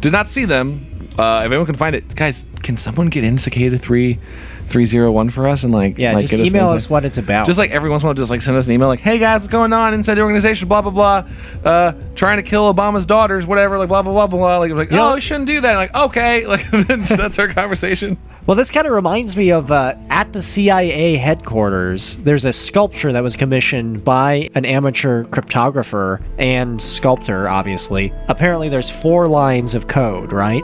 Did 0.00 0.12
not 0.12 0.28
see 0.28 0.44
them. 0.44 0.86
Uh, 1.18 1.40
if 1.40 1.46
anyone 1.46 1.66
can 1.66 1.74
find 1.74 1.96
it, 1.96 2.14
guys, 2.14 2.46
can 2.62 2.76
someone 2.76 3.08
get 3.08 3.24
in 3.24 3.38
Cicada 3.38 3.76
three 3.76 4.20
three 4.68 4.86
zero 4.86 5.10
one 5.10 5.30
for 5.30 5.46
us 5.48 5.64
and 5.64 5.72
like 5.72 5.98
yeah, 5.98 6.12
like 6.12 6.26
just 6.26 6.34
us 6.34 6.48
email 6.48 6.68
us 6.68 6.88
what 6.88 7.04
it's 7.04 7.18
about. 7.18 7.46
Just 7.46 7.58
like 7.58 7.70
every 7.70 7.90
once 7.90 8.02
in 8.02 8.06
a 8.06 8.08
while, 8.08 8.14
just 8.14 8.30
like 8.30 8.42
send 8.42 8.56
us 8.56 8.66
an 8.66 8.74
email 8.74 8.88
like, 8.88 9.00
"Hey 9.00 9.18
guys, 9.18 9.40
what's 9.40 9.48
going 9.48 9.72
on 9.72 9.94
inside 9.94 10.14
the 10.14 10.22
organization? 10.22 10.68
Blah 10.68 10.82
blah 10.82 10.90
blah. 10.90 11.28
Uh, 11.64 11.92
trying 12.14 12.36
to 12.38 12.42
kill 12.42 12.72
Obama's 12.72 13.06
daughters, 13.06 13.46
whatever. 13.46 13.78
Like 13.78 13.88
blah 13.88 14.02
blah 14.02 14.12
blah 14.12 14.26
blah. 14.26 14.58
Like, 14.58 14.72
like 14.72 14.92
oh, 14.92 15.14
we 15.14 15.20
shouldn't 15.20 15.46
do 15.46 15.60
that. 15.60 15.74
like 15.74 15.94
okay, 15.94 16.46
like 16.46 16.70
that's 16.70 17.38
our 17.38 17.48
conversation. 17.48 18.18
Well, 18.48 18.56
this 18.56 18.70
kind 18.70 18.86
of 18.86 18.94
reminds 18.94 19.36
me 19.36 19.50
of 19.50 19.70
uh, 19.70 19.94
at 20.08 20.32
the 20.32 20.40
CIA 20.40 21.16
headquarters, 21.16 22.16
there's 22.16 22.46
a 22.46 22.52
sculpture 22.54 23.12
that 23.12 23.22
was 23.22 23.36
commissioned 23.36 24.06
by 24.06 24.48
an 24.54 24.64
amateur 24.64 25.24
cryptographer 25.24 26.22
and 26.38 26.80
sculptor, 26.80 27.46
obviously. 27.46 28.10
Apparently, 28.26 28.70
there's 28.70 28.88
four 28.88 29.28
lines 29.28 29.74
of 29.74 29.86
code, 29.86 30.32
right? 30.32 30.62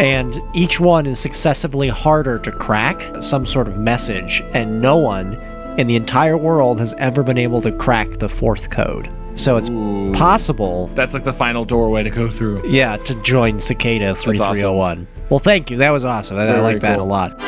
And 0.00 0.40
each 0.54 0.80
one 0.80 1.06
is 1.06 1.18
successively 1.20 1.88
harder 1.88 2.38
to 2.40 2.50
crack, 2.50 3.22
some 3.22 3.46
sort 3.46 3.68
of 3.68 3.78
message, 3.78 4.42
and 4.52 4.80
no 4.80 4.96
one 4.96 5.34
in 5.78 5.86
the 5.86 5.96
entire 5.96 6.36
world 6.36 6.78
has 6.80 6.94
ever 6.94 7.22
been 7.22 7.38
able 7.38 7.60
to 7.62 7.72
crack 7.72 8.08
the 8.10 8.28
fourth 8.28 8.70
code. 8.70 9.08
So 9.36 9.56
it's 9.56 9.68
possible, 10.16 10.86
That's 10.88 11.14
like 11.14 11.24
the 11.24 11.32
final 11.32 11.64
doorway 11.64 12.02
to 12.04 12.10
go 12.10 12.30
through. 12.30 12.68
yeah, 12.68 12.96
to 12.98 13.14
join 13.22 13.58
Cicada 13.58 14.14
3301. 14.14 15.08
Well, 15.28 15.40
thank 15.40 15.70
you. 15.70 15.78
That 15.78 15.90
was 15.90 16.04
awesome. 16.04 16.36
I, 16.36 16.46
I 16.46 16.60
like 16.60 16.80
that 16.80 16.98
cool. 16.98 17.06
a 17.06 17.08
lot. 17.08 17.40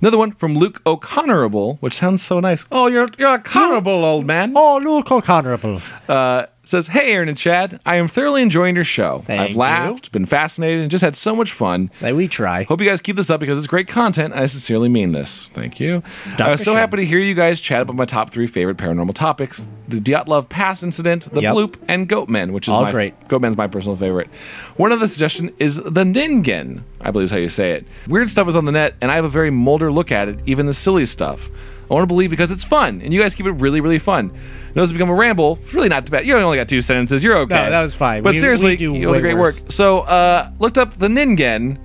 Another 0.00 0.18
one 0.18 0.30
from 0.30 0.54
Luke 0.54 0.80
O'Connorable, 0.86 1.76
which 1.80 1.94
sounds 1.94 2.22
so 2.22 2.38
nice. 2.38 2.66
Oh, 2.70 2.86
you're 2.86 3.08
you're 3.18 3.34
a 3.34 3.88
old 3.88 4.26
man. 4.26 4.52
Oh, 4.54 4.78
Luke 4.78 5.10
O'Connorable. 5.10 5.80
Uh, 6.08 6.46
says, 6.68 6.88
"Hey, 6.88 7.12
Aaron 7.12 7.28
and 7.28 7.36
Chad, 7.38 7.80
I 7.86 7.96
am 7.96 8.08
thoroughly 8.08 8.42
enjoying 8.42 8.74
your 8.74 8.84
show. 8.84 9.22
Thank 9.26 9.40
I've 9.40 9.50
you. 9.50 9.56
laughed, 9.56 10.12
been 10.12 10.26
fascinated, 10.26 10.82
and 10.82 10.90
just 10.90 11.02
had 11.02 11.16
so 11.16 11.34
much 11.34 11.50
fun. 11.52 11.90
That 12.00 12.14
we 12.14 12.28
try. 12.28 12.64
Hope 12.64 12.80
you 12.80 12.86
guys 12.88 13.00
keep 13.00 13.16
this 13.16 13.30
up 13.30 13.40
because 13.40 13.58
it's 13.58 13.66
great 13.66 13.88
content. 13.88 14.32
and 14.34 14.42
I 14.42 14.46
sincerely 14.46 14.88
mean 14.88 15.12
this. 15.12 15.46
Thank 15.54 15.80
you. 15.80 16.02
Uh, 16.38 16.44
I 16.44 16.50
was 16.52 16.62
so 16.62 16.74
happy 16.74 16.98
to 16.98 17.06
hear 17.06 17.18
you 17.18 17.34
guys 17.34 17.60
chat 17.60 17.80
about 17.82 17.96
my 17.96 18.04
top 18.04 18.30
three 18.30 18.46
favorite 18.46 18.76
paranormal 18.76 19.14
topics: 19.14 19.66
the 19.88 19.98
Dyatlov 20.00 20.48
Pass 20.48 20.82
incident, 20.82 21.32
the 21.32 21.40
Yep. 21.42 21.54
Bloop, 21.54 21.74
and 21.88 22.08
Goatmen, 22.08 22.52
which 22.52 22.68
is 22.68 22.74
All 22.74 22.82
my 22.82 22.92
great. 22.92 23.28
Goatmen's 23.28 23.56
my 23.56 23.66
personal 23.66 23.96
favorite. 23.96 24.28
One 24.76 24.92
other 24.92 25.08
suggestion 25.08 25.52
is 25.58 25.76
the 25.76 26.04
Ningen. 26.04 26.82
I 27.00 27.10
believe 27.10 27.26
is 27.26 27.30
how 27.32 27.38
you 27.38 27.48
say 27.48 27.72
it. 27.72 27.86
Weird 28.06 28.28
stuff 28.30 28.48
is 28.48 28.56
on 28.56 28.64
the 28.64 28.72
net, 28.72 28.94
and 29.00 29.10
I 29.10 29.14
have 29.16 29.24
a 29.24 29.28
very 29.28 29.50
Mulder 29.50 29.90
look 29.90 30.12
at 30.12 30.28
it, 30.28 30.40
even 30.46 30.66
the 30.66 30.74
silly 30.74 31.06
stuff. 31.06 31.48
I 31.90 31.94
want 31.94 32.02
to 32.02 32.06
believe 32.06 32.30
because 32.30 32.50
it's 32.52 32.64
fun, 32.64 33.00
and 33.02 33.12
you 33.14 33.20
guys 33.20 33.34
keep 33.34 33.46
it 33.46 33.52
really, 33.52 33.80
really 33.80 33.98
fun. 33.98 34.30
It 34.74 34.78
has 34.78 34.92
become 34.92 35.08
a 35.10 35.14
ramble. 35.14 35.58
It's 35.62 35.72
really 35.74 35.88
not 35.88 36.06
too 36.06 36.10
bad. 36.12 36.26
You 36.26 36.36
only 36.36 36.58
got 36.58 36.68
two 36.68 36.82
sentences. 36.82 37.24
You're 37.24 37.38
okay. 37.38 37.54
No, 37.64 37.70
that 37.70 37.82
was 37.82 37.94
fine. 37.94 38.22
But 38.22 38.34
We- 38.34 38.38
seriously, 38.40 38.72
we 38.72 38.76
do 38.76 38.84
you 38.94 39.00
did 39.00 39.06
way 39.08 39.20
great 39.20 39.36
worse. 39.36 39.60
work. 39.62 39.72
So, 39.72 40.00
uh, 40.00 40.50
looked 40.58 40.76
up 40.78 40.98
the 40.98 41.08
Ningen 41.08 41.78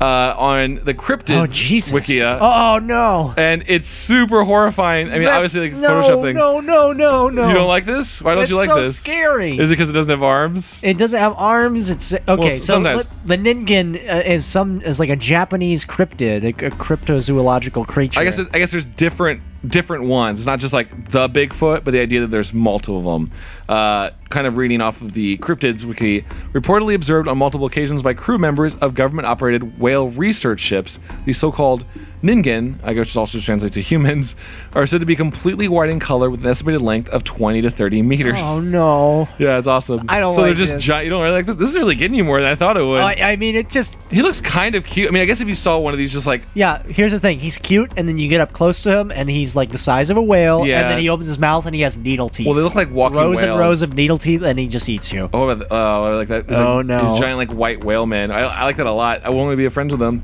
uh, 0.00 0.34
on 0.38 0.80
the 0.84 0.94
cryptids 0.94 1.42
Oh, 1.42 1.46
Jesus. 1.46 1.92
wikia, 1.92 2.38
Oh, 2.40 2.78
no. 2.78 3.34
and 3.36 3.62
it's 3.66 3.86
super 3.86 4.44
horrifying. 4.44 5.08
I 5.08 5.12
mean, 5.12 5.24
That's- 5.24 5.36
obviously, 5.36 5.70
like 5.70 5.78
no, 5.78 5.88
Photoshop 6.02 6.22
thing. 6.22 6.36
No, 6.36 6.60
no, 6.60 6.94
no, 6.94 7.28
no. 7.28 7.48
You 7.48 7.52
don't 7.54 7.68
like 7.68 7.84
this? 7.84 8.22
Why 8.22 8.34
don't 8.34 8.48
you 8.48 8.56
like 8.56 8.68
this? 8.68 8.74
so 8.76 8.80
this? 8.80 8.96
scary. 8.96 9.58
Is 9.58 9.70
it 9.70 9.74
because 9.74 9.90
it 9.90 9.92
doesn't 9.92 10.08
have 10.10 10.22
arms? 10.22 10.80
It 10.82 10.96
doesn't 10.96 11.20
have 11.20 11.34
arms. 11.36 11.90
It's 11.90 12.14
okay. 12.26 12.58
so 12.60 12.72
sometimes. 12.72 13.08
the 13.26 13.36
Ningen 13.36 13.94
uh, 13.96 14.22
is 14.24 14.46
some 14.46 14.80
is 14.80 14.98
like 15.00 15.10
a 15.10 15.16
Japanese 15.16 15.84
cryptid, 15.84 16.44
a, 16.44 16.66
a 16.66 16.70
cryptozoological 16.70 17.86
creature. 17.86 18.20
I 18.20 18.24
guess 18.24 18.40
I 18.40 18.58
guess 18.58 18.70
there's 18.70 18.86
different 18.86 19.42
different 19.66 20.04
ones. 20.04 20.40
It's 20.40 20.46
not 20.46 20.58
just 20.58 20.74
like 20.74 21.10
the 21.10 21.28
Bigfoot, 21.28 21.84
but 21.84 21.92
the 21.92 22.00
idea 22.00 22.20
that 22.20 22.28
there's 22.28 22.52
multiple 22.52 22.98
of 22.98 23.04
them. 23.04 23.32
Uh, 23.68 24.10
kind 24.30 24.46
of 24.46 24.56
reading 24.56 24.80
off 24.80 25.02
of 25.02 25.12
the 25.12 25.36
cryptids 25.38 25.84
wiki, 25.84 26.22
reportedly 26.52 26.94
observed 26.94 27.28
on 27.28 27.36
multiple 27.36 27.66
occasions 27.66 28.02
by 28.02 28.14
crew 28.14 28.38
members 28.38 28.74
of 28.76 28.94
government-operated 28.94 29.78
whale 29.78 30.08
research 30.08 30.60
ships. 30.60 30.98
These 31.24 31.36
so-called 31.38 31.84
Ningen, 32.22 32.74
I 32.84 32.92
guess 32.92 33.06
which 33.06 33.16
also 33.16 33.38
translates 33.40 33.74
to 33.74 33.80
humans, 33.80 34.36
are 34.74 34.86
said 34.86 35.00
to 35.00 35.06
be 35.06 35.16
completely 35.16 35.68
white 35.68 35.88
in 35.88 35.98
color 35.98 36.28
with 36.30 36.42
an 36.44 36.50
estimated 36.50 36.82
length 36.82 37.08
of 37.08 37.24
20 37.24 37.62
to 37.62 37.70
30 37.70 38.02
meters. 38.02 38.38
oh 38.42 38.60
no. 38.60 39.28
Yeah, 39.38 39.56
it's 39.58 39.66
awesome. 39.66 40.04
I 40.08 40.20
don't 40.20 40.34
so 40.34 40.42
like 40.42 40.48
they're 40.48 40.54
just 40.54 40.74
this. 40.74 40.84
giant. 40.84 41.04
You 41.06 41.10
don't 41.10 41.22
really 41.22 41.34
like 41.34 41.46
this. 41.46 41.56
This 41.56 41.70
is 41.70 41.78
really 41.78 41.94
getting 41.94 42.14
you 42.16 42.24
more 42.24 42.40
than 42.40 42.50
I 42.50 42.54
thought 42.54 42.76
it 42.76 42.84
would. 42.84 43.00
I, 43.00 43.32
I 43.32 43.36
mean, 43.36 43.56
it 43.56 43.70
just 43.70 43.96
he 44.10 44.20
looks 44.22 44.40
kind 44.40 44.74
of 44.74 44.84
cute. 44.84 45.08
I 45.08 45.12
mean, 45.12 45.22
I 45.22 45.24
guess 45.24 45.40
if 45.40 45.48
you 45.48 45.54
saw 45.54 45.78
one 45.78 45.94
of 45.94 45.98
these, 45.98 46.12
just 46.12 46.26
like 46.26 46.42
yeah. 46.54 46.82
Here's 46.82 47.12
the 47.12 47.20
thing: 47.20 47.40
he's 47.40 47.56
cute, 47.56 47.90
and 47.96 48.06
then 48.06 48.18
you 48.18 48.28
get 48.28 48.42
up 48.42 48.52
close 48.52 48.82
to 48.82 48.96
him, 48.98 49.10
and 49.10 49.30
he's 49.30 49.56
like 49.56 49.70
the 49.70 49.78
size 49.78 50.10
of 50.10 50.16
a 50.18 50.22
whale, 50.22 50.66
Yeah. 50.66 50.82
and 50.82 50.90
then 50.90 50.98
he 50.98 51.08
opens 51.08 51.28
his 51.28 51.38
mouth, 51.38 51.64
and 51.64 51.74
he 51.74 51.80
has 51.80 51.96
needle 51.96 52.28
teeth. 52.28 52.46
well, 52.46 52.54
they 52.54 52.62
look 52.62 52.74
like 52.74 52.90
walking 52.90 53.16
rows 53.16 53.40
and 53.42 53.58
rows 53.58 53.80
of 53.80 53.94
needle 53.94 54.18
and 54.26 54.58
he 54.58 54.68
just 54.68 54.88
eats 54.88 55.12
you. 55.12 55.28
Oh, 55.32 55.48
oh, 55.48 56.16
like 56.16 56.28
that. 56.28 56.50
Oh, 56.50 56.76
like, 56.76 56.86
no. 56.86 57.06
These 57.06 57.20
giant 57.20 57.38
like 57.38 57.50
white 57.52 57.84
whale 57.84 58.06
men. 58.06 58.30
I, 58.30 58.40
I 58.40 58.64
like 58.64 58.76
that 58.76 58.86
a 58.86 58.92
lot. 58.92 59.24
I 59.24 59.30
want 59.30 59.52
to 59.52 59.56
be 59.56 59.64
a 59.64 59.70
friend 59.70 59.90
with 59.90 60.00
them. 60.00 60.22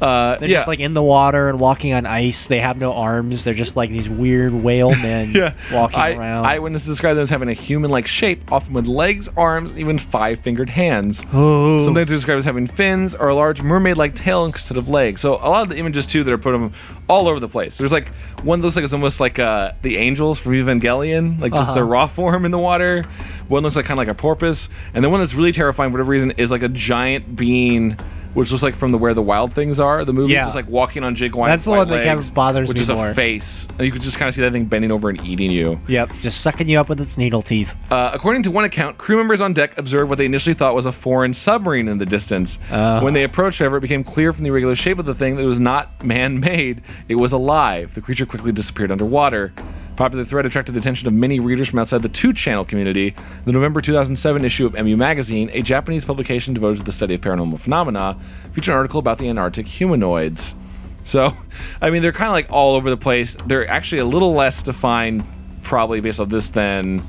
Uh, 0.00 0.36
They're 0.38 0.48
yeah. 0.48 0.56
just 0.58 0.68
like 0.68 0.78
in 0.80 0.94
the 0.94 1.02
water 1.02 1.48
and 1.48 1.58
walking 1.58 1.92
on 1.92 2.06
ice. 2.06 2.46
They 2.46 2.60
have 2.60 2.78
no 2.78 2.92
arms. 2.92 3.42
They're 3.44 3.54
just 3.54 3.76
like 3.76 3.90
these 3.90 4.08
weird 4.08 4.52
whale 4.52 4.90
men 5.02 5.32
yeah. 5.34 5.54
walking 5.72 5.98
I, 5.98 6.14
around. 6.14 6.46
Eyewitnesses 6.46 6.86
describe 6.86 7.16
them 7.16 7.22
as 7.24 7.30
having 7.30 7.48
a 7.48 7.52
human-like 7.52 8.06
shape, 8.06 8.52
often 8.52 8.74
with 8.74 8.86
legs, 8.86 9.28
arms, 9.36 9.70
and 9.70 9.80
even 9.80 9.98
five-fingered 9.98 10.70
hands. 10.70 11.24
Oh. 11.32 11.78
Sometimes 11.80 12.08
they're 12.08 12.16
described 12.16 12.38
as 12.38 12.44
having 12.44 12.66
fins 12.68 13.14
or 13.14 13.28
a 13.28 13.34
large 13.34 13.60
mermaid-like 13.62 14.14
tail 14.14 14.44
instead 14.44 14.76
of 14.78 14.88
legs. 14.88 15.20
So 15.20 15.34
a 15.34 15.48
lot 15.48 15.62
of 15.62 15.68
the 15.68 15.76
images 15.78 16.06
too 16.06 16.22
that 16.24 16.32
are 16.32 16.38
put 16.38 16.52
them 16.52 16.72
all 17.08 17.26
over 17.26 17.40
the 17.40 17.48
place. 17.48 17.76
There's 17.78 17.92
like 17.92 18.08
one 18.44 18.60
that 18.60 18.66
looks 18.66 18.76
like 18.76 18.84
it's 18.84 18.94
almost 18.94 19.18
like 19.18 19.38
uh, 19.38 19.72
the 19.82 19.96
angels 19.96 20.38
from 20.38 20.52
Evangelion, 20.52 21.40
like 21.40 21.52
just 21.52 21.64
Uh-huh. 21.64 21.74
their 21.74 21.86
raw 21.86 22.06
form 22.18 22.44
in 22.44 22.50
the 22.52 22.58
water. 22.58 23.02
One 23.48 23.62
looks 23.62 23.74
like 23.76 23.86
kind 23.86 23.98
of 23.98 24.06
like 24.06 24.14
a 24.16 24.18
porpoise, 24.18 24.68
and 24.94 25.02
the 25.04 25.08
one 25.10 25.20
that's 25.20 25.34
really 25.34 25.52
terrifying 25.52 25.90
for 25.90 25.94
whatever 25.94 26.10
reason 26.10 26.32
is 26.32 26.50
like 26.50 26.62
a 26.62 26.68
giant 26.68 27.34
being. 27.34 27.98
Which 28.38 28.52
looks 28.52 28.62
like 28.62 28.76
from 28.76 28.92
the 28.92 28.98
Where 28.98 29.14
the 29.14 29.22
Wild 29.22 29.52
Things 29.52 29.80
Are, 29.80 30.04
the 30.04 30.12
movie, 30.12 30.32
Yeah. 30.32 30.44
just 30.44 30.54
like 30.54 30.68
walking 30.68 31.02
on 31.02 31.16
Jake 31.16 31.34
White. 31.36 31.48
That's 31.48 31.64
the 31.64 31.72
white 31.72 31.78
one 31.78 31.88
that 31.88 32.04
kind 32.04 32.10
of 32.10 32.16
legs, 32.18 32.30
bothers 32.30 32.68
which 32.68 32.76
me 32.76 32.82
is 32.82 32.88
a 32.88 33.14
face, 33.14 33.66
and 33.76 33.84
you 33.86 33.90
could 33.90 34.00
just 34.00 34.16
kind 34.18 34.28
of 34.28 34.34
see 34.34 34.42
that 34.42 34.52
thing 34.52 34.66
bending 34.66 34.92
over 34.92 35.08
and 35.08 35.20
eating 35.26 35.50
you. 35.50 35.80
Yep, 35.88 36.10
just 36.22 36.40
sucking 36.40 36.68
you 36.68 36.78
up 36.78 36.88
with 36.88 37.00
its 37.00 37.18
needle 37.18 37.42
teeth. 37.42 37.74
Uh, 37.90 38.10
according 38.14 38.44
to 38.44 38.50
one 38.52 38.64
account, 38.64 38.96
crew 38.96 39.16
members 39.16 39.40
on 39.40 39.54
deck 39.54 39.76
observed 39.76 40.08
what 40.08 40.18
they 40.18 40.26
initially 40.26 40.54
thought 40.54 40.74
was 40.76 40.86
a 40.86 40.92
foreign 40.92 41.34
submarine 41.34 41.88
in 41.88 41.98
the 41.98 42.06
distance. 42.06 42.60
Uh. 42.70 43.00
When 43.00 43.12
they 43.12 43.24
approached, 43.24 43.58
however, 43.58 43.78
it 43.78 43.80
became 43.80 44.04
clear 44.04 44.32
from 44.32 44.44
the 44.44 44.50
irregular 44.50 44.76
shape 44.76 44.98
of 45.00 45.06
the 45.06 45.14
thing 45.14 45.34
that 45.36 45.42
it 45.42 45.46
was 45.46 45.58
not 45.60 46.04
man 46.04 46.38
made, 46.38 46.80
it 47.08 47.16
was 47.16 47.32
alive. 47.32 47.94
The 47.94 48.00
creature 48.00 48.24
quickly 48.24 48.52
disappeared 48.52 48.92
underwater. 48.92 49.52
Popular 49.98 50.24
thread 50.24 50.46
attracted 50.46 50.76
the 50.76 50.78
attention 50.78 51.08
of 51.08 51.12
many 51.12 51.40
readers 51.40 51.70
from 51.70 51.80
outside 51.80 52.02
the 52.02 52.08
two 52.08 52.32
channel 52.32 52.64
community. 52.64 53.16
The 53.46 53.50
November 53.50 53.80
2007 53.80 54.44
issue 54.44 54.64
of 54.64 54.74
MU 54.74 54.96
Magazine, 54.96 55.50
a 55.52 55.60
Japanese 55.60 56.04
publication 56.04 56.54
devoted 56.54 56.78
to 56.78 56.84
the 56.84 56.92
study 56.92 57.14
of 57.14 57.20
paranormal 57.20 57.58
phenomena, 57.58 58.16
featured 58.52 58.74
an 58.74 58.76
article 58.76 59.00
about 59.00 59.18
the 59.18 59.28
Antarctic 59.28 59.66
humanoids. 59.66 60.54
So, 61.02 61.36
I 61.80 61.90
mean, 61.90 62.02
they're 62.02 62.12
kind 62.12 62.28
of 62.28 62.32
like 62.32 62.46
all 62.48 62.76
over 62.76 62.90
the 62.90 62.96
place. 62.96 63.36
They're 63.44 63.66
actually 63.66 63.98
a 63.98 64.04
little 64.04 64.34
less 64.34 64.62
defined, 64.62 65.24
probably 65.62 66.00
based 66.00 66.20
on 66.20 66.28
this, 66.28 66.50
than 66.50 67.02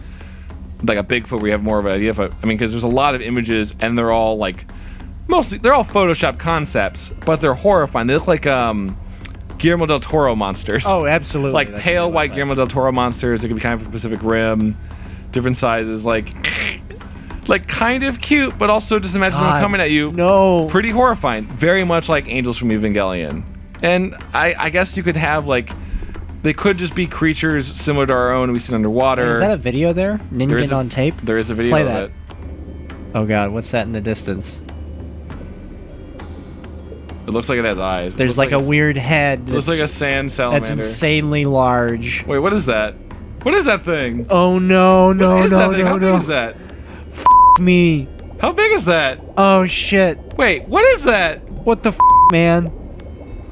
like 0.81 0.97
a 0.97 1.03
Bigfoot 1.03 1.41
where 1.41 1.45
you 1.45 1.51
have 1.51 1.61
more 1.61 1.77
of 1.77 1.85
an 1.85 1.91
idea. 1.91 2.11
A, 2.13 2.23
I 2.41 2.47
mean, 2.47 2.57
because 2.57 2.71
there's 2.71 2.81
a 2.81 2.87
lot 2.87 3.13
of 3.13 3.21
images 3.21 3.75
and 3.79 3.95
they're 3.95 4.11
all 4.11 4.37
like 4.37 4.65
mostly 5.27 5.59
they're 5.59 5.75
all 5.75 5.85
Photoshop 5.85 6.39
concepts, 6.39 7.11
but 7.23 7.39
they're 7.39 7.53
horrifying. 7.53 8.07
They 8.07 8.15
look 8.15 8.25
like 8.25 8.47
um, 8.47 8.97
Guillermo 9.59 9.85
del 9.85 9.99
Toro 9.99 10.35
monsters. 10.35 10.85
Oh, 10.87 11.05
absolutely. 11.05 11.53
like 11.53 11.69
That's 11.71 11.83
pale 11.83 12.11
white. 12.11 12.31
Guillermo 12.31 12.55
del 12.55 12.67
Toro 12.67 12.91
monsters. 12.91 13.43
It 13.43 13.47
could 13.49 13.55
be 13.57 13.61
kind 13.61 13.75
of 13.75 13.83
from 13.83 13.91
Pacific 13.91 14.19
Rim, 14.23 14.75
different 15.31 15.57
sizes, 15.57 16.05
like. 16.05 16.33
Like 17.47 17.67
kind 17.67 18.03
of 18.03 18.21
cute, 18.21 18.59
but 18.59 18.69
also 18.69 18.99
just 18.99 19.15
imagine 19.15 19.41
them 19.41 19.59
coming 19.59 19.81
at 19.81 19.89
you. 19.89 20.11
no. 20.11 20.67
pretty 20.69 20.91
horrifying. 20.91 21.45
Very 21.47 21.83
much 21.83 22.07
like 22.07 22.27
angels 22.27 22.59
from 22.59 22.69
Evangelion. 22.69 23.43
And 23.81 24.15
I, 24.35 24.53
I 24.55 24.69
guess 24.69 24.95
you 24.95 25.01
could 25.01 25.15
have 25.17 25.47
like, 25.47 25.71
they 26.43 26.53
could 26.53 26.77
just 26.77 26.93
be 26.93 27.07
creatures 27.07 27.65
similar 27.65 28.05
to 28.05 28.13
our 28.13 28.31
own 28.33 28.51
we 28.53 28.59
see 28.59 28.75
underwater. 28.75 29.31
Is 29.31 29.39
that 29.39 29.49
a 29.51 29.57
video 29.57 29.93
there? 29.93 30.19
There 30.31 30.59
is 30.59 30.71
a- 30.71 30.75
on 30.75 30.89
tape? 30.89 31.15
There 31.23 31.37
is 31.37 31.49
a 31.49 31.55
video 31.55 31.71
Play 31.71 31.81
of 31.81 31.87
that. 31.87 32.03
it. 32.03 32.11
Oh 33.15 33.25
god, 33.25 33.49
what's 33.51 33.71
that 33.71 33.87
in 33.87 33.93
the 33.93 34.01
distance? 34.01 34.61
It 37.29 37.33
looks 37.33 37.47
like 37.47 37.59
it 37.59 37.65
has 37.65 37.77
eyes. 37.77 38.15
It 38.15 38.17
There's 38.17 38.37
looks 38.39 38.51
like, 38.51 38.59
a 38.61 38.67
weird 38.67 38.97
head 38.97 39.41
It 39.47 39.51
looks 39.51 39.67
like 39.67 39.79
a 39.79 39.87
sand 39.87 40.31
salamander. 40.31 40.67
that's 40.67 40.71
insanely 40.89 41.45
large. 41.45 42.25
Wait, 42.25 42.39
what 42.39 42.53
is 42.53 42.65
that? 42.65 42.95
What 43.43 43.53
is 43.53 43.65
that 43.65 43.83
thing? 43.85 44.25
Oh 44.31 44.57
no, 44.57 45.13
no, 45.13 45.35
what 45.35 45.45
is 45.45 45.51
no, 45.51 45.57
that 45.59 45.69
thing? 45.75 45.85
no, 45.85 45.87
How 45.91 45.95
no. 45.97 46.11
big 46.13 46.21
is 46.21 46.27
that? 46.27 46.55
F- 47.13 47.59
me. 47.61 48.07
How 48.41 48.51
big 48.51 48.71
is 48.71 48.85
that? 48.85 49.21
Oh 49.37 49.67
shit. 49.67 50.17
Wait, 50.37 50.63
what 50.67 50.83
is 50.87 51.03
that? 51.03 51.43
What 51.49 51.83
the 51.83 51.89
f, 51.89 51.99
man? 52.31 52.71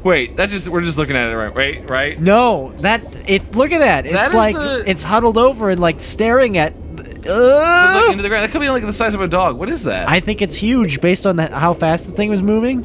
Wait, 0.04 0.36
that's 0.36 0.52
just 0.52 0.70
we're 0.70 0.82
just 0.82 0.98
looking 0.98 1.16
at 1.16 1.30
it 1.30 1.36
right, 1.38 1.54
right, 1.56 1.88
right? 1.88 2.20
No, 2.20 2.74
that 2.80 3.04
it. 3.30 3.56
Look 3.56 3.72
at 3.72 3.80
that. 3.80 4.08
It's 4.08 4.30
That 4.32 4.34
like 4.36 4.56
the- 4.56 4.84
it's 4.90 5.04
huddled 5.04 5.38
over 5.38 5.70
and 5.70 5.80
like 5.80 6.00
staring 6.00 6.58
at. 6.58 6.74
Uh, 7.30 8.02
like 8.02 8.10
into 8.12 8.24
the 8.24 8.30
ground. 8.30 8.44
That 8.44 8.52
could 8.52 8.62
be 8.62 8.70
like 8.70 8.84
the 8.86 8.92
size 8.94 9.14
of 9.14 9.22
a 9.22 9.28
dog. 9.28 9.58
What 9.58 9.70
is 9.70 9.84
that? 9.84 10.10
I 10.10 10.20
think 10.20 10.42
it's 10.42 10.56
huge 10.56 11.00
based 11.00 11.28
on 11.28 11.36
the, 11.36 11.48
how 11.48 11.74
fast 11.74 12.08
the 12.08 12.14
thing 12.14 12.30
was 12.32 12.42
moving. 12.42 12.84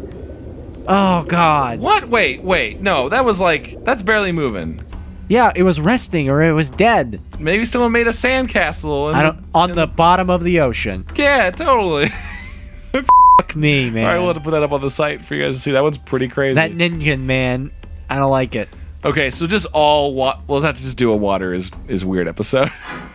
Oh 0.88 1.24
god. 1.24 1.80
what? 1.80 2.08
Wait, 2.08 2.42
wait. 2.42 2.80
No, 2.80 3.08
that 3.08 3.24
was 3.24 3.38
like 3.40 3.82
that's 3.84 4.02
barely 4.02 4.32
moving. 4.32 4.82
Yeah, 5.28 5.52
it 5.54 5.62
was 5.62 5.80
resting 5.80 6.30
or 6.30 6.42
it 6.42 6.52
was 6.52 6.68
dead. 6.68 7.20
Maybe 7.38 7.64
someone 7.64 7.92
made 7.92 8.06
a 8.06 8.10
sandcastle. 8.10 9.14
And 9.14 9.44
on 9.54 9.74
the 9.74 9.86
bottom 9.86 10.28
of 10.28 10.42
the 10.44 10.60
ocean. 10.60 11.06
Yeah, 11.14 11.50
totally. 11.50 12.08
Fuck 12.92 13.56
me, 13.56 13.88
man. 13.90 14.04
All 14.06 14.12
right, 14.12 14.18
we'll 14.18 14.26
have 14.28 14.36
to 14.36 14.42
put 14.42 14.50
that 14.50 14.62
up 14.62 14.72
on 14.72 14.82
the 14.82 14.90
site 14.90 15.22
for 15.22 15.34
you 15.34 15.44
guys 15.44 15.56
to 15.56 15.60
see. 15.62 15.72
That 15.72 15.82
one's 15.82 15.96
pretty 15.98 16.28
crazy. 16.28 16.54
that 16.54 16.72
Ningen 16.72 17.20
man, 17.20 17.70
I 18.10 18.18
don't 18.18 18.30
like 18.30 18.54
it. 18.54 18.68
okay, 19.04 19.30
so 19.30 19.46
just 19.46 19.66
all 19.72 20.12
wa- 20.14 20.38
we'll 20.46 20.60
have 20.60 20.74
to 20.76 20.82
just 20.82 20.98
do 20.98 21.10
a 21.12 21.16
water 21.16 21.54
is 21.54 21.70
is 21.88 22.04
weird 22.04 22.28
episode. 22.28 22.68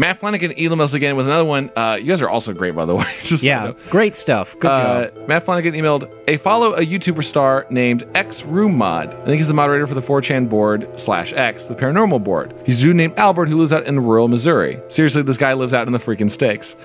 Matt 0.00 0.18
Flanagan 0.18 0.52
emailed 0.52 0.80
us 0.80 0.94
again 0.94 1.16
with 1.16 1.26
another 1.26 1.44
one. 1.44 1.70
Uh, 1.74 1.98
you 2.00 2.06
guys 2.06 2.22
are 2.22 2.28
also 2.28 2.52
great, 2.52 2.70
by 2.76 2.84
the 2.84 2.94
way. 2.94 3.04
Just 3.24 3.42
so 3.42 3.46
you 3.48 3.52
Yeah, 3.52 3.64
know. 3.64 3.76
great 3.90 4.16
stuff. 4.16 4.56
Good 4.60 4.70
Uh, 4.70 5.10
job. 5.10 5.28
Matt 5.28 5.42
Flanagan 5.44 5.74
emailed, 5.74 6.08
a 6.28 6.36
follow 6.36 6.74
a 6.74 6.82
YouTuber 6.86 7.24
star 7.24 7.66
named 7.68 8.04
X 8.14 8.44
Room 8.44 8.76
Mod. 8.78 9.08
I 9.12 9.24
think 9.24 9.38
he's 9.38 9.48
the 9.48 9.54
moderator 9.54 9.88
for 9.88 9.94
the 9.94 10.00
4chan 10.00 10.48
board 10.48 10.88
slash 11.00 11.32
X, 11.32 11.66
the 11.66 11.74
paranormal 11.74 12.22
board. 12.22 12.54
He's 12.64 12.80
a 12.80 12.84
dude 12.84 12.94
named 12.96 13.18
Albert 13.18 13.48
who 13.48 13.56
lives 13.58 13.72
out 13.72 13.86
in 13.86 13.98
rural 13.98 14.28
Missouri. 14.28 14.80
Seriously, 14.86 15.22
this 15.22 15.36
guy 15.36 15.52
lives 15.54 15.74
out 15.74 15.88
in 15.88 15.92
the 15.92 15.98
freaking 15.98 16.30
sticks. 16.30 16.76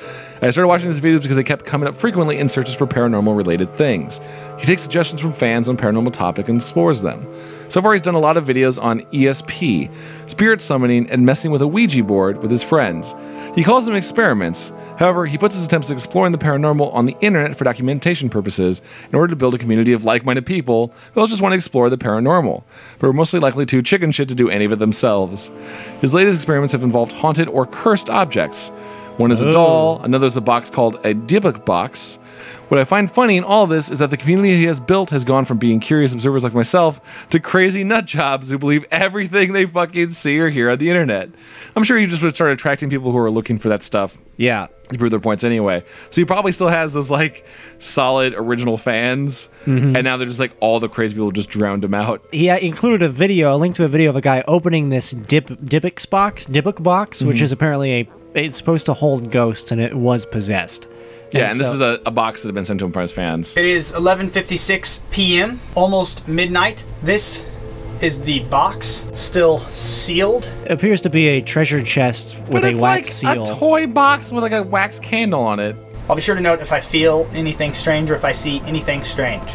I 0.42 0.50
started 0.50 0.68
watching 0.68 0.88
his 0.90 1.00
videos 1.00 1.22
because 1.22 1.36
they 1.36 1.44
kept 1.44 1.66
coming 1.66 1.88
up 1.88 1.96
frequently 1.96 2.40
in 2.40 2.50
searches 2.50 2.74
for 2.74 2.88
paranormal 2.88 3.38
related 3.38 3.74
things. 3.76 4.20
He 4.58 4.66
takes 4.66 4.82
suggestions 4.82 5.22
from 5.22 5.34
fans 5.34 5.70
on 5.70 5.78
paranormal 5.78 6.14
topic 6.14 6.50
and 6.50 6.60
explores 6.60 7.02
them. 7.04 7.22
So 7.74 7.82
far, 7.82 7.94
he's 7.94 8.04
done 8.04 8.14
a 8.14 8.20
lot 8.20 8.38
of 8.38 8.46
videos 8.46 8.80
on 8.80 9.02
ESP, 9.12 9.92
spirit 10.28 10.62
summoning, 10.62 11.10
and 11.10 11.26
messing 11.26 11.50
with 11.50 11.64
a 11.64 11.66
Ouija 11.66 12.04
board 12.04 12.40
with 12.40 12.52
his 12.52 12.62
friends. 12.62 13.16
He 13.56 13.64
calls 13.64 13.88
them 13.88 13.96
experiments. 13.96 14.72
However, 15.00 15.26
he 15.26 15.40
puts 15.40 15.56
his 15.56 15.66
attempts 15.66 15.90
at 15.90 15.96
exploring 15.96 16.34
the 16.34 16.38
paranormal 16.38 16.94
on 16.94 17.08
the 17.08 17.18
internet 17.20 17.56
for 17.56 17.64
documentation 17.64 18.30
purposes 18.30 18.84
in 19.10 19.16
order 19.16 19.30
to 19.30 19.36
build 19.36 19.56
a 19.56 19.58
community 19.58 19.92
of 19.92 20.06
like 20.06 20.24
minded 20.24 20.46
people 20.46 20.94
who 21.16 21.22
all 21.22 21.26
just 21.26 21.42
want 21.42 21.54
to 21.54 21.56
explore 21.56 21.90
the 21.90 21.98
paranormal, 21.98 22.64
but 23.00 23.08
are 23.08 23.12
mostly 23.12 23.40
likely 23.40 23.66
to 23.66 23.82
chicken 23.82 24.12
shit 24.12 24.30
to 24.30 24.36
do 24.36 24.52
any 24.52 24.66
of 24.66 24.72
it 24.72 24.78
themselves. 24.78 25.52
His 26.00 26.14
latest 26.14 26.36
experiments 26.36 26.74
have 26.74 26.84
involved 26.84 27.14
haunted 27.14 27.48
or 27.48 27.66
cursed 27.66 28.08
objects. 28.08 28.70
One 29.18 29.32
is 29.32 29.42
a 29.42 29.48
oh. 29.48 29.52
doll, 29.52 30.02
another 30.04 30.28
is 30.28 30.38
a 30.38 30.42
box 30.42 30.70
called 30.70 30.98
a 30.98 31.16
Dybbuk 31.16 31.66
box. 31.66 32.20
What 32.74 32.82
I 32.82 32.86
find 32.86 33.12
funny 33.12 33.38
in 33.38 33.44
all 33.44 33.68
this 33.68 33.88
is 33.92 34.00
that 34.00 34.10
the 34.10 34.18
community 34.18 34.58
he 34.58 34.64
has 34.64 34.80
built 34.80 35.12
has 35.12 35.24
gone 35.24 35.46
from 35.46 35.60
being 35.60 35.80
curious 35.80 36.12
observers 36.12 36.44
like 36.44 36.56
myself 36.56 37.00
to 37.30 37.40
crazy 37.40 37.84
nut 37.84 38.06
jobs 38.08 38.50
who 38.50 38.58
believe 38.58 38.84
everything 38.90 39.54
they 39.54 39.68
fucking 39.68 40.14
see 40.14 40.40
or 40.40 40.50
hear 40.50 40.72
on 40.72 40.80
the 40.80 40.90
internet. 40.90 41.30
I'm 41.76 41.84
sure 41.84 42.00
you 42.00 42.08
just 42.08 42.24
would 42.24 42.34
start 42.34 42.50
attracting 42.50 42.90
people 42.90 43.12
who 43.12 43.18
are 43.20 43.30
looking 43.30 43.60
for 43.60 43.70
that 43.70 43.84
stuff 43.84 44.18
Yeah. 44.38 44.70
to 44.90 44.98
prove 44.98 45.12
their 45.12 45.20
points 45.20 45.44
anyway. 45.44 45.84
So 46.10 46.20
he 46.22 46.26
probably 46.26 46.52
still 46.52 46.70
has 46.70 46.94
those 46.94 47.12
like 47.12 47.46
solid 47.78 48.34
original 48.36 48.78
fans, 48.78 49.50
Mm-hmm. 49.68 49.96
and 49.96 50.04
now 50.04 50.18
they're 50.18 50.26
just 50.28 50.40
like 50.40 50.54
all 50.60 50.80
the 50.80 50.90
crazy 50.90 51.14
people 51.14 51.30
just 51.30 51.50
drowned 51.52 51.84
him 51.84 51.94
out. 51.94 52.26
He 52.32 52.50
included 52.50 53.04
a 53.04 53.10
video, 53.10 53.56
a 53.56 53.58
link 53.58 53.76
to 53.76 53.84
a 53.86 53.88
video 53.88 54.10
of 54.10 54.16
a 54.16 54.22
guy 54.22 54.44
opening 54.48 54.90
this 54.90 55.12
dip 55.12 55.46
Dybbuk 55.48 56.10
box, 56.10 56.48
Dybbuk 56.48 56.82
box, 56.82 57.22
which 57.22 57.36
Mm-hmm. 57.36 57.44
is 57.44 57.52
apparently 57.52 57.92
a. 57.94 58.10
It's 58.34 58.58
supposed 58.58 58.88
to 58.88 58.94
hold 58.96 59.30
ghosts, 59.30 59.72
and 59.72 59.80
it 59.80 59.94
was 59.94 60.26
possessed. 60.26 60.88
Yeah, 61.34 61.52
and 61.52 61.60
this 61.60 61.68
so- 61.68 61.74
is 61.74 61.82
a, 61.82 62.00
a 62.06 62.12
box 62.12 62.42
that 62.42 62.48
had 62.50 62.56
been 62.56 62.66
sent 62.66 62.80
to 62.80 62.86
him 62.86 62.92
by 62.92 63.02
his 63.02 63.12
fans. 63.12 63.56
It 63.58 63.66
is 63.66 63.92
11:56 63.94 65.10
p.m., 65.12 65.60
almost 65.76 66.28
midnight. 66.28 66.86
This 67.02 67.46
is 68.02 68.22
the 68.22 68.44
box, 68.46 69.08
still 69.14 69.60
sealed. 69.62 70.52
It 70.66 70.72
appears 70.72 71.02
to 71.02 71.10
be 71.10 71.28
a 71.28 71.42
treasure 71.42 71.82
chest 71.84 72.38
with 72.40 72.52
But 72.52 72.64
a 72.66 72.70
it's 72.70 72.82
wax 72.82 73.24
like 73.24 73.36
seal. 73.36 73.44
a 73.44 73.60
toy 73.60 73.88
box 73.88 74.32
with 74.32 74.44
like 74.44 74.52
a 74.52 74.64
wax 74.64 75.00
candle 75.00 75.42
on 75.42 75.60
it. 75.60 75.76
I'll 76.10 76.16
be 76.18 76.22
sure 76.22 76.36
to 76.36 76.42
note 76.42 76.60
if 76.60 76.74
I 76.74 76.82
feel 76.82 77.28
anything 77.34 77.74
strange 77.74 78.12
or 78.12 78.16
if 78.16 78.26
I 78.26 78.34
see 78.34 78.60
anything 78.66 79.04
strange. 79.06 79.50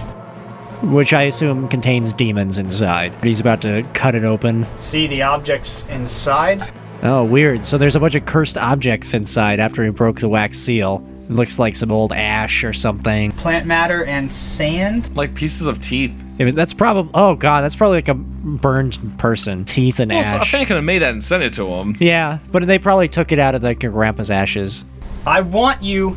which 0.82 1.12
I 1.12 1.22
assume 1.24 1.68
contains 1.68 2.12
demons 2.14 2.56
inside. 2.56 3.12
He's 3.22 3.40
about 3.40 3.60
to 3.62 3.82
cut 3.94 4.14
it 4.14 4.24
open. 4.24 4.64
See 4.78 5.06
the 5.08 5.22
objects 5.22 5.86
inside. 5.88 6.62
Oh, 7.02 7.24
weird. 7.24 7.64
So 7.66 7.76
there's 7.78 7.96
a 7.96 8.00
bunch 8.00 8.14
of 8.14 8.24
cursed 8.24 8.56
objects 8.56 9.12
inside 9.12 9.60
after 9.60 9.84
he 9.84 9.90
broke 9.90 10.20
the 10.20 10.28
wax 10.28 10.58
seal. 10.58 11.04
It 11.28 11.34
looks 11.34 11.58
like 11.58 11.76
some 11.76 11.92
old 11.92 12.12
ash 12.12 12.64
or 12.64 12.72
something. 12.72 13.32
Plant 13.32 13.66
matter 13.66 14.02
and 14.04 14.32
sand. 14.32 15.14
Like 15.14 15.34
pieces 15.34 15.66
of 15.66 15.78
teeth. 15.78 16.24
I 16.40 16.44
mean, 16.44 16.54
that's 16.54 16.72
probably. 16.72 17.10
Oh 17.14 17.34
god, 17.34 17.62
that's 17.62 17.76
probably 17.76 17.98
like 17.98 18.08
a 18.08 18.14
burned 18.14 19.18
person, 19.18 19.64
teeth 19.66 20.00
and 20.00 20.10
Well, 20.10 20.24
so 20.24 20.36
a 20.36 20.40
ash. 20.40 20.54
I 20.54 20.64
could 20.64 20.76
have 20.76 20.84
made 20.84 21.00
that 21.00 21.10
and 21.10 21.22
sent 21.22 21.42
it 21.42 21.52
to 21.54 21.66
him. 21.66 21.96
Yeah, 21.98 22.38
but 22.50 22.66
they 22.66 22.78
probably 22.78 23.08
took 23.08 23.30
it 23.30 23.38
out 23.38 23.54
of 23.54 23.62
like 23.62 23.82
your 23.82 23.92
grandpa's 23.92 24.30
ashes. 24.30 24.84
I 25.26 25.42
want 25.42 25.82
you 25.82 26.16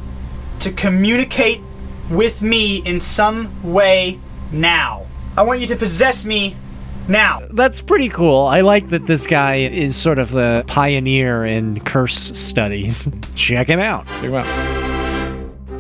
to 0.62 0.72
communicate 0.72 1.59
with 2.09 2.41
me 2.41 2.78
in 2.78 3.01
some 3.01 3.49
way 3.64 4.20
now. 4.51 5.07
I 5.36 5.43
want 5.43 5.59
you 5.59 5.68
to 5.68 5.76
possess 5.76 6.24
me 6.26 6.55
now. 7.09 7.41
That's 7.51 7.82
pretty 7.82 8.09
cool. 8.09 8.45
I 8.45 8.62
like 8.62 8.89
that 8.89 9.07
this 9.07 9.28
guy 9.28 9.55
is 9.55 9.95
sort 9.95 10.20
of 10.20 10.32
the 10.32 10.64
pioneer 10.68 11.43
in 11.45 11.80
curse 11.82 12.16
studies. 12.18 13.09
Check 13.36 13.68
him 13.68 13.80
out. 13.80 14.05
Check 14.07 14.24
him 14.24 14.36
out. 14.36 14.80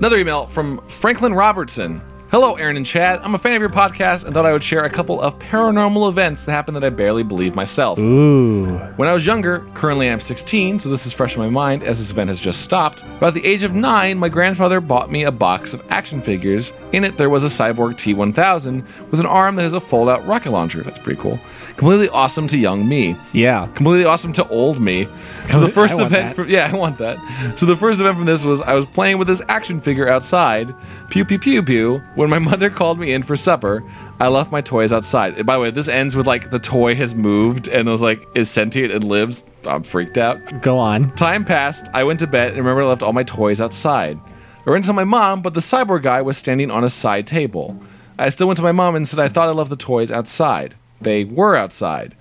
Another 0.01 0.17
email 0.17 0.47
from 0.47 0.79
Franklin 0.87 1.31
Robertson. 1.35 2.01
Hello, 2.31 2.55
Aaron 2.55 2.75
and 2.75 2.83
Chad. 2.83 3.19
I'm 3.21 3.35
a 3.35 3.37
fan 3.37 3.53
of 3.53 3.61
your 3.61 3.69
podcast 3.69 4.25
and 4.25 4.33
thought 4.33 4.47
I 4.47 4.51
would 4.51 4.63
share 4.63 4.83
a 4.83 4.89
couple 4.89 5.21
of 5.21 5.37
paranormal 5.37 6.09
events 6.09 6.43
that 6.45 6.53
happened 6.53 6.75
that 6.77 6.83
I 6.83 6.89
barely 6.89 7.21
believe 7.21 7.53
myself. 7.53 7.99
Ooh. 7.99 8.65
When 8.95 9.07
I 9.07 9.13
was 9.13 9.27
younger, 9.27 9.59
currently 9.75 10.09
I'm 10.09 10.19
16, 10.19 10.79
so 10.79 10.89
this 10.89 11.05
is 11.05 11.13
fresh 11.13 11.35
in 11.35 11.41
my 11.43 11.51
mind 11.51 11.83
as 11.83 11.99
this 11.99 12.09
event 12.09 12.29
has 12.29 12.39
just 12.39 12.61
stopped. 12.61 13.03
About 13.03 13.35
the 13.35 13.45
age 13.45 13.61
of 13.61 13.75
9, 13.75 14.17
my 14.17 14.27
grandfather 14.27 14.81
bought 14.81 15.11
me 15.11 15.25
a 15.25 15.31
box 15.31 15.71
of 15.75 15.85
action 15.91 16.19
figures. 16.19 16.73
In 16.93 17.03
it, 17.03 17.17
there 17.17 17.29
was 17.29 17.43
a 17.43 17.47
cyborg 17.47 17.95
T 17.95 18.15
1000 18.15 18.87
with 19.11 19.19
an 19.19 19.27
arm 19.27 19.55
that 19.57 19.61
has 19.61 19.73
a 19.73 19.79
fold 19.79 20.09
out 20.09 20.25
rocket 20.25 20.49
launcher. 20.49 20.81
That's 20.81 20.97
pretty 20.97 21.21
cool. 21.21 21.39
Completely 21.77 22.09
awesome 22.09 22.47
to 22.47 22.57
young 22.57 22.87
me. 22.87 23.15
Yeah. 23.33 23.67
Completely 23.73 24.05
awesome 24.05 24.33
to 24.33 24.47
old 24.49 24.79
me. 24.79 25.07
So 25.51 25.59
the 25.59 25.69
first 25.69 25.99
event 25.99 26.35
from 26.35 26.49
yeah, 26.49 26.69
I 26.71 26.75
want 26.75 26.97
that. 26.99 27.17
So 27.57 27.65
the 27.65 27.75
first 27.75 27.99
event 27.99 28.17
from 28.17 28.25
this 28.25 28.43
was 28.43 28.61
I 28.61 28.73
was 28.73 28.85
playing 28.85 29.17
with 29.17 29.27
this 29.27 29.41
action 29.47 29.81
figure 29.81 30.07
outside, 30.07 30.73
pew 31.09 31.25
pew 31.25 31.39
pew 31.39 31.63
pew. 31.63 31.97
When 32.15 32.29
my 32.29 32.39
mother 32.51 32.69
called 32.69 32.99
me 32.99 33.13
in 33.13 33.23
for 33.23 33.35
supper, 33.35 33.83
I 34.19 34.27
left 34.27 34.51
my 34.51 34.61
toys 34.61 34.93
outside. 34.93 35.37
And 35.37 35.45
by 35.45 35.55
the 35.55 35.61
way, 35.61 35.71
this 35.71 35.87
ends 35.87 36.15
with 36.15 36.27
like 36.27 36.51
the 36.51 36.59
toy 36.59 36.93
has 36.95 37.15
moved 37.15 37.67
and 37.67 37.89
was 37.89 38.03
like 38.03 38.27
is 38.35 38.49
sentient 38.49 38.93
and 38.93 39.03
lives. 39.03 39.45
I'm 39.65 39.83
freaked 39.83 40.17
out. 40.17 40.61
Go 40.61 40.77
on. 40.77 41.11
Time 41.15 41.43
passed. 41.43 41.87
I 41.93 42.03
went 42.03 42.19
to 42.19 42.27
bed 42.27 42.49
and 42.49 42.57
remember 42.57 42.83
I 42.83 42.87
left 42.87 43.03
all 43.03 43.13
my 43.13 43.23
toys 43.23 43.59
outside. 43.59 44.19
I 44.65 44.69
ran 44.69 44.83
to 44.83 44.93
my 44.93 45.05
mom, 45.05 45.41
but 45.41 45.55
the 45.55 45.59
cyborg 45.59 46.03
guy 46.03 46.21
was 46.21 46.37
standing 46.37 46.69
on 46.69 46.83
a 46.83 46.89
side 46.89 47.25
table. 47.25 47.81
I 48.19 48.29
still 48.29 48.45
went 48.45 48.57
to 48.57 48.63
my 48.63 48.71
mom 48.71 48.95
and 48.95 49.07
said 49.07 49.19
I 49.19 49.27
thought 49.27 49.49
I 49.49 49.53
left 49.53 49.71
the 49.71 49.75
toys 49.75 50.11
outside. 50.11 50.75
They 51.01 51.23
were 51.23 51.55
outside. 51.55 52.15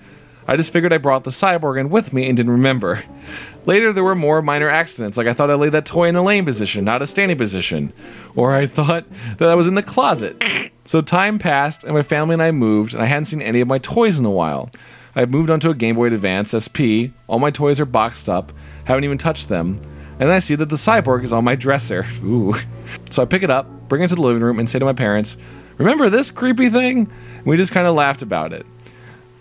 I 0.49 0.57
just 0.57 0.73
figured 0.73 0.93
I 0.93 0.99
brought 0.99 1.25
the 1.25 1.31
cyborg 1.31 1.79
in 1.79 1.91
with 1.91 2.13
me 2.13 2.27
and 2.27 2.37
didn't 2.37 2.53
remember. 2.53 3.05
Later, 3.67 3.93
there 3.93 4.03
were 4.03 4.15
more 4.15 4.43
minor 4.43 4.69
accidents, 4.69 5.17
like 5.17 5.27
I 5.27 5.35
thought 5.35 5.51
I 5.51 5.55
laid 5.55 5.73
that 5.73 5.87
toy 5.87 6.09
in 6.09 6.17
a 6.17 6.23
laying 6.23 6.45
position, 6.45 6.85
not 6.85 7.03
a 7.03 7.07
standing 7.07 7.37
position. 7.37 7.93
Or 8.35 8.55
I 8.55 8.67
thought 8.67 9.05
that 9.39 9.49
I 9.49 9.55
was 9.55 9.67
in 9.67 9.75
the 9.75 9.83
closet. 9.83 10.43
So 10.85 11.03
time 11.03 11.39
passed, 11.39 11.85
and 11.85 11.95
my 11.95 12.03
family 12.03 12.33
and 12.33 12.43
I 12.43 12.51
moved, 12.51 12.95
and 12.95 13.03
I 13.03 13.07
hadn't 13.07 13.27
seen 13.27 13.43
any 13.43 13.61
of 13.61 13.69
my 13.69 13.79
toys 13.79 14.19
in 14.19 14.25
a 14.25 14.31
while. 14.31 14.71
I've 15.15 15.31
moved 15.31 15.51
onto 15.51 15.71
a 15.71 15.75
Game 15.75 15.97
Boy 15.97 16.07
Advance 16.07 16.55
SP. 16.57 17.13
All 17.29 17.39
my 17.39 17.51
toys 17.51 17.79
are 17.79 17.87
boxed 17.87 18.29
up, 18.29 18.53
haven't 18.85 19.05
even 19.05 19.19
touched 19.19 19.49
them. 19.49 19.77
And 20.19 20.29
then 20.29 20.31
I 20.31 20.39
see 20.39 20.55
that 20.55 20.69
the 20.69 20.77
cyborg 20.77 21.23
is 21.23 21.33
on 21.33 21.45
my 21.45 21.55
dresser. 21.55 22.07
Ooh. 22.25 22.55
So 23.11 23.23
I 23.23 23.25
pick 23.25 23.43
it 23.43 23.51
up, 23.51 23.89
bring 23.89 24.03
it 24.03 24.09
to 24.09 24.15
the 24.15 24.23
living 24.23 24.43
room, 24.43 24.59
and 24.59 24.69
say 24.69 24.79
to 24.79 24.85
my 24.85 24.93
parents, 24.93 25.37
Remember 25.81 26.11
this 26.11 26.31
creepy 26.31 26.69
thing? 26.69 27.11
And 27.39 27.47
we 27.47 27.57
just 27.57 27.73
kind 27.73 27.87
of 27.87 27.95
laughed 27.95 28.21
about 28.21 28.53
it. 28.53 28.67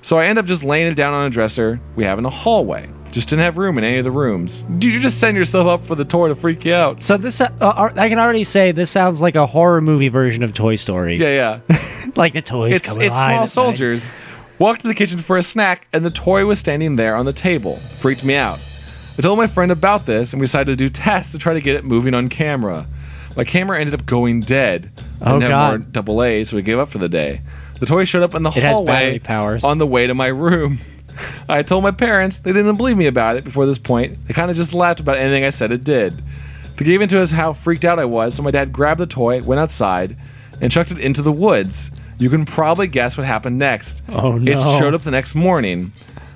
So 0.01 0.17
I 0.17 0.27
end 0.27 0.39
up 0.39 0.45
just 0.45 0.63
laying 0.63 0.87
it 0.87 0.95
down 0.95 1.13
on 1.13 1.25
a 1.25 1.29
dresser 1.29 1.81
we 1.97 2.05
have 2.05 2.17
in 2.17 2.25
a 2.25 2.29
hallway. 2.29 2.89
Just 3.11 3.27
didn't 3.27 3.41
have 3.41 3.57
room 3.57 3.77
in 3.77 3.83
any 3.83 3.97
of 3.97 4.05
the 4.05 4.11
rooms. 4.11 4.61
Dude, 4.61 4.93
you 4.93 5.01
just 5.01 5.19
send 5.19 5.35
yourself 5.35 5.67
up 5.67 5.83
for 5.83 5.95
the 5.95 6.05
tour 6.05 6.29
to 6.29 6.35
freak 6.35 6.63
you 6.63 6.73
out. 6.73 7.03
So 7.03 7.17
this, 7.17 7.41
uh, 7.41 7.49
uh, 7.59 7.91
I 7.95 8.07
can 8.07 8.19
already 8.19 8.45
say 8.45 8.71
this 8.71 8.89
sounds 8.89 9.19
like 9.19 9.35
a 9.35 9.47
horror 9.47 9.81
movie 9.81 10.07
version 10.07 10.41
of 10.43 10.53
Toy 10.53 10.75
Story. 10.75 11.17
Yeah, 11.17 11.61
yeah. 11.69 11.75
Like 12.15 12.33
the 12.33 12.41
toys 12.41 12.77
it's 12.77 12.87
coming 12.87 13.07
it's 13.07 13.15
small 13.15 13.41
night. 13.41 13.49
soldiers. 13.49 14.09
Walked 14.57 14.81
to 14.81 14.87
the 14.87 14.95
kitchen 14.95 15.19
for 15.19 15.37
a 15.37 15.43
snack, 15.43 15.87
and 15.93 16.03
the 16.03 16.09
toy 16.09 16.45
was 16.45 16.57
standing 16.59 16.95
there 16.95 17.15
on 17.15 17.25
the 17.25 17.33
table. 17.33 17.75
Freaked 17.75 18.23
me 18.23 18.35
out. 18.35 18.59
I 19.17 19.21
told 19.21 19.37
my 19.37 19.47
friend 19.47 19.71
about 19.71 20.05
this, 20.05 20.33
and 20.33 20.39
we 20.39 20.45
decided 20.45 20.71
to 20.71 20.75
do 20.75 20.89
tests 20.89 21.31
to 21.33 21.37
try 21.37 21.53
to 21.53 21.61
get 21.61 21.75
it 21.75 21.83
moving 21.85 22.13
on 22.13 22.27
camera. 22.29 22.87
My 23.39 23.45
camera 23.45 23.79
ended 23.79 23.93
up 23.93 24.05
going 24.05 24.41
dead. 24.41 24.91
I 25.21 25.31
Oh, 25.31 25.39
God. 25.39 25.69
more 25.69 25.77
double 25.77 26.21
A, 26.21 26.43
so 26.43 26.57
we 26.57 26.61
gave 26.61 26.77
up 26.77 26.89
for 26.89 26.97
the 26.97 27.07
day. 27.07 27.39
The 27.79 27.85
toy 27.85 28.03
showed 28.03 28.21
up 28.21 28.35
in 28.35 28.43
the 28.43 28.49
It 28.49 28.61
hallway 28.61 29.17
powers. 29.19 29.63
on 29.63 29.77
the 29.77 29.87
way 29.87 30.07
to 30.07 30.13
my 30.13 30.27
room. 30.27 30.79
I 31.47 31.63
told 31.63 31.83
my 31.83 31.91
parents. 31.91 32.41
They 32.41 32.51
didn't 32.51 32.75
believe 32.75 32.97
me 32.97 33.07
about 33.07 33.37
it 33.37 33.45
before 33.45 33.65
this 33.65 33.77
point. 33.77 34.17
They 34.27 34.33
kind 34.33 34.51
of 34.51 34.57
just 34.57 34.73
laughed 34.73 34.99
about 34.99 35.15
anything 35.15 35.45
I 35.45 35.51
said 35.51 35.71
it 35.71 35.85
did. 35.85 36.21
They 36.75 36.83
gave 36.83 36.99
into 37.01 37.17
us 37.17 37.31
how 37.31 37.53
freaked 37.53 37.85
out 37.85 37.97
I 37.97 38.03
was, 38.03 38.35
so 38.35 38.43
my 38.43 38.51
dad 38.51 38.73
grabbed 38.73 38.99
the 38.99 39.05
toy, 39.07 39.41
went 39.41 39.61
outside, 39.61 40.17
and 40.59 40.69
chucked 40.69 40.91
it 40.91 40.97
into 40.97 41.21
the 41.21 41.31
woods. 41.31 41.91
You 42.17 42.29
can 42.29 42.43
probably 42.43 42.87
guess 42.87 43.17
what 43.17 43.25
happened 43.25 43.57
next. 43.57 44.01
Oh, 44.09 44.37
no. 44.37 44.51
It 44.51 44.59
showed 44.79 44.93
up 44.93 45.03
the 45.03 45.11
next 45.11 45.33
morning. 45.33 45.93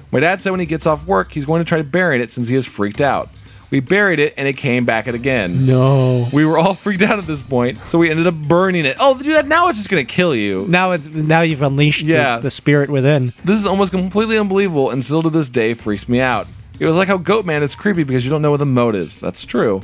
My 0.09 0.21
dad 0.21 0.39
said 0.39 0.51
when 0.51 0.61
he 0.61 0.65
gets 0.65 0.87
off 0.87 1.05
work, 1.05 1.33
he's 1.33 1.43
going 1.43 1.59
to 1.61 1.67
try 1.67 1.79
to 1.79 1.83
bury 1.83 2.21
it 2.21 2.31
since 2.31 2.47
he 2.47 2.55
is 2.55 2.65
freaked 2.65 3.01
out. 3.01 3.29
We 3.73 3.79
buried 3.79 4.19
it, 4.19 4.35
and 4.37 4.47
it 4.47 4.53
came 4.55 4.85
back 4.85 5.07
again. 5.07 5.65
No. 5.65 6.27
We 6.31 6.45
were 6.45 6.59
all 6.59 6.75
freaked 6.75 7.01
out 7.01 7.17
at 7.17 7.25
this 7.25 7.41
point, 7.41 7.79
so 7.87 7.97
we 7.97 8.11
ended 8.11 8.27
up 8.27 8.35
burning 8.35 8.85
it. 8.85 8.97
Oh, 8.99 9.17
dude, 9.17 9.33
that 9.33 9.47
now 9.47 9.67
it's 9.69 9.79
just 9.79 9.89
gonna 9.89 10.03
kill 10.05 10.35
you. 10.35 10.67
Now 10.69 10.91
it's 10.91 11.07
now 11.09 11.41
you've 11.41 11.63
unleashed 11.63 12.03
Yeah. 12.05 12.35
the, 12.35 12.43
the 12.43 12.51
spirit 12.51 12.91
within. 12.91 13.33
This 13.43 13.57
is 13.57 13.65
almost 13.65 13.91
completely 13.91 14.37
unbelievable, 14.37 14.91
and 14.91 15.03
still 15.03 15.23
to 15.23 15.31
this 15.31 15.49
day 15.49 15.73
freaks 15.73 16.07
me 16.07 16.19
out. 16.21 16.45
It 16.79 16.85
was 16.85 16.95
like 16.95 17.07
how 17.07 17.17
Goatman 17.17 17.63
is 17.63 17.73
creepy 17.73 18.03
because 18.03 18.23
you 18.23 18.29
don't 18.29 18.43
know 18.43 18.51
what 18.51 18.57
the 18.59 18.67
motives. 18.67 19.19
That's 19.19 19.43
true. 19.43 19.81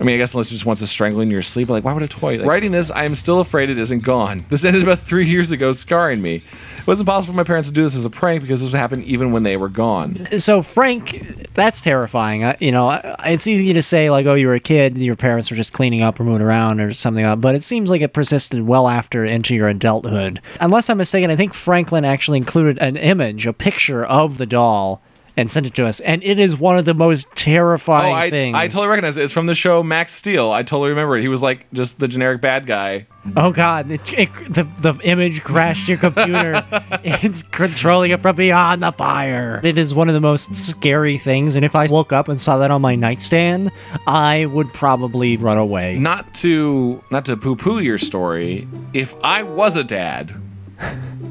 I 0.00 0.02
mean, 0.02 0.16
I 0.16 0.18
guess 0.18 0.34
unless 0.34 0.48
it 0.48 0.54
just 0.54 0.66
wants 0.66 0.80
to 0.80 0.88
strangle 0.88 1.20
you 1.20 1.26
in 1.26 1.30
your 1.30 1.42
sleep. 1.42 1.68
Like, 1.68 1.84
why 1.84 1.92
would 1.92 2.02
a 2.02 2.08
toy? 2.08 2.38
Like, 2.38 2.48
writing 2.48 2.72
this, 2.72 2.90
I 2.90 3.04
am 3.04 3.14
still 3.14 3.38
afraid 3.38 3.70
it 3.70 3.78
isn't 3.78 4.02
gone. 4.02 4.44
This 4.48 4.64
ended 4.64 4.82
about 4.82 4.98
three 4.98 5.28
years 5.28 5.52
ago, 5.52 5.70
scarring 5.70 6.20
me. 6.20 6.42
It 6.84 6.88
wasn't 6.88 7.08
possible 7.08 7.32
for 7.32 7.38
my 7.38 7.44
parents 7.44 7.70
to 7.70 7.74
do 7.74 7.82
this 7.82 7.96
as 7.96 8.04
a 8.04 8.10
prank 8.10 8.42
because 8.42 8.60
this 8.60 8.70
would 8.70 8.78
happen 8.78 9.02
even 9.04 9.32
when 9.32 9.42
they 9.42 9.56
were 9.56 9.70
gone. 9.70 10.16
So 10.38 10.60
Frank, 10.60 11.54
that's 11.54 11.80
terrifying. 11.80 12.44
I, 12.44 12.58
you 12.60 12.72
know, 12.72 13.00
it's 13.24 13.46
easy 13.46 13.72
to 13.72 13.80
say 13.80 14.10
like, 14.10 14.26
oh, 14.26 14.34
you 14.34 14.48
were 14.48 14.54
a 14.54 14.60
kid, 14.60 14.98
your 14.98 15.16
parents 15.16 15.50
were 15.50 15.56
just 15.56 15.72
cleaning 15.72 16.02
up 16.02 16.20
or 16.20 16.24
moving 16.24 16.42
around 16.42 16.82
or 16.82 16.92
something, 16.92 17.24
like 17.24 17.40
but 17.40 17.54
it 17.54 17.64
seems 17.64 17.88
like 17.88 18.02
it 18.02 18.12
persisted 18.12 18.66
well 18.66 18.86
after 18.86 19.24
into 19.24 19.54
your 19.54 19.68
adulthood. 19.68 20.42
Unless 20.60 20.90
I'm 20.90 20.98
mistaken, 20.98 21.30
I 21.30 21.36
think 21.36 21.54
Franklin 21.54 22.04
actually 22.04 22.36
included 22.36 22.76
an 22.82 22.98
image, 22.98 23.46
a 23.46 23.54
picture 23.54 24.04
of 24.04 24.36
the 24.36 24.44
doll, 24.44 25.00
and 25.36 25.50
sent 25.50 25.66
it 25.66 25.74
to 25.74 25.86
us, 25.86 26.00
and 26.00 26.22
it 26.22 26.38
is 26.38 26.56
one 26.56 26.78
of 26.78 26.84
the 26.84 26.94
most 26.94 27.28
Oh, 27.30 27.32
terrifying 27.34 28.14
I, 28.14 28.30
things. 28.30 28.54
I 28.56 28.68
totally 28.68 28.88
recognize 28.88 29.16
it. 29.16 29.24
It's 29.24 29.32
from 29.32 29.46
the 29.46 29.54
show 29.54 29.82
Max 29.82 30.12
Steel. 30.12 30.52
I 30.52 30.62
totally 30.62 30.90
remember 30.90 31.16
it. 31.16 31.22
He 31.22 31.28
was 31.28 31.42
like 31.42 31.66
just 31.72 31.98
the 31.98 32.08
generic 32.08 32.40
bad 32.40 32.66
guy. 32.66 33.06
Oh 33.36 33.52
God! 33.52 33.90
It, 33.90 34.12
it, 34.18 34.28
the 34.48 34.64
the 34.80 34.94
image 35.02 35.42
crashed 35.42 35.88
your 35.88 35.98
computer. 35.98 36.64
it's 37.04 37.42
controlling 37.42 38.10
it 38.10 38.20
from 38.20 38.36
beyond 38.36 38.82
the 38.82 38.92
fire. 38.92 39.60
It 39.64 39.78
is 39.78 39.94
one 39.94 40.08
of 40.08 40.14
the 40.14 40.20
most 40.20 40.54
scary 40.54 41.18
things, 41.18 41.56
and 41.56 41.64
if 41.64 41.74
I 41.74 41.86
woke 41.86 42.12
up 42.12 42.28
and 42.28 42.40
saw 42.40 42.58
that 42.58 42.70
on 42.70 42.82
my 42.82 42.94
nightstand, 42.94 43.70
I 44.06 44.46
would 44.46 44.72
probably 44.74 45.36
run 45.36 45.58
away. 45.58 45.98
Not 45.98 46.34
to 46.36 47.02
not 47.10 47.24
to 47.26 47.36
poo 47.36 47.56
poo 47.56 47.78
your 47.78 47.98
story. 47.98 48.68
If 48.92 49.14
I 49.24 49.42
was 49.42 49.76
a 49.76 49.84
dad, 49.84 50.34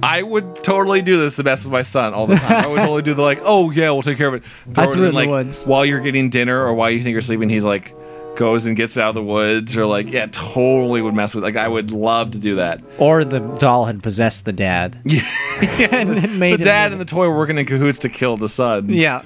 I 0.04 0.22
would 0.22 0.64
totally 0.64 1.02
do 1.02 1.18
this 1.18 1.38
the 1.38 1.44
best 1.44 1.66
with 1.66 1.72
my 1.72 1.82
son 1.84 2.14
all 2.14 2.28
the 2.28 2.36
time. 2.36 2.66
I 2.66 2.68
would 2.68 2.80
totally 2.82 3.02
do 3.02 3.14
the 3.14 3.22
like, 3.22 3.40
oh 3.44 3.72
yeah, 3.72 3.90
we'll 3.92 4.02
take 4.02 4.18
care 4.18 4.28
of 4.28 4.34
it. 4.36 4.44
Throw 4.74 4.92
threw 4.92 5.04
it 5.06 5.08
in 5.10 5.14
the 5.16 5.20
like 5.20 5.30
woods. 5.30 5.66
while 5.66 5.86
you're 5.86 6.02
getting 6.02 6.30
dinner 6.30 6.62
or 6.66 6.74
while 6.74 6.90
you 6.92 7.02
think 7.02 7.14
you're 7.14 7.22
sleeping. 7.22 7.50
He's 7.50 7.66
like 7.66 7.96
goes 8.36 8.66
and 8.66 8.76
gets 8.76 8.98
out 8.98 9.10
of 9.10 9.16
the 9.16 9.24
woods 9.24 9.78
or 9.78 9.86
like 9.86 10.12
yeah, 10.12 10.26
totally 10.32 11.02
would 11.02 11.14
mess 11.14 11.34
with. 11.36 11.44
Like 11.44 11.56
I 11.56 11.68
would 11.68 11.92
love 11.92 12.32
to 12.32 12.40
do 12.40 12.56
that. 12.56 12.82
Or 12.98 13.24
the 13.24 13.40
doll 13.58 13.86
had 13.86 14.04
possessed 14.04 14.46
the 14.46 14.54
dad. 14.54 15.00
Yeah, 15.06 15.88
and 15.92 16.18
it 16.18 16.32
made 16.32 16.60
The 16.60 16.64
dad 16.64 16.92
and 16.92 17.00
the 17.00 17.06
toy 17.06 17.28
were 17.28 17.38
working 17.38 17.58
in 17.58 17.66
cahoots 17.66 18.00
to 18.00 18.10
kill 18.10 18.36
the 18.38 18.50
son. 18.50 18.90
yeah. 18.90 19.22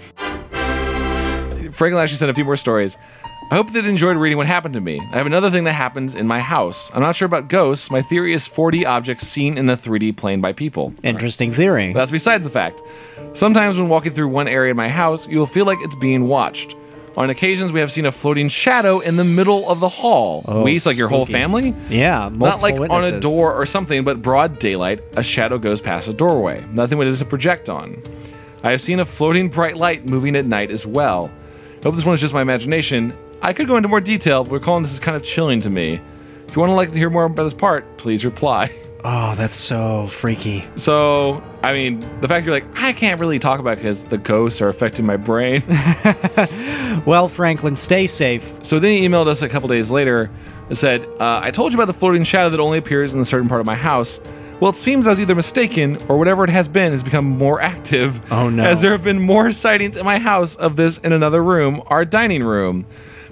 Franklin 1.72 2.02
actually 2.04 2.18
sent 2.18 2.30
a 2.32 2.34
few 2.34 2.46
more 2.46 2.56
stories. 2.56 2.98
I 3.50 3.56
hope 3.56 3.72
that 3.72 3.86
you 3.86 3.90
enjoyed 3.90 4.18
reading 4.18 4.38
what 4.38 4.46
happened 4.46 4.74
to 4.74 4.82
me. 4.82 5.00
I 5.00 5.18
have 5.18 5.26
another 5.26 5.50
thing 5.50 5.64
that 5.64 5.72
happens 5.72 6.16
in 6.16 6.28
my 6.28 6.42
house. 6.42 6.92
I'm 6.94 7.02
not 7.02 7.16
sure 7.16 7.26
about 7.26 7.48
ghosts. 7.48 7.90
My 7.90 8.02
theory 8.02 8.34
is 8.34 8.46
4D 8.46 8.86
objects 8.86 9.26
seen 9.26 9.58
in 9.58 9.68
the 9.68 9.76
3D 9.76 10.18
plane 10.18 10.42
by 10.42 10.52
people. 10.52 10.94
Interesting 11.02 11.54
theory. 11.54 11.94
That's 11.94 12.12
besides 12.12 12.44
the 12.44 12.50
fact. 12.50 12.82
Sometimes 13.32 13.78
when 13.78 13.88
walking 13.88 14.14
through 14.14 14.28
one 14.28 14.50
area 14.50 14.72
in 14.72 14.76
my 14.78 14.90
house, 14.90 15.30
you'll 15.30 15.46
feel 15.46 15.66
like 15.66 15.78
it's 15.82 15.96
being 15.96 16.28
watched. 16.28 16.76
On 17.16 17.30
occasions, 17.30 17.72
we 17.72 17.80
have 17.80 17.90
seen 17.90 18.06
a 18.06 18.12
floating 18.12 18.50
shadow 18.50 19.00
in 19.00 19.16
the 19.16 19.24
middle 19.24 19.70
of 19.70 19.80
the 19.80 19.88
hall. 19.88 20.44
Oh, 20.46 20.64
we, 20.64 20.78
so 20.78 20.90
like 20.90 20.98
your 20.98 21.08
whole 21.08 21.26
family? 21.26 21.74
yeah, 21.90 22.30
Not 22.32 22.62
like 22.62 22.76
on 22.76 23.06
a 23.06 23.20
door 23.22 23.54
or 23.56 23.66
something, 23.66 24.04
but 24.04 24.22
broad 24.22 24.60
daylight, 24.60 25.02
a 25.16 25.24
shadow 25.24 25.58
goes 25.58 25.80
past 25.80 26.10
a 26.10 26.14
doorway. 26.14 26.66
Nothing 26.74 27.02
it 27.02 27.16
to 27.16 27.26
project 27.26 27.70
on. 27.70 28.04
I 28.62 28.72
have 28.72 28.82
seen 28.82 29.00
a 29.00 29.06
floating 29.06 29.48
bright 29.48 29.78
light 29.78 30.10
moving 30.10 30.36
at 30.36 30.46
night 30.46 30.70
as 30.70 30.86
well. 30.86 31.32
I 31.80 31.84
hope 31.86 31.96
this 31.96 32.04
one 32.04 32.14
is 32.14 32.20
just 32.20 32.34
my 32.34 32.42
imagination. 32.42 33.18
I 33.42 33.54
could 33.54 33.68
go 33.68 33.78
into 33.78 33.90
more 33.90 34.02
detail, 34.02 34.44
but 34.44 34.52
recalling 34.52 34.84
this 34.84 34.94
is 34.94 35.00
kind 35.00 35.16
of 35.16 35.24
chilling 35.24 35.60
to 35.62 35.70
me. 35.70 36.02
If 36.48 36.56
you 36.56 36.60
want 36.62 36.72
to 36.72 36.76
like 36.76 36.92
to 36.92 36.98
hear 36.98 37.10
more 37.10 37.26
about 37.26 37.44
this 37.44 37.54
part, 37.54 37.98
please 37.98 38.26
reply. 38.26 38.72
Oh, 39.10 39.36
that's 39.36 39.56
so 39.56 40.08
freaky. 40.08 40.66
So, 40.76 41.42
I 41.62 41.72
mean, 41.72 42.00
the 42.20 42.28
fact 42.28 42.46
you're 42.46 42.54
like, 42.54 42.66
I 42.76 42.92
can't 42.92 43.22
really 43.22 43.38
talk 43.40 43.60
about 43.60 43.78
because 43.78 44.04
the 44.04 44.18
ghosts 44.18 44.60
are 44.60 44.68
affecting 44.70 45.06
my 45.06 45.16
brain. 45.18 45.64
Well, 47.06 47.30
Franklin, 47.30 47.76
stay 47.76 48.08
safe. 48.08 48.52
so 48.66 48.80
then 48.80 48.92
he 48.92 49.08
emailed 49.08 49.28
us 49.28 49.44
a 49.44 49.48
couple 49.48 49.70
days 49.70 49.92
later 49.92 50.30
and 50.68 50.78
said, 50.78 51.06
uh, 51.20 51.40
I 51.42 51.52
told 51.52 51.72
you 51.72 51.78
about 51.78 51.86
the 51.86 51.94
floating 51.98 52.24
shadow 52.24 52.50
that 52.50 52.60
only 52.60 52.80
appears 52.80 53.14
in 53.14 53.20
a 53.22 53.26
certain 53.26 53.48
part 53.48 53.62
of 53.62 53.68
my 53.68 53.76
house. 53.76 54.20
Well, 54.60 54.72
it 54.72 54.76
seems 54.76 55.08
I 55.08 55.12
was 55.12 55.22
either 55.22 55.36
mistaken 55.36 56.00
or 56.10 56.18
whatever 56.18 56.44
it 56.44 56.50
has 56.50 56.68
been 56.68 56.92
has 56.92 57.04
become 57.04 57.26
more 57.26 57.62
active. 57.62 58.20
Oh, 58.32 58.50
no. 58.50 58.64
As 58.64 58.82
there 58.82 58.92
have 58.92 59.04
been 59.04 59.22
more 59.22 59.52
sightings 59.52 59.96
in 59.96 60.04
my 60.06 60.18
house 60.18 60.56
of 60.56 60.76
this 60.76 60.98
in 60.98 61.14
another 61.14 61.42
room, 61.44 61.82
our 61.86 62.04
dining 62.04 62.44
room. 62.44 62.86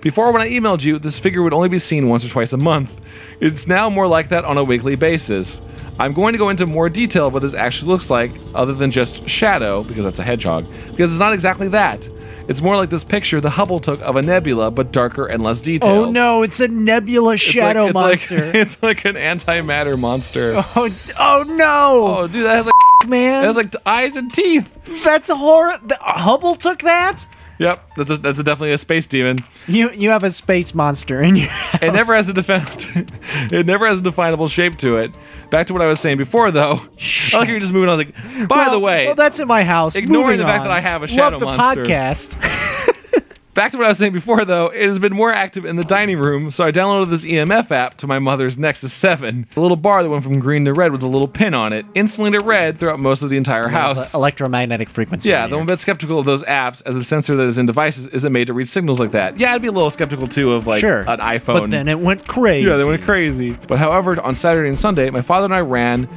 Before, 0.05 0.31
when 0.31 0.43
I 0.43 0.49
emailed 0.49 0.85
you, 0.85 0.99
this 0.99 1.17
figure 1.17 1.41
would 1.41 1.51
only 1.51 1.67
be 1.67 1.79
seen 1.79 2.07
once 2.07 2.23
or 2.23 2.29
twice 2.29 2.53
a 2.53 2.57
month. 2.57 3.01
It's 3.39 3.65
now 3.65 3.89
more 3.89 4.05
like 4.05 4.29
that 4.29 4.45
on 4.45 4.55
a 4.55 4.63
weekly 4.63 4.95
basis. 4.95 5.61
I'm 5.97 6.13
going 6.13 6.33
to 6.33 6.37
go 6.37 6.49
into 6.49 6.67
more 6.67 6.89
detail 6.89 7.25
of 7.25 7.33
what 7.33 7.41
this 7.41 7.55
actually 7.55 7.87
looks 7.87 8.11
like, 8.11 8.29
other 8.53 8.73
than 8.73 8.91
just 8.91 9.27
shadow, 9.27 9.83
because 9.83 10.05
that's 10.05 10.19
a 10.19 10.23
hedgehog, 10.23 10.67
because 10.91 11.11
it's 11.11 11.19
not 11.19 11.33
exactly 11.33 11.69
that. 11.69 12.07
It's 12.47 12.61
more 12.61 12.75
like 12.75 12.91
this 12.91 13.03
picture 13.03 13.41
the 13.41 13.49
Hubble 13.49 13.79
took 13.79 13.99
of 14.01 14.15
a 14.15 14.21
nebula, 14.21 14.69
but 14.69 14.91
darker 14.91 15.25
and 15.25 15.41
less 15.41 15.63
oh, 15.63 15.65
detailed. 15.65 16.07
Oh 16.09 16.11
no, 16.11 16.43
it's 16.43 16.59
a 16.59 16.67
nebula 16.67 17.33
It's 17.33 17.47
like- 17.47 17.53
shadow 17.55 17.85
it's 17.87 17.95
monster. 17.95 18.45
Like, 18.45 18.55
it's 18.57 18.83
like 18.83 19.05
an 19.05 19.15
antimatter 19.15 19.97
monster. 19.97 20.51
oh, 20.75 20.95
oh 21.19 21.45
no, 21.47 22.17
Oh, 22.19 22.27
dude, 22.27 22.45
that 22.45 22.57
has 22.57 22.67
like 22.67 23.09
man. 23.09 23.41
it 23.41 23.47
has 23.47 23.57
like 23.57 23.73
eyes 23.87 24.15
and 24.15 24.31
teeth. 24.31 24.77
That's 25.03 25.29
a 25.31 25.35
horror. 25.35 25.79
The, 25.83 25.97
Hubble 25.99 26.53
took 26.53 26.83
that. 26.83 27.25
Yep, 27.57 27.89
that's 27.95 28.09
a, 28.09 28.17
that's 28.17 28.37
a 28.39 28.43
definitely 28.43 28.73
a 28.73 28.77
space 28.77 29.05
demon. 29.07 29.39
You 29.67 29.89
you 29.91 30.09
have 30.09 30.23
a 30.23 30.29
space 30.29 30.75
monster 30.75 31.21
in 31.23 31.35
your 31.37 31.47
house. 31.47 31.79
It 31.81 31.93
never 31.93 32.13
has 32.15 32.27
a 32.29 32.33
defin- 32.33 33.09
It 33.53 33.65
never 33.65 33.87
has 33.87 33.99
a 33.99 34.01
definable 34.01 34.47
shape 34.49 34.77
to 34.79 34.97
it. 34.97 35.13
Back 35.51 35.67
to 35.67 35.73
what 35.73 35.81
I 35.81 35.87
was 35.87 35.99
saying 35.99 36.17
before, 36.17 36.51
though. 36.51 36.81
I 37.33 37.37
like 37.37 37.49
you're 37.49 37.59
just 37.59 37.71
moving. 37.71 37.87
I 37.89 37.93
was 37.95 38.05
like, 38.05 38.47
by 38.49 38.57
Well- 38.57 38.71
the 38.71 38.79
way, 38.79 39.05
well, 39.07 39.15
that's 39.15 39.39
in 39.39 39.47
my 39.47 39.63
house. 39.63 39.95
ignoring 39.95 40.23
Moving 40.25 40.39
the 40.39 40.45
fact 40.45 40.61
on. 40.61 40.67
that 40.67 40.71
I 40.73 40.79
have 40.81 41.03
a 41.03 41.07
shadow 41.07 41.37
Love 41.37 41.39
the 41.39 41.45
monster. 41.45 41.83
podcast. 41.85 42.84
Back 43.55 43.71
to 43.71 43.77
what 43.77 43.85
I 43.85 43.87
was 43.87 43.97
saying 43.97 44.13
before, 44.13 44.45
though. 44.45 44.67
It 44.67 44.85
has 44.85 44.99
been 44.99 45.13
more 45.13 45.31
active 45.31 45.65
in 45.65 45.77
the 45.77 45.83
dining 45.83 46.19
room, 46.19 46.51
so 46.51 46.65
I 46.65 46.71
downloaded 46.71 47.09
this 47.09 47.25
EMF 47.25 47.71
app 47.71 47.97
to 47.97 48.07
my 48.07 48.19
mother's 48.19 48.57
Nexus 48.57 48.93
7. 48.93 49.47
A 49.55 49.59
little 49.59 49.77
bar 49.77 50.03
that 50.03 50.09
went 50.09 50.23
from 50.23 50.39
green 50.39 50.65
to 50.65 50.73
red 50.73 50.91
with 50.91 51.01
a 51.01 51.07
little 51.07 51.27
pin 51.27 51.55
on 51.55 51.73
it, 51.73 51.85
instantly 51.95 52.37
to 52.37 52.43
red 52.43 52.77
throughout 52.77 52.99
most 52.99 53.23
of 53.23 53.31
the 53.31 53.37
entire 53.37 53.69
house. 53.69 54.13
A 54.13 54.17
electromagnetic 54.17 54.89
frequency. 54.89 55.29
Yeah, 55.29 55.47
though 55.47 55.57
I'm 55.57 55.63
a 55.63 55.65
bit 55.65 55.79
skeptical 55.79 56.19
of 56.19 56.25
those 56.25 56.43
apps 56.43 56.83
as 56.85 56.95
the 56.95 57.03
sensor 57.03 57.35
that 57.37 57.43
is 57.43 57.57
in 57.57 57.65
devices 57.65 58.07
isn't 58.07 58.31
made 58.31 58.47
to 58.47 58.53
read 58.53 58.67
signals 58.67 58.99
like 58.99 59.11
that. 59.11 59.39
Yeah, 59.39 59.53
I'd 59.53 59.61
be 59.61 59.69
a 59.69 59.71
little 59.71 59.89
skeptical 59.89 60.27
too 60.27 60.51
of 60.51 60.67
like 60.67 60.81
sure. 60.81 60.99
an 60.99 61.19
iPhone. 61.19 61.61
But 61.61 61.71
then 61.71 61.87
it 61.87 61.99
went 61.99 62.27
crazy. 62.27 62.67
yeah, 62.67 62.75
they 62.75 62.85
went 62.85 63.01
crazy. 63.03 63.57
But 63.67 63.79
however, 63.79 64.21
on 64.21 64.35
Saturday 64.35 64.67
and 64.67 64.77
Sunday, 64.77 65.09
my 65.09 65.21
father 65.21 65.45
and 65.45 65.53
I 65.53 65.61
ran 65.61 66.09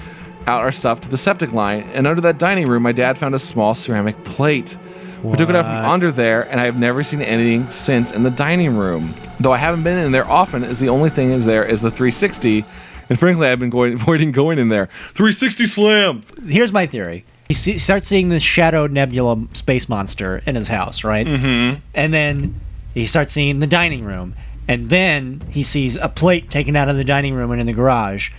out 0.48 0.62
our 0.62 0.72
stuff 0.72 1.00
to 1.02 1.08
the 1.08 1.18
septic 1.18 1.52
line, 1.52 1.82
and 1.92 2.06
under 2.06 2.22
that 2.22 2.38
dining 2.38 2.66
room, 2.66 2.82
my 2.82 2.92
dad 2.92 3.18
found 3.18 3.34
a 3.34 3.38
small 3.38 3.74
ceramic 3.74 4.24
plate. 4.24 4.76
We 5.22 5.36
took 5.36 5.48
it 5.48 5.56
out 5.56 5.66
from 5.66 5.84
under 5.84 6.12
there, 6.12 6.42
and 6.42 6.60
I 6.60 6.64
have 6.64 6.78
never 6.78 7.02
seen 7.02 7.22
anything 7.22 7.70
since 7.70 8.12
in 8.12 8.22
the 8.22 8.30
dining 8.30 8.76
room. 8.76 9.14
Though 9.40 9.52
I 9.52 9.58
haven't 9.58 9.82
been 9.82 9.98
in 9.98 10.12
there 10.12 10.28
often, 10.28 10.64
as 10.64 10.80
the 10.80 10.88
only 10.88 11.10
thing 11.10 11.30
is 11.30 11.44
there 11.44 11.64
is 11.64 11.82
the 11.82 11.90
360. 11.90 12.64
And 13.08 13.18
frankly, 13.18 13.48
I've 13.48 13.58
been 13.58 13.70
going, 13.70 13.92
avoiding 14.00 14.32
going 14.32 14.58
in 14.58 14.68
there. 14.68 14.86
360 14.86 15.66
slam. 15.66 16.22
Here's 16.46 16.72
my 16.72 16.86
theory. 16.86 17.24
He 17.48 17.54
see, 17.54 17.78
starts 17.78 18.06
seeing 18.06 18.28
this 18.28 18.42
shadow 18.42 18.86
nebula 18.86 19.46
space 19.52 19.88
monster 19.88 20.42
in 20.46 20.54
his 20.54 20.68
house, 20.68 21.02
right? 21.02 21.26
Mm-hmm. 21.26 21.80
And 21.94 22.14
then 22.14 22.54
he 22.94 23.06
starts 23.06 23.32
seeing 23.32 23.60
the 23.60 23.66
dining 23.66 24.04
room, 24.04 24.34
and 24.68 24.90
then 24.90 25.42
he 25.50 25.62
sees 25.62 25.96
a 25.96 26.08
plate 26.08 26.50
taken 26.50 26.76
out 26.76 26.88
of 26.88 26.96
the 26.96 27.04
dining 27.04 27.34
room 27.34 27.50
and 27.50 27.60
in 27.60 27.66
the 27.66 27.72
garage. 27.72 28.30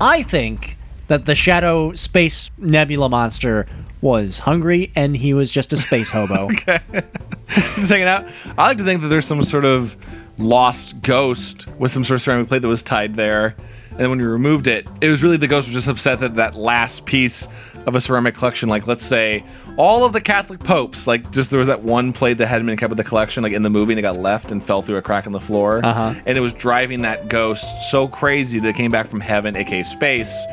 I 0.00 0.22
think 0.22 0.76
that 1.08 1.24
the 1.24 1.34
shadow 1.34 1.92
space 1.94 2.50
nebula 2.56 3.08
monster 3.08 3.66
was 4.00 4.40
hungry 4.40 4.92
and 4.94 5.16
he 5.16 5.34
was 5.34 5.50
just 5.50 5.72
a 5.72 5.76
space 5.76 6.10
hobo. 6.10 6.44
okay. 6.52 6.80
just 7.48 7.90
hanging 7.90 8.06
out. 8.06 8.28
I 8.56 8.68
like 8.68 8.78
to 8.78 8.84
think 8.84 9.02
that 9.02 9.08
there's 9.08 9.26
some 9.26 9.42
sort 9.42 9.64
of 9.64 9.96
lost 10.38 11.02
ghost 11.02 11.66
with 11.78 11.90
some 11.90 12.04
sort 12.04 12.16
of 12.16 12.22
ceramic 12.22 12.48
plate 12.48 12.62
that 12.62 12.68
was 12.68 12.82
tied 12.82 13.16
there. 13.16 13.56
And 13.90 13.98
then 13.98 14.10
when 14.10 14.18
we 14.18 14.26
removed 14.26 14.68
it, 14.68 14.88
it 15.00 15.08
was 15.08 15.22
really 15.22 15.36
the 15.36 15.48
ghost 15.48 15.66
was 15.66 15.74
just 15.74 15.88
upset 15.88 16.20
that 16.20 16.36
that 16.36 16.54
last 16.54 17.04
piece 17.04 17.48
of 17.86 17.96
a 17.96 18.00
ceramic 18.00 18.36
collection, 18.36 18.68
like 18.68 18.86
let's 18.86 19.04
say 19.04 19.44
all 19.78 20.04
of 20.04 20.12
the 20.12 20.20
Catholic 20.20 20.58
popes, 20.58 21.06
like 21.06 21.30
just 21.30 21.50
there 21.50 21.58
was 21.58 21.68
that 21.68 21.82
one 21.84 22.12
plate 22.12 22.38
that 22.38 22.48
hadn't 22.48 22.66
been 22.66 22.76
kept 22.76 22.90
with 22.90 22.98
the 22.98 23.04
collection, 23.04 23.44
like 23.44 23.52
in 23.52 23.62
the 23.62 23.70
movie, 23.70 23.92
and 23.92 23.98
it 23.98 24.02
got 24.02 24.18
left 24.18 24.50
and 24.50 24.62
fell 24.62 24.82
through 24.82 24.96
a 24.96 25.02
crack 25.02 25.24
in 25.24 25.32
the 25.32 25.40
floor. 25.40 25.80
Uh-huh. 25.84 26.14
And 26.26 26.36
it 26.36 26.40
was 26.40 26.52
driving 26.52 27.02
that 27.02 27.28
ghost 27.28 27.90
so 27.90 28.08
crazy 28.08 28.58
that 28.58 28.68
it 28.68 28.76
came 28.76 28.90
back 28.90 29.06
from 29.06 29.20
heaven, 29.20 29.56
aka 29.56 29.84
space, 29.84 30.46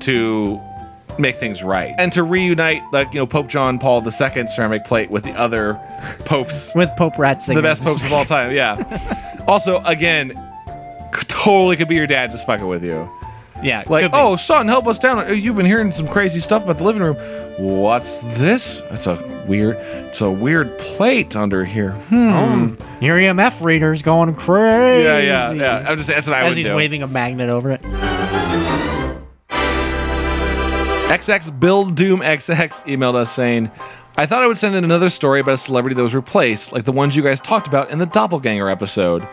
to 0.00 0.60
make 1.18 1.34
things 1.36 1.64
right 1.64 1.92
and 1.98 2.12
to 2.12 2.22
reunite, 2.22 2.80
like 2.92 3.12
you 3.12 3.18
know, 3.18 3.26
Pope 3.26 3.48
John 3.48 3.80
Paul 3.80 4.00
II 4.00 4.46
ceramic 4.46 4.84
plate 4.84 5.10
with 5.10 5.24
the 5.24 5.32
other 5.32 5.74
popes 6.20 6.72
with 6.76 6.88
Pope 6.96 7.14
Ratzinger. 7.14 7.54
the 7.54 7.62
best 7.62 7.82
popes 7.82 8.04
of 8.04 8.12
all 8.12 8.24
time. 8.24 8.52
Yeah. 8.52 9.42
also, 9.48 9.82
again, 9.82 10.32
totally 11.12 11.76
could 11.76 11.88
be 11.88 11.96
your 11.96 12.06
dad 12.06 12.30
just 12.30 12.46
fucking 12.46 12.66
with 12.68 12.84
you. 12.84 13.10
Yeah, 13.62 13.82
Like, 13.88 14.02
could 14.04 14.12
be. 14.12 14.18
oh, 14.18 14.36
son, 14.36 14.68
help 14.68 14.86
us 14.86 14.98
down. 14.98 15.18
Uh, 15.18 15.32
You've 15.32 15.56
been 15.56 15.66
hearing 15.66 15.90
some 15.92 16.06
crazy 16.06 16.38
stuff 16.40 16.62
about 16.64 16.78
the 16.78 16.84
living 16.84 17.02
room. 17.02 17.16
What's 17.58 18.18
this? 18.38 18.82
It's 18.90 19.06
a 19.08 19.16
weird. 19.48 19.76
It's 19.76 20.20
a 20.20 20.30
weird 20.30 20.78
plate 20.78 21.34
under 21.34 21.64
here. 21.64 21.90
Hmm. 21.92 22.74
your 23.00 23.16
EMF 23.18 23.62
reader's 23.62 24.02
going 24.02 24.32
crazy. 24.34 25.04
Yeah, 25.04 25.18
yeah, 25.18 25.52
yeah. 25.52 25.84
I'm 25.88 25.96
just 25.96 26.08
that's 26.08 26.28
what 26.28 26.36
I 26.38 26.42
As 26.46 26.56
he's 26.56 26.66
do. 26.66 26.76
waving 26.76 27.02
a 27.02 27.08
magnet 27.08 27.48
over 27.48 27.72
it. 27.72 27.82
XX 31.08 31.58
Build 31.58 31.94
Doom 31.94 32.20
XX 32.20 32.84
emailed 32.86 33.14
us 33.14 33.32
saying, 33.32 33.70
I 34.16 34.26
thought 34.26 34.42
I 34.42 34.46
would 34.46 34.58
send 34.58 34.74
in 34.74 34.84
another 34.84 35.08
story 35.08 35.40
about 35.40 35.54
a 35.54 35.56
celebrity 35.56 35.94
that 35.94 36.02
was 36.02 36.14
replaced, 36.14 36.72
like 36.72 36.84
the 36.84 36.92
ones 36.92 37.16
you 37.16 37.22
guys 37.22 37.40
talked 37.40 37.66
about 37.66 37.90
in 37.90 37.98
the 37.98 38.06
Doppelganger 38.06 38.68
episode. 38.70 39.26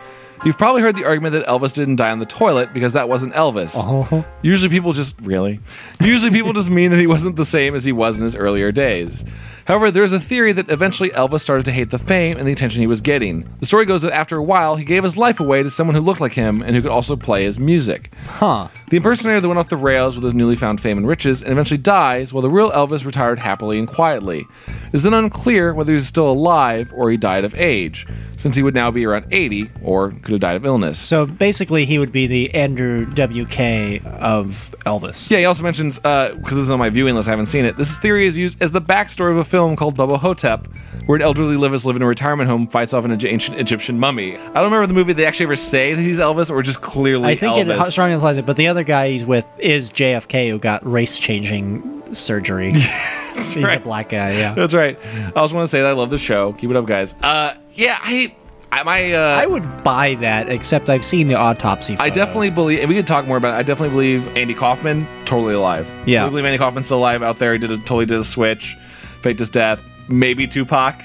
You've 0.43 0.57
probably 0.57 0.81
heard 0.81 0.95
the 0.95 1.05
argument 1.05 1.33
that 1.33 1.45
Elvis 1.47 1.73
didn't 1.73 1.95
die 1.95 2.11
on 2.11 2.19
the 2.19 2.25
toilet 2.25 2.73
because 2.73 2.93
that 2.93 3.07
wasn't 3.07 3.33
Elvis. 3.33 3.73
Oh. 3.75 4.25
Usually 4.41 4.69
people 4.69 4.93
just 4.93 5.19
really. 5.21 5.59
Usually 5.99 6.31
people 6.31 6.53
just 6.53 6.69
mean 6.69 6.91
that 6.91 6.99
he 6.99 7.07
wasn't 7.07 7.35
the 7.35 7.45
same 7.45 7.73
as 7.75 7.83
he 7.83 7.91
was 7.91 8.17
in 8.17 8.23
his 8.23 8.35
earlier 8.35 8.71
days. 8.71 9.23
However, 9.65 9.89
there's 9.89 10.13
a 10.13 10.19
theory 10.19 10.51
that 10.51 10.69
eventually 10.69 11.09
Elvis 11.09 11.39
started 11.39 11.65
to 11.65 11.71
hate 11.71 11.89
the 11.89 11.97
fame 11.97 12.37
and 12.37 12.47
the 12.47 12.51
attention 12.51 12.81
he 12.81 12.87
was 12.87 13.01
getting. 13.01 13.49
The 13.59 13.65
story 13.65 13.85
goes 13.85 14.03
that 14.03 14.13
after 14.13 14.37
a 14.37 14.43
while, 14.43 14.75
he 14.75 14.85
gave 14.85 15.01
his 15.01 15.17
life 15.17 15.39
away 15.39 15.63
to 15.63 15.71
someone 15.71 15.95
who 15.95 16.01
looked 16.01 16.21
like 16.21 16.33
him 16.33 16.61
and 16.61 16.75
who 16.75 16.83
could 16.83 16.91
also 16.91 17.15
play 17.15 17.45
his 17.45 17.57
music. 17.57 18.13
Huh. 18.27 18.67
The 18.87 18.97
impersonator 18.97 19.41
that 19.41 19.47
went 19.47 19.57
off 19.57 19.69
the 19.69 19.77
rails 19.77 20.15
with 20.15 20.23
his 20.23 20.35
newly 20.35 20.55
found 20.55 20.79
fame 20.79 20.99
and 20.99 21.07
riches 21.07 21.41
and 21.41 21.51
eventually 21.51 21.79
dies, 21.79 22.31
while 22.31 22.43
the 22.43 22.51
real 22.51 22.69
Elvis 22.69 23.03
retired 23.03 23.39
happily 23.39 23.79
and 23.79 23.87
quietly. 23.87 24.45
It 24.67 24.93
is 24.93 25.01
then 25.01 25.15
unclear 25.15 25.73
whether 25.73 25.91
he's 25.91 26.05
still 26.05 26.29
alive 26.29 26.93
or 26.93 27.09
he 27.09 27.17
died 27.17 27.45
of 27.45 27.55
age, 27.55 28.05
since 28.37 28.55
he 28.55 28.61
would 28.61 28.75
now 28.75 28.91
be 28.91 29.03
around 29.03 29.25
80 29.31 29.71
or 29.81 30.11
could 30.11 30.33
have 30.33 30.39
died 30.39 30.55
of 30.55 30.65
illness. 30.65 30.99
So 30.99 31.25
basically, 31.25 31.85
he 31.85 31.97
would 31.97 32.11
be 32.11 32.27
the 32.27 32.53
Andrew 32.53 33.05
WK 33.07 34.05
of 34.05 34.75
Elvis. 34.85 35.31
Yeah, 35.31 35.39
he 35.39 35.45
also 35.45 35.63
mentions 35.63 35.99
uh, 36.03 36.35
because 36.35 36.53
this 36.53 36.63
is 36.65 36.69
on 36.69 36.77
my 36.77 36.89
viewing 36.89 37.15
list. 37.15 37.27
I 37.27 37.31
haven't 37.31 37.47
seen 37.47 37.65
it. 37.65 37.77
This 37.77 37.97
theory 37.97 38.27
is 38.27 38.37
used 38.37 38.61
as 38.61 38.71
the 38.71 38.81
backstory 38.81 39.31
of 39.31 39.37
a 39.37 39.45
film 39.45 39.75
called 39.75 39.97
Bubba 39.97 40.19
Ho-Tep, 40.19 40.67
where 41.05 41.15
an 41.15 41.21
elderly 41.21 41.55
Elvis 41.55 41.85
living 41.85 42.01
in 42.01 42.05
a 42.05 42.07
retirement 42.07 42.49
home, 42.49 42.67
fights 42.67 42.93
off 42.93 43.05
an 43.05 43.25
ancient 43.25 43.59
Egyptian 43.59 43.99
mummy. 43.99 44.37
I 44.37 44.53
don't 44.53 44.65
remember 44.65 44.87
the 44.87 44.93
movie. 44.93 45.13
They 45.13 45.25
actually 45.25 45.45
ever 45.45 45.55
say 45.55 45.93
that 45.93 46.01
he's 46.01 46.19
Elvis, 46.19 46.49
or 46.49 46.61
just 46.61 46.81
clearly 46.81 47.31
I 47.31 47.35
think 47.35 47.67
Elvis. 47.67 47.87
it 47.87 47.91
strongly 47.91 48.13
implies 48.13 48.37
it, 48.37 48.45
but 48.45 48.57
the 48.57 48.67
other 48.67 48.83
guy 48.83 49.09
he's 49.09 49.25
with 49.25 49.45
is 49.59 49.91
JFK, 49.91 50.49
who 50.49 50.59
got 50.59 50.85
race 50.89 51.17
changing 51.17 52.13
surgery. 52.13 52.73
he's 53.35 53.55
a 53.57 53.77
black 53.77 54.09
guy, 54.09 54.31
yeah. 54.33 54.53
That's 54.53 54.73
right. 54.73 54.97
I 55.05 55.31
also 55.39 55.55
want 55.55 55.65
to 55.65 55.67
say 55.69 55.81
that 55.81 55.89
I 55.89 55.93
love 55.93 56.09
the 56.09 56.17
show. 56.17 56.53
Keep 56.53 56.71
it 56.71 56.75
up, 56.75 56.85
guys. 56.85 57.15
Uh, 57.21 57.55
yeah, 57.73 57.99
I, 58.01 58.35
I 58.71 59.13
uh, 59.13 59.19
I 59.41 59.45
would 59.45 59.83
buy 59.83 60.15
that, 60.15 60.49
except 60.49 60.89
I've 60.89 61.05
seen 61.05 61.27
the 61.27 61.35
autopsy. 61.35 61.95
I 61.99 62.09
definitely 62.09 62.49
believe, 62.49 62.79
and 62.79 62.89
we 62.89 62.95
could 62.95 63.07
talk 63.07 63.27
more 63.27 63.37
about 63.37 63.55
it. 63.55 63.57
I 63.57 63.63
definitely 63.63 63.89
believe 63.89 64.35
Andy 64.35 64.53
Kaufman 64.53 65.05
totally 65.25 65.53
alive. 65.53 65.89
Yeah. 66.05 66.25
I 66.25 66.29
believe 66.29 66.45
Andy 66.45 66.57
Kaufman's 66.57 66.85
still 66.87 66.97
alive 66.97 67.23
out 67.23 67.37
there. 67.37 67.53
He 67.53 67.59
did 67.59 67.71
a, 67.71 67.77
totally 67.77 68.05
did 68.05 68.19
a 68.19 68.23
switch, 68.23 68.75
faked 69.21 69.39
his 69.39 69.49
death. 69.49 69.83
Maybe 70.07 70.47
Tupac. 70.47 70.95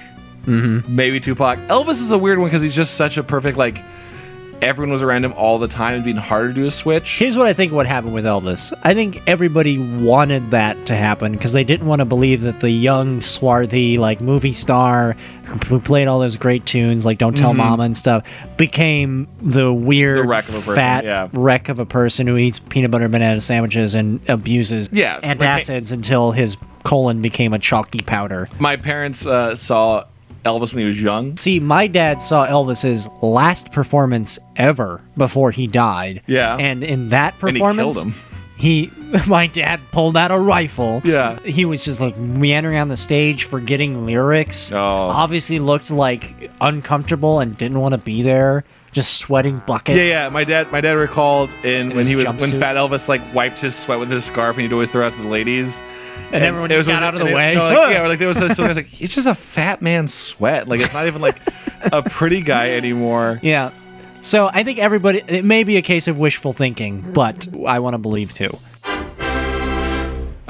Mm-hmm. 0.46 0.94
Maybe 0.94 1.20
Tupac. 1.20 1.58
Elvis 1.68 2.00
is 2.02 2.10
a 2.10 2.18
weird 2.18 2.38
one 2.38 2.48
because 2.48 2.62
he's 2.62 2.74
just 2.76 2.94
such 2.94 3.18
a 3.18 3.22
perfect 3.22 3.58
like. 3.58 3.82
Everyone 4.62 4.92
was 4.92 5.02
around 5.02 5.24
him 5.24 5.32
all 5.38 5.58
the 5.58 5.68
time 5.68 5.94
and 5.94 6.04
being 6.04 6.18
harder 6.18 6.48
to 6.48 6.54
do 6.54 6.66
a 6.66 6.70
switch. 6.70 7.16
Here's 7.18 7.34
what 7.34 7.46
I 7.46 7.54
think 7.54 7.72
would 7.72 7.86
happen 7.86 8.12
with 8.12 8.26
Elvis. 8.26 8.74
I 8.82 8.92
think 8.92 9.22
everybody 9.26 9.78
wanted 9.78 10.50
that 10.50 10.84
to 10.88 10.94
happen 10.94 11.32
because 11.32 11.54
they 11.54 11.64
didn't 11.64 11.86
want 11.86 12.00
to 12.00 12.04
believe 12.04 12.42
that 12.42 12.60
the 12.60 12.68
young, 12.70 13.22
swarthy, 13.22 13.96
like 13.96 14.20
movie 14.20 14.52
star 14.52 15.14
who 15.66 15.80
played 15.80 16.08
all 16.08 16.20
those 16.20 16.36
great 16.36 16.66
tunes, 16.66 17.06
like 17.06 17.16
"Don't 17.16 17.34
Tell 17.38 17.54
Mama" 17.54 17.84
and 17.84 17.96
stuff, 17.96 18.28
became 18.58 19.28
the 19.40 19.72
weird, 19.72 20.18
Mm-hmm. 20.18 20.26
The 20.26 20.28
wreck 20.28 20.48
of 20.50 20.54
a 20.54 20.58
person, 20.58 20.74
fat 20.74 21.04
yeah. 21.04 21.28
wreck 21.32 21.70
of 21.70 21.78
a 21.78 21.86
person 21.86 22.26
who 22.26 22.36
eats 22.36 22.58
peanut 22.58 22.90
butter 22.90 23.08
banana 23.08 23.40
sandwiches 23.40 23.94
and 23.94 24.20
abuses 24.28 24.90
Yeah, 24.92 25.20
antacids 25.20 25.90
until 25.90 26.32
his 26.32 26.58
colon 26.90 27.22
became 27.22 27.52
a 27.52 27.58
chalky 27.60 28.00
powder. 28.00 28.48
My 28.58 28.74
parents 28.74 29.24
uh, 29.24 29.54
saw 29.54 30.06
Elvis 30.44 30.74
when 30.74 30.80
he 30.80 30.86
was 30.86 31.00
young. 31.00 31.36
See, 31.36 31.60
my 31.60 31.86
dad 31.86 32.20
saw 32.20 32.48
Elvis's 32.48 33.08
last 33.22 33.70
performance 33.70 34.40
ever 34.56 35.00
before 35.16 35.52
he 35.52 35.68
died. 35.68 36.22
Yeah. 36.26 36.56
And 36.56 36.82
in 36.82 37.10
that 37.10 37.34
And 37.42 37.52
he 37.56 37.60
killed 37.60 37.76
performance, 37.76 38.02
him. 38.02 38.14
he, 38.58 38.90
my 39.28 39.46
dad 39.46 39.78
pulled 39.92 40.16
out 40.16 40.32
a 40.32 40.38
rifle. 40.38 41.00
Yeah. 41.04 41.38
He 41.40 41.64
was 41.64 41.84
just 41.84 42.00
like 42.00 42.16
meandering 42.16 42.76
on 42.78 42.88
the 42.88 42.96
stage, 42.96 43.44
forgetting 43.44 44.04
lyrics. 44.04 44.72
Oh. 44.72 44.76
Obviously 44.78 45.60
looked 45.60 45.92
like 45.92 46.50
uncomfortable 46.60 47.38
and 47.38 47.56
didn't 47.56 47.78
want 47.78 47.92
to 47.92 47.98
be 47.98 48.22
there. 48.22 48.64
Just 48.90 49.18
sweating 49.20 49.62
buckets. 49.64 49.96
Yeah, 49.96 50.24
yeah. 50.24 50.28
My 50.30 50.42
dad, 50.42 50.72
my 50.72 50.80
dad 50.80 50.96
recalled 50.96 51.52
in, 51.62 51.94
when 51.94 52.04
he 52.04 52.16
was 52.16 52.24
when. 52.24 52.58
Fat 52.58 52.74
Elvis 52.74 53.08
like 53.08 53.20
wiped 53.32 53.60
his 53.60 53.76
sweat 53.78 54.00
with 54.00 54.10
his 54.10 54.24
scarf, 54.24 54.56
and 54.56 54.64
he'd 54.66 54.72
always 54.72 54.90
throw 54.90 55.02
it 55.02 55.06
out 55.06 55.12
to 55.12 55.22
the 55.22 55.28
ladies. 55.28 55.80
And 56.32 56.44
everyone 56.44 56.68
just 56.70 56.86
was- 56.86 56.86
got 56.86 57.02
out 57.02 57.14
of 57.14 57.20
and 57.20 57.28
the 57.28 57.32
it- 57.32 57.34
way. 57.34 57.54
No, 57.54 57.64
like, 57.64 57.76
yeah, 57.90 58.02
or, 58.02 58.08
like 58.08 58.18
there 58.18 58.28
was 58.28 58.40
a, 58.40 58.48
so 58.54 58.64
I 58.64 58.68
was 58.68 58.76
like, 58.76 59.00
it's 59.00 59.14
just 59.14 59.26
a 59.26 59.34
fat 59.34 59.82
man's 59.82 60.14
sweat. 60.14 60.68
Like 60.68 60.80
it's 60.80 60.94
not 60.94 61.06
even 61.06 61.20
like 61.22 61.40
a 61.92 62.02
pretty 62.02 62.40
guy 62.42 62.70
anymore. 62.72 63.38
Yeah. 63.42 63.72
So 64.22 64.50
I 64.52 64.64
think 64.64 64.78
everybody, 64.78 65.22
it 65.26 65.46
may 65.46 65.64
be 65.64 65.78
a 65.78 65.82
case 65.82 66.06
of 66.06 66.18
wishful 66.18 66.52
thinking, 66.52 67.00
but 67.12 67.48
I 67.66 67.78
want 67.78 67.94
to 67.94 67.98
believe 67.98 68.34
too. 68.34 68.58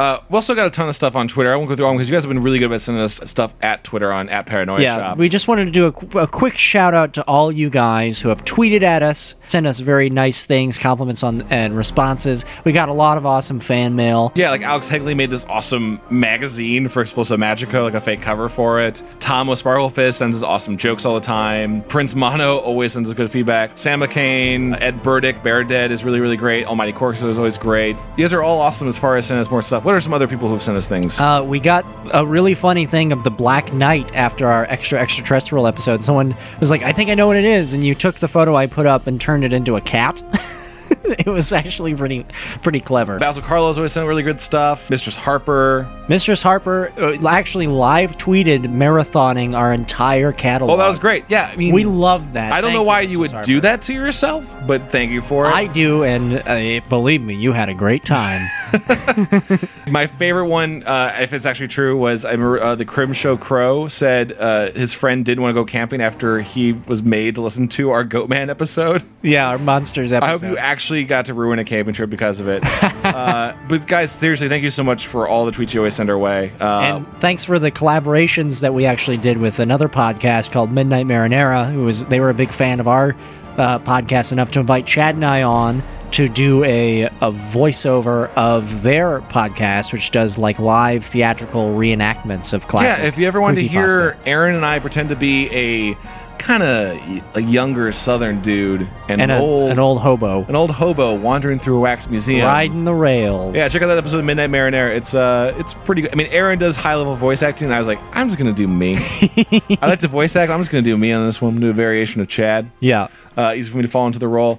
Uh, 0.00 0.18
we 0.30 0.34
also 0.36 0.54
got 0.54 0.66
a 0.66 0.70
ton 0.70 0.88
of 0.88 0.94
stuff 0.94 1.14
on 1.14 1.28
Twitter. 1.28 1.52
I 1.52 1.56
won't 1.56 1.68
go 1.68 1.76
through 1.76 1.84
all 1.84 1.90
them 1.90 1.98
because 1.98 2.08
you 2.08 2.16
guys 2.16 2.24
have 2.24 2.30
been 2.30 2.42
really 2.42 2.58
good 2.58 2.66
about 2.66 2.80
sending 2.80 3.04
us 3.04 3.20
stuff 3.24 3.54
at 3.60 3.84
Twitter 3.84 4.10
on 4.10 4.30
at 4.30 4.46
Paranoia 4.46 4.80
yeah, 4.80 4.96
Shop. 4.96 5.18
we 5.18 5.28
just 5.28 5.46
wanted 5.46 5.66
to 5.66 5.70
do 5.70 5.88
a, 5.88 6.20
a 6.20 6.26
quick 6.26 6.56
shout 6.56 6.94
out 6.94 7.12
to 7.12 7.22
all 7.24 7.52
you 7.52 7.68
guys 7.68 8.18
who 8.18 8.30
have 8.30 8.42
tweeted 8.46 8.80
at 8.80 9.02
us, 9.02 9.34
sent 9.46 9.66
us 9.66 9.78
very 9.80 10.08
nice 10.08 10.46
things, 10.46 10.78
compliments 10.78 11.22
on 11.22 11.42
and 11.50 11.76
responses. 11.76 12.46
We 12.64 12.72
got 12.72 12.88
a 12.88 12.94
lot 12.94 13.18
of 13.18 13.26
awesome 13.26 13.60
fan 13.60 13.94
mail. 13.94 14.32
Yeah, 14.36 14.48
like 14.48 14.62
Alex 14.62 14.88
Hegley 14.88 15.14
made 15.14 15.28
this 15.28 15.44
awesome 15.44 16.00
magazine 16.08 16.88
for 16.88 17.02
Explosive 17.02 17.38
Magico, 17.38 17.82
like 17.82 17.92
a 17.92 18.00
fake 18.00 18.22
cover 18.22 18.48
for 18.48 18.80
it. 18.80 19.02
Tom 19.18 19.48
with 19.48 19.62
Sparklefist 19.62 20.14
sends 20.14 20.38
us 20.38 20.42
awesome 20.42 20.78
jokes 20.78 21.04
all 21.04 21.14
the 21.14 21.20
time. 21.20 21.82
Prince 21.82 22.14
Mono 22.14 22.56
always 22.56 22.94
sends 22.94 23.10
us 23.10 23.14
good 23.14 23.30
feedback. 23.30 23.76
Sam 23.76 24.00
McCain, 24.00 24.80
Ed 24.80 25.02
Burdick, 25.02 25.42
Bear 25.42 25.62
Dead 25.62 25.92
is 25.92 26.04
really, 26.04 26.20
really 26.20 26.38
great. 26.38 26.64
Almighty 26.64 26.92
Corks 26.92 27.22
is 27.22 27.36
always 27.36 27.58
great. 27.58 27.96
You 28.16 28.24
guys 28.24 28.32
are 28.32 28.42
all 28.42 28.60
awesome 28.60 28.88
as 28.88 28.96
far 28.96 29.18
as 29.18 29.26
sending 29.26 29.42
us 29.42 29.50
more 29.50 29.60
stuff. 29.60 29.84
What 29.90 29.96
are 29.96 30.00
some 30.00 30.14
other 30.14 30.28
people 30.28 30.48
who've 30.48 30.62
sent 30.62 30.78
us 30.78 30.88
things? 30.88 31.18
Uh, 31.18 31.44
we 31.44 31.58
got 31.58 31.84
a 32.14 32.24
really 32.24 32.54
funny 32.54 32.86
thing 32.86 33.10
of 33.10 33.24
the 33.24 33.30
Black 33.32 33.72
Knight 33.72 34.14
after 34.14 34.46
our 34.46 34.64
extra 34.66 35.00
extraterrestrial 35.00 35.66
episode. 35.66 36.00
Someone 36.04 36.36
was 36.60 36.70
like, 36.70 36.84
"I 36.84 36.92
think 36.92 37.10
I 37.10 37.14
know 37.14 37.26
what 37.26 37.36
it 37.36 37.44
is," 37.44 37.74
and 37.74 37.84
you 37.84 37.96
took 37.96 38.14
the 38.14 38.28
photo 38.28 38.54
I 38.54 38.68
put 38.68 38.86
up 38.86 39.08
and 39.08 39.20
turned 39.20 39.42
it 39.42 39.52
into 39.52 39.74
a 39.74 39.80
cat. 39.80 40.22
it 41.18 41.26
was 41.26 41.52
actually 41.52 41.92
pretty 41.92 42.24
pretty 42.62 42.78
clever. 42.78 43.18
Basil 43.18 43.42
Carlos 43.42 43.78
always 43.78 43.90
sent 43.90 44.06
really 44.06 44.22
good 44.22 44.40
stuff. 44.40 44.88
Mistress 44.90 45.16
Harper. 45.16 45.88
Mistress 46.08 46.40
Harper 46.40 46.92
uh, 46.96 47.26
actually 47.26 47.66
live 47.66 48.16
tweeted 48.16 48.66
marathoning 48.66 49.56
our 49.56 49.72
entire 49.72 50.30
catalog. 50.30 50.70
Oh, 50.70 50.76
that 50.76 50.86
was 50.86 51.00
great. 51.00 51.24
Yeah, 51.28 51.50
I 51.52 51.56
mean, 51.56 51.74
We 51.74 51.84
love 51.84 52.34
that. 52.34 52.52
I 52.52 52.60
don't 52.60 52.68
Thank 52.68 52.78
know 52.78 52.84
why 52.84 53.00
you 53.00 53.18
would 53.18 53.32
Mistress 53.32 53.46
do 53.46 53.60
that 53.62 53.82
to 53.82 53.92
yourself, 53.92 54.56
but 54.68 54.82
thank 54.90 55.10
you 55.10 55.20
for 55.20 55.46
it. 55.46 55.50
I 55.50 55.66
do, 55.66 56.04
and 56.04 56.34
uh, 56.46 56.86
believe 56.88 57.22
me, 57.22 57.34
you 57.34 57.52
had 57.52 57.68
a 57.68 57.74
great 57.74 58.04
time. 58.04 58.40
My 59.90 60.06
favorite 60.06 60.46
one, 60.46 60.84
uh, 60.84 61.16
if 61.20 61.32
it's 61.32 61.46
actually 61.46 61.68
true, 61.68 61.96
was 61.96 62.24
I 62.24 62.32
remember 62.32 62.62
uh, 62.62 62.74
the 62.74 62.84
Crim 62.84 63.12
Show 63.12 63.36
Crow 63.36 63.88
said 63.88 64.32
uh, 64.32 64.70
his 64.72 64.94
friend 64.94 65.24
didn't 65.24 65.42
want 65.42 65.54
to 65.54 65.60
go 65.60 65.64
camping 65.64 66.00
after 66.00 66.40
he 66.40 66.72
was 66.72 67.02
made 67.02 67.34
to 67.34 67.40
listen 67.40 67.68
to 67.68 67.90
our 67.90 68.04
Goatman 68.04 68.48
episode. 68.48 69.02
yeah, 69.22 69.48
our 69.48 69.58
monsters 69.58 70.12
episode. 70.12 70.28
I 70.28 70.32
hope 70.32 70.42
you 70.42 70.58
actually 70.58 71.04
got 71.04 71.26
to 71.26 71.34
ruin 71.34 71.58
a 71.58 71.64
camping 71.64 71.94
trip 71.94 72.10
because 72.10 72.40
of 72.40 72.48
it. 72.48 72.64
uh, 73.04 73.54
but 73.68 73.86
guys, 73.86 74.12
seriously, 74.12 74.48
thank 74.48 74.62
you 74.62 74.70
so 74.70 74.84
much 74.84 75.06
for 75.06 75.26
all 75.26 75.44
the 75.44 75.52
tweets 75.52 75.74
you 75.74 75.80
always 75.80 75.94
send 75.94 76.10
our 76.10 76.18
way. 76.18 76.52
Uh, 76.60 76.80
and 76.80 77.20
thanks 77.20 77.44
for 77.44 77.58
the 77.58 77.70
collaborations 77.70 78.60
that 78.60 78.72
we 78.72 78.86
actually 78.86 79.16
did 79.16 79.38
with 79.38 79.58
another 79.58 79.88
podcast 79.88 80.52
called 80.52 80.70
Midnight 80.70 81.06
Marinara, 81.06 81.72
who 81.72 81.84
was 81.84 82.04
they 82.04 82.20
were 82.20 82.30
a 82.30 82.34
big 82.34 82.50
fan 82.50 82.80
of 82.80 82.88
our 82.88 83.16
uh, 83.58 83.78
podcast 83.80 84.32
enough 84.32 84.50
to 84.52 84.60
invite 84.60 84.86
Chad 84.86 85.16
and 85.16 85.24
I 85.24 85.42
on 85.42 85.82
to 86.12 86.28
do 86.28 86.64
a, 86.64 87.02
a 87.04 87.32
voiceover 87.32 88.32
of 88.34 88.82
their 88.82 89.20
podcast, 89.20 89.92
which 89.92 90.10
does 90.10 90.38
like 90.38 90.58
live 90.58 91.06
theatrical 91.06 91.70
reenactments 91.70 92.52
of 92.52 92.66
classic. 92.68 93.02
yeah, 93.02 93.08
if 93.08 93.18
you 93.18 93.26
ever 93.26 93.40
wanted 93.40 93.62
to 93.62 93.68
hear. 93.68 94.18
Aaron 94.26 94.54
and 94.54 94.64
I 94.66 94.78
pretend 94.78 95.10
to 95.10 95.16
be 95.16 95.48
a 95.50 95.96
kind 96.38 96.62
of 96.62 97.36
a 97.36 97.42
younger 97.42 97.92
Southern 97.92 98.40
dude 98.40 98.80
and, 99.08 99.20
and 99.20 99.30
an 99.30 99.30
a, 99.30 99.40
old 99.40 99.72
an 99.72 99.78
old 99.78 100.00
hobo 100.00 100.42
an 100.44 100.56
old 100.56 100.70
hobo 100.70 101.14
wandering 101.14 101.58
through 101.58 101.76
a 101.76 101.80
wax 101.80 102.08
museum. 102.08 102.46
riding 102.46 102.84
the 102.84 102.94
rails. 102.94 103.54
Yeah, 103.54 103.68
check 103.68 103.82
out 103.82 103.88
that 103.88 103.98
episode 103.98 104.20
of 104.20 104.24
Midnight 104.24 104.48
Marinara. 104.50 104.96
It's 104.96 105.14
uh, 105.14 105.54
it's 105.58 105.74
pretty 105.74 106.02
good. 106.02 106.12
I 106.12 106.14
mean, 106.14 106.28
Aaron 106.28 106.58
does 106.58 106.76
high 106.76 106.94
level 106.94 107.14
voice 107.14 107.42
acting, 107.42 107.66
and 107.66 107.74
I 107.74 107.78
was 107.78 107.86
like, 107.86 108.00
I'm 108.12 108.26
just 108.26 108.38
gonna 108.38 108.52
do 108.54 108.66
me. 108.66 108.96
I 108.98 109.86
like 109.86 109.98
to 109.98 110.08
voice 110.08 110.34
act. 110.34 110.50
I'm 110.50 110.60
just 110.60 110.70
gonna 110.70 110.82
do 110.82 110.96
me 110.96 111.12
on 111.12 111.26
this 111.26 111.42
one. 111.42 111.60
Do 111.60 111.68
a 111.70 111.72
variation 111.74 112.20
of 112.22 112.28
Chad. 112.28 112.70
yeah. 112.80 113.08
Uh, 113.36 113.52
easy 113.54 113.70
for 113.70 113.76
me 113.76 113.82
to 113.82 113.88
fall 113.88 114.06
into 114.06 114.18
the 114.18 114.26
role. 114.28 114.58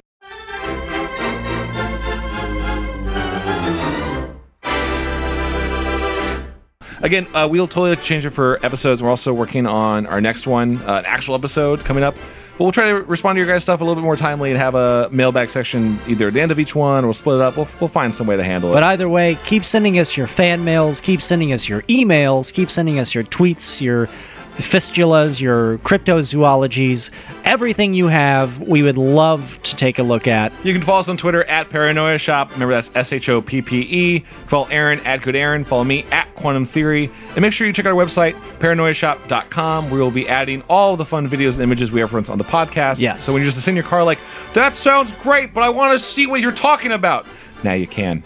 Again, 7.04 7.28
uh, 7.34 7.48
we'll 7.50 7.68
totally 7.68 7.96
change 7.96 8.26
it 8.26 8.30
for 8.30 8.64
episodes. 8.64 9.02
We're 9.02 9.10
also 9.10 9.34
working 9.34 9.66
on 9.66 10.06
our 10.06 10.22
next 10.22 10.46
one, 10.46 10.78
uh, 10.84 11.00
an 11.00 11.06
actual 11.06 11.36
episode 11.36 11.84
coming 11.84 12.04
up. 12.04 12.16
But 12.58 12.66
we'll 12.66 12.72
try 12.72 12.90
to 12.90 13.02
respond 13.02 13.38
to 13.38 13.40
your 13.40 13.48
guys' 13.48 13.64
stuff 13.64 13.82
a 13.82 13.84
little 13.84 13.96
bit 13.96 14.04
more 14.04 14.16
timely 14.16 14.52
and 14.52 14.60
have 14.60 14.76
a 14.76 15.10
mailbag 15.12 15.50
section 15.50 16.00
either 16.08 16.28
at 16.28 16.36
the 16.36 16.42
end 16.42 16.52
of 16.52 16.60
each 16.60 16.76
one 16.76 17.04
or 17.04 17.08
we'll 17.08 17.14
split 17.14 17.38
it 17.38 17.42
up. 17.42 17.58
We'll, 17.58 17.68
we'll 17.80 17.88
find 17.88 18.14
some 18.14 18.28
way 18.28 18.38
to 18.38 18.44
handle 18.44 18.70
it. 18.70 18.74
But 18.74 18.84
either 18.84 19.10
way, 19.10 19.40
keep 19.46 19.66
sending 19.66 19.98
us 19.98 20.16
your 20.16 20.28
fan 20.28 20.64
mails, 20.64 21.02
keep 21.02 21.24
sending 21.24 21.54
us 21.54 21.68
your 21.68 21.82
emails, 21.84 22.54
keep 22.54 22.70
sending 22.70 23.00
us 23.00 23.16
your 23.16 23.24
tweets, 23.24 23.82
your 23.82 24.08
fistulas, 24.58 25.42
your 25.42 25.78
cryptozoologies, 25.80 27.12
everything 27.44 27.94
you 27.94 28.08
have, 28.08 28.60
we 28.60 28.84
would 28.84 28.98
love 28.98 29.62
to 29.64 29.76
take 29.76 30.00
a 30.00 30.04
look 30.04 30.28
at. 30.28 30.52
You 30.64 30.74
can 30.74 30.82
follow 30.82 31.00
us 31.00 31.10
on 31.10 31.18
Twitter 31.18 31.44
at 31.46 31.70
Paranoia 31.70 32.18
Shoppe. 32.18 32.52
Remember, 32.52 32.74
that's 32.74 32.92
S 32.96 33.14
H 33.14 33.30
O 33.30 33.42
P 33.42 33.62
P 33.62 33.80
E. 33.82 34.20
Follow 34.48 34.68
Aaron 34.68 35.00
at 35.02 35.22
Good 35.22 35.36
Aaron. 35.36 35.64
Follow 35.64 35.84
me 35.84 36.04
at 36.12 36.34
Quantum 36.36 36.66
Theory. 36.66 37.12
And 37.30 37.42
make 37.42 37.54
sure 37.54 37.66
you 37.68 37.74
check 37.74 37.86
out 37.86 37.96
our 37.96 38.06
website, 38.06 38.34
paranoiashoppe.com, 38.60 39.90
where 39.90 40.00
we'll 40.00 40.12
be 40.12 40.28
adding 40.28 40.64
all 40.70 40.96
the 40.96 41.06
fun 41.06 41.30
videos 41.30 41.54
and 41.54 41.64
images 41.64 41.92
we 41.92 42.02
reference 42.02 42.30
on 42.30 42.38
the 42.38 42.44
podcast. 42.44 43.02
Yes. 43.02 43.24
So 43.24 43.34
when 43.34 43.42
you're 43.42 43.52
just 43.52 43.60
sitting 43.60 43.74
in 43.74 43.84
your 43.84 43.90
car, 43.90 44.04
like, 44.04 44.20
that 44.54 44.76
sounds 44.76 45.12
great, 45.14 45.54
but 45.54 45.64
I 45.64 45.70
want 45.70 45.94
to 45.94 46.00
see 46.00 46.28
what 46.28 46.42
you're 46.42 46.52
talking 46.52 46.92
about. 46.92 47.26
Now 47.64 47.74
you 47.74 47.88
can. 47.88 48.24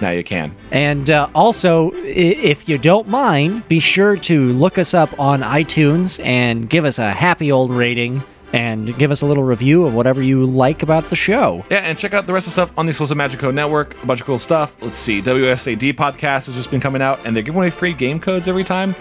Now 0.00 0.10
you 0.10 0.24
can. 0.24 0.54
And 0.70 1.08
uh, 1.10 1.28
also, 1.34 1.90
if 1.94 2.68
you 2.68 2.78
don't 2.78 3.08
mind, 3.08 3.68
be 3.68 3.80
sure 3.80 4.16
to 4.16 4.52
look 4.52 4.78
us 4.78 4.94
up 4.94 5.18
on 5.18 5.42
iTunes 5.42 6.24
and 6.24 6.68
give 6.68 6.84
us 6.84 6.98
a 6.98 7.10
happy 7.10 7.52
old 7.52 7.70
rating 7.70 8.22
and 8.52 8.96
give 8.98 9.10
us 9.10 9.22
a 9.22 9.26
little 9.26 9.44
review 9.44 9.84
of 9.84 9.94
whatever 9.94 10.22
you 10.22 10.44
like 10.44 10.82
about 10.82 11.08
the 11.10 11.16
show. 11.16 11.64
Yeah, 11.70 11.78
and 11.78 11.98
check 11.98 12.14
out 12.14 12.26
the 12.26 12.32
rest 12.32 12.46
of 12.46 12.50
the 12.50 12.54
stuff 12.54 12.72
on 12.78 12.86
the 12.86 12.90
Explosive 12.90 13.16
Magico 13.16 13.50
Network. 13.50 14.02
A 14.02 14.06
bunch 14.06 14.20
of 14.20 14.26
cool 14.26 14.38
stuff. 14.38 14.74
Let's 14.82 14.98
see. 14.98 15.22
WSAD 15.22 15.92
podcast 15.94 16.46
has 16.46 16.56
just 16.56 16.70
been 16.70 16.80
coming 16.80 17.02
out, 17.02 17.20
and 17.24 17.34
they're 17.36 17.42
giving 17.42 17.60
away 17.60 17.70
free 17.70 17.92
game 17.92 18.18
codes 18.18 18.48
every 18.48 18.64
time. 18.64 18.94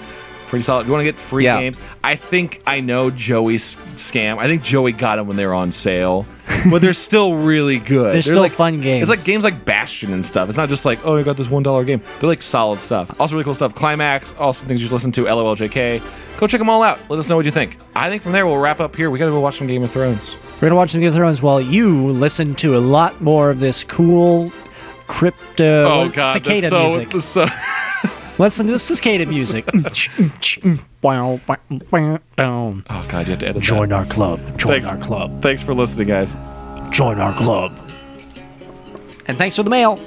Pretty 0.50 0.64
solid. 0.64 0.88
You 0.88 0.92
want 0.94 1.02
to 1.02 1.06
get 1.06 1.16
free 1.20 1.44
Yeah. 1.46 1.60
games, 1.60 1.80
I 2.04 2.16
think 2.16 2.62
I 2.66 2.80
know 2.80 3.12
Joey's 3.12 3.76
scam. 3.94 4.40
I 4.40 4.48
think 4.48 4.64
Joey 4.64 4.92
got 4.92 5.18
them 5.18 5.28
when 5.28 5.38
they 5.38 5.46
were 5.46 5.54
on 5.54 5.72
sale, 5.72 6.26
but 6.72 6.82
they're 6.82 6.94
still 6.94 7.36
really 7.36 7.78
good. 7.78 8.14
They're 8.16 8.22
still 8.24 8.50
fun 8.50 8.82
games. 8.82 9.08
It's 9.08 9.16
like 9.16 9.26
games 9.26 9.44
like 9.44 9.64
Bastion 9.64 10.12
and 10.12 10.26
stuff. 10.26 10.50
It's 10.50 10.58
not 10.58 10.68
just 10.68 10.86
like, 10.86 11.06
oh, 11.06 11.18
I 11.18 11.22
got 11.24 11.38
this 11.38 11.52
one 11.52 11.62
dollar 11.62 11.84
game. 11.84 12.02
They're 12.20 12.28
like 12.28 12.42
solid 12.42 12.82
stuff. 12.82 13.14
Also, 13.20 13.36
really 13.36 13.44
cool 13.44 13.54
stuff. 13.54 13.76
Climax, 13.76 14.34
also 14.40 14.66
things 14.66 14.82
you 14.82 14.88
should 14.88 14.94
listen 14.94 15.12
to. 15.12 15.26
LOLJK. 15.26 16.02
Go 16.40 16.48
check 16.48 16.60
them 16.60 16.70
all 16.70 16.82
out. 16.82 16.98
Let 17.10 17.20
us 17.20 17.30
know 17.30 17.36
what 17.36 17.46
you 17.46 17.52
think. 17.52 17.78
I 17.96 18.10
think 18.10 18.24
from 18.24 18.32
there 18.32 18.48
we'll 18.48 18.58
wrap 18.58 18.80
up 18.80 18.96
here. 18.96 19.12
We 19.12 19.20
got 19.20 19.26
to 19.26 19.32
go 19.32 19.40
watch 19.42 19.58
some 19.60 19.68
Game 19.68 19.84
of 19.84 19.92
Thrones. 19.92 20.36
We're 20.56 20.62
going 20.62 20.72
to 20.72 20.76
watch 20.78 20.92
some 20.92 21.02
Game 21.02 21.10
of 21.10 21.14
Thrones 21.14 21.44
while 21.44 21.62
you 21.62 22.10
listen 22.12 22.56
to 22.56 22.76
a 22.76 22.80
lot 22.80 23.22
more 23.22 23.52
of 23.52 23.60
this 23.60 23.84
cool 23.84 24.52
crypto 25.06 25.86
Oh 26.06 26.10
God, 26.10 26.34
cicada 26.34 26.70
so, 26.70 26.88
music. 26.88 27.10
that's 27.12 27.38
so 28.40 28.44
Listen 28.44 28.68
to 28.68 28.72
the 28.72 28.80
cicada 28.80 29.26
music. 29.26 29.66
Down. 32.38 32.86
Oh 32.90 33.06
God, 33.10 33.28
you 33.28 33.32
have 33.32 33.40
to 33.40 33.48
edit 33.48 33.62
Join 33.62 33.90
that. 33.90 33.96
our 33.96 34.06
club. 34.06 34.40
Join 34.58 34.82
Thanks. 34.82 34.88
our 34.88 34.98
club. 34.98 35.42
Thanks 35.42 35.62
for 35.62 35.74
listening, 35.74 36.08
guys. 36.08 36.32
Join 36.90 37.20
our 37.20 37.34
club. 37.34 37.74
And 39.28 39.38
thanks 39.38 39.58
for 39.58 39.64
the 39.64 39.70
mail. 39.70 39.98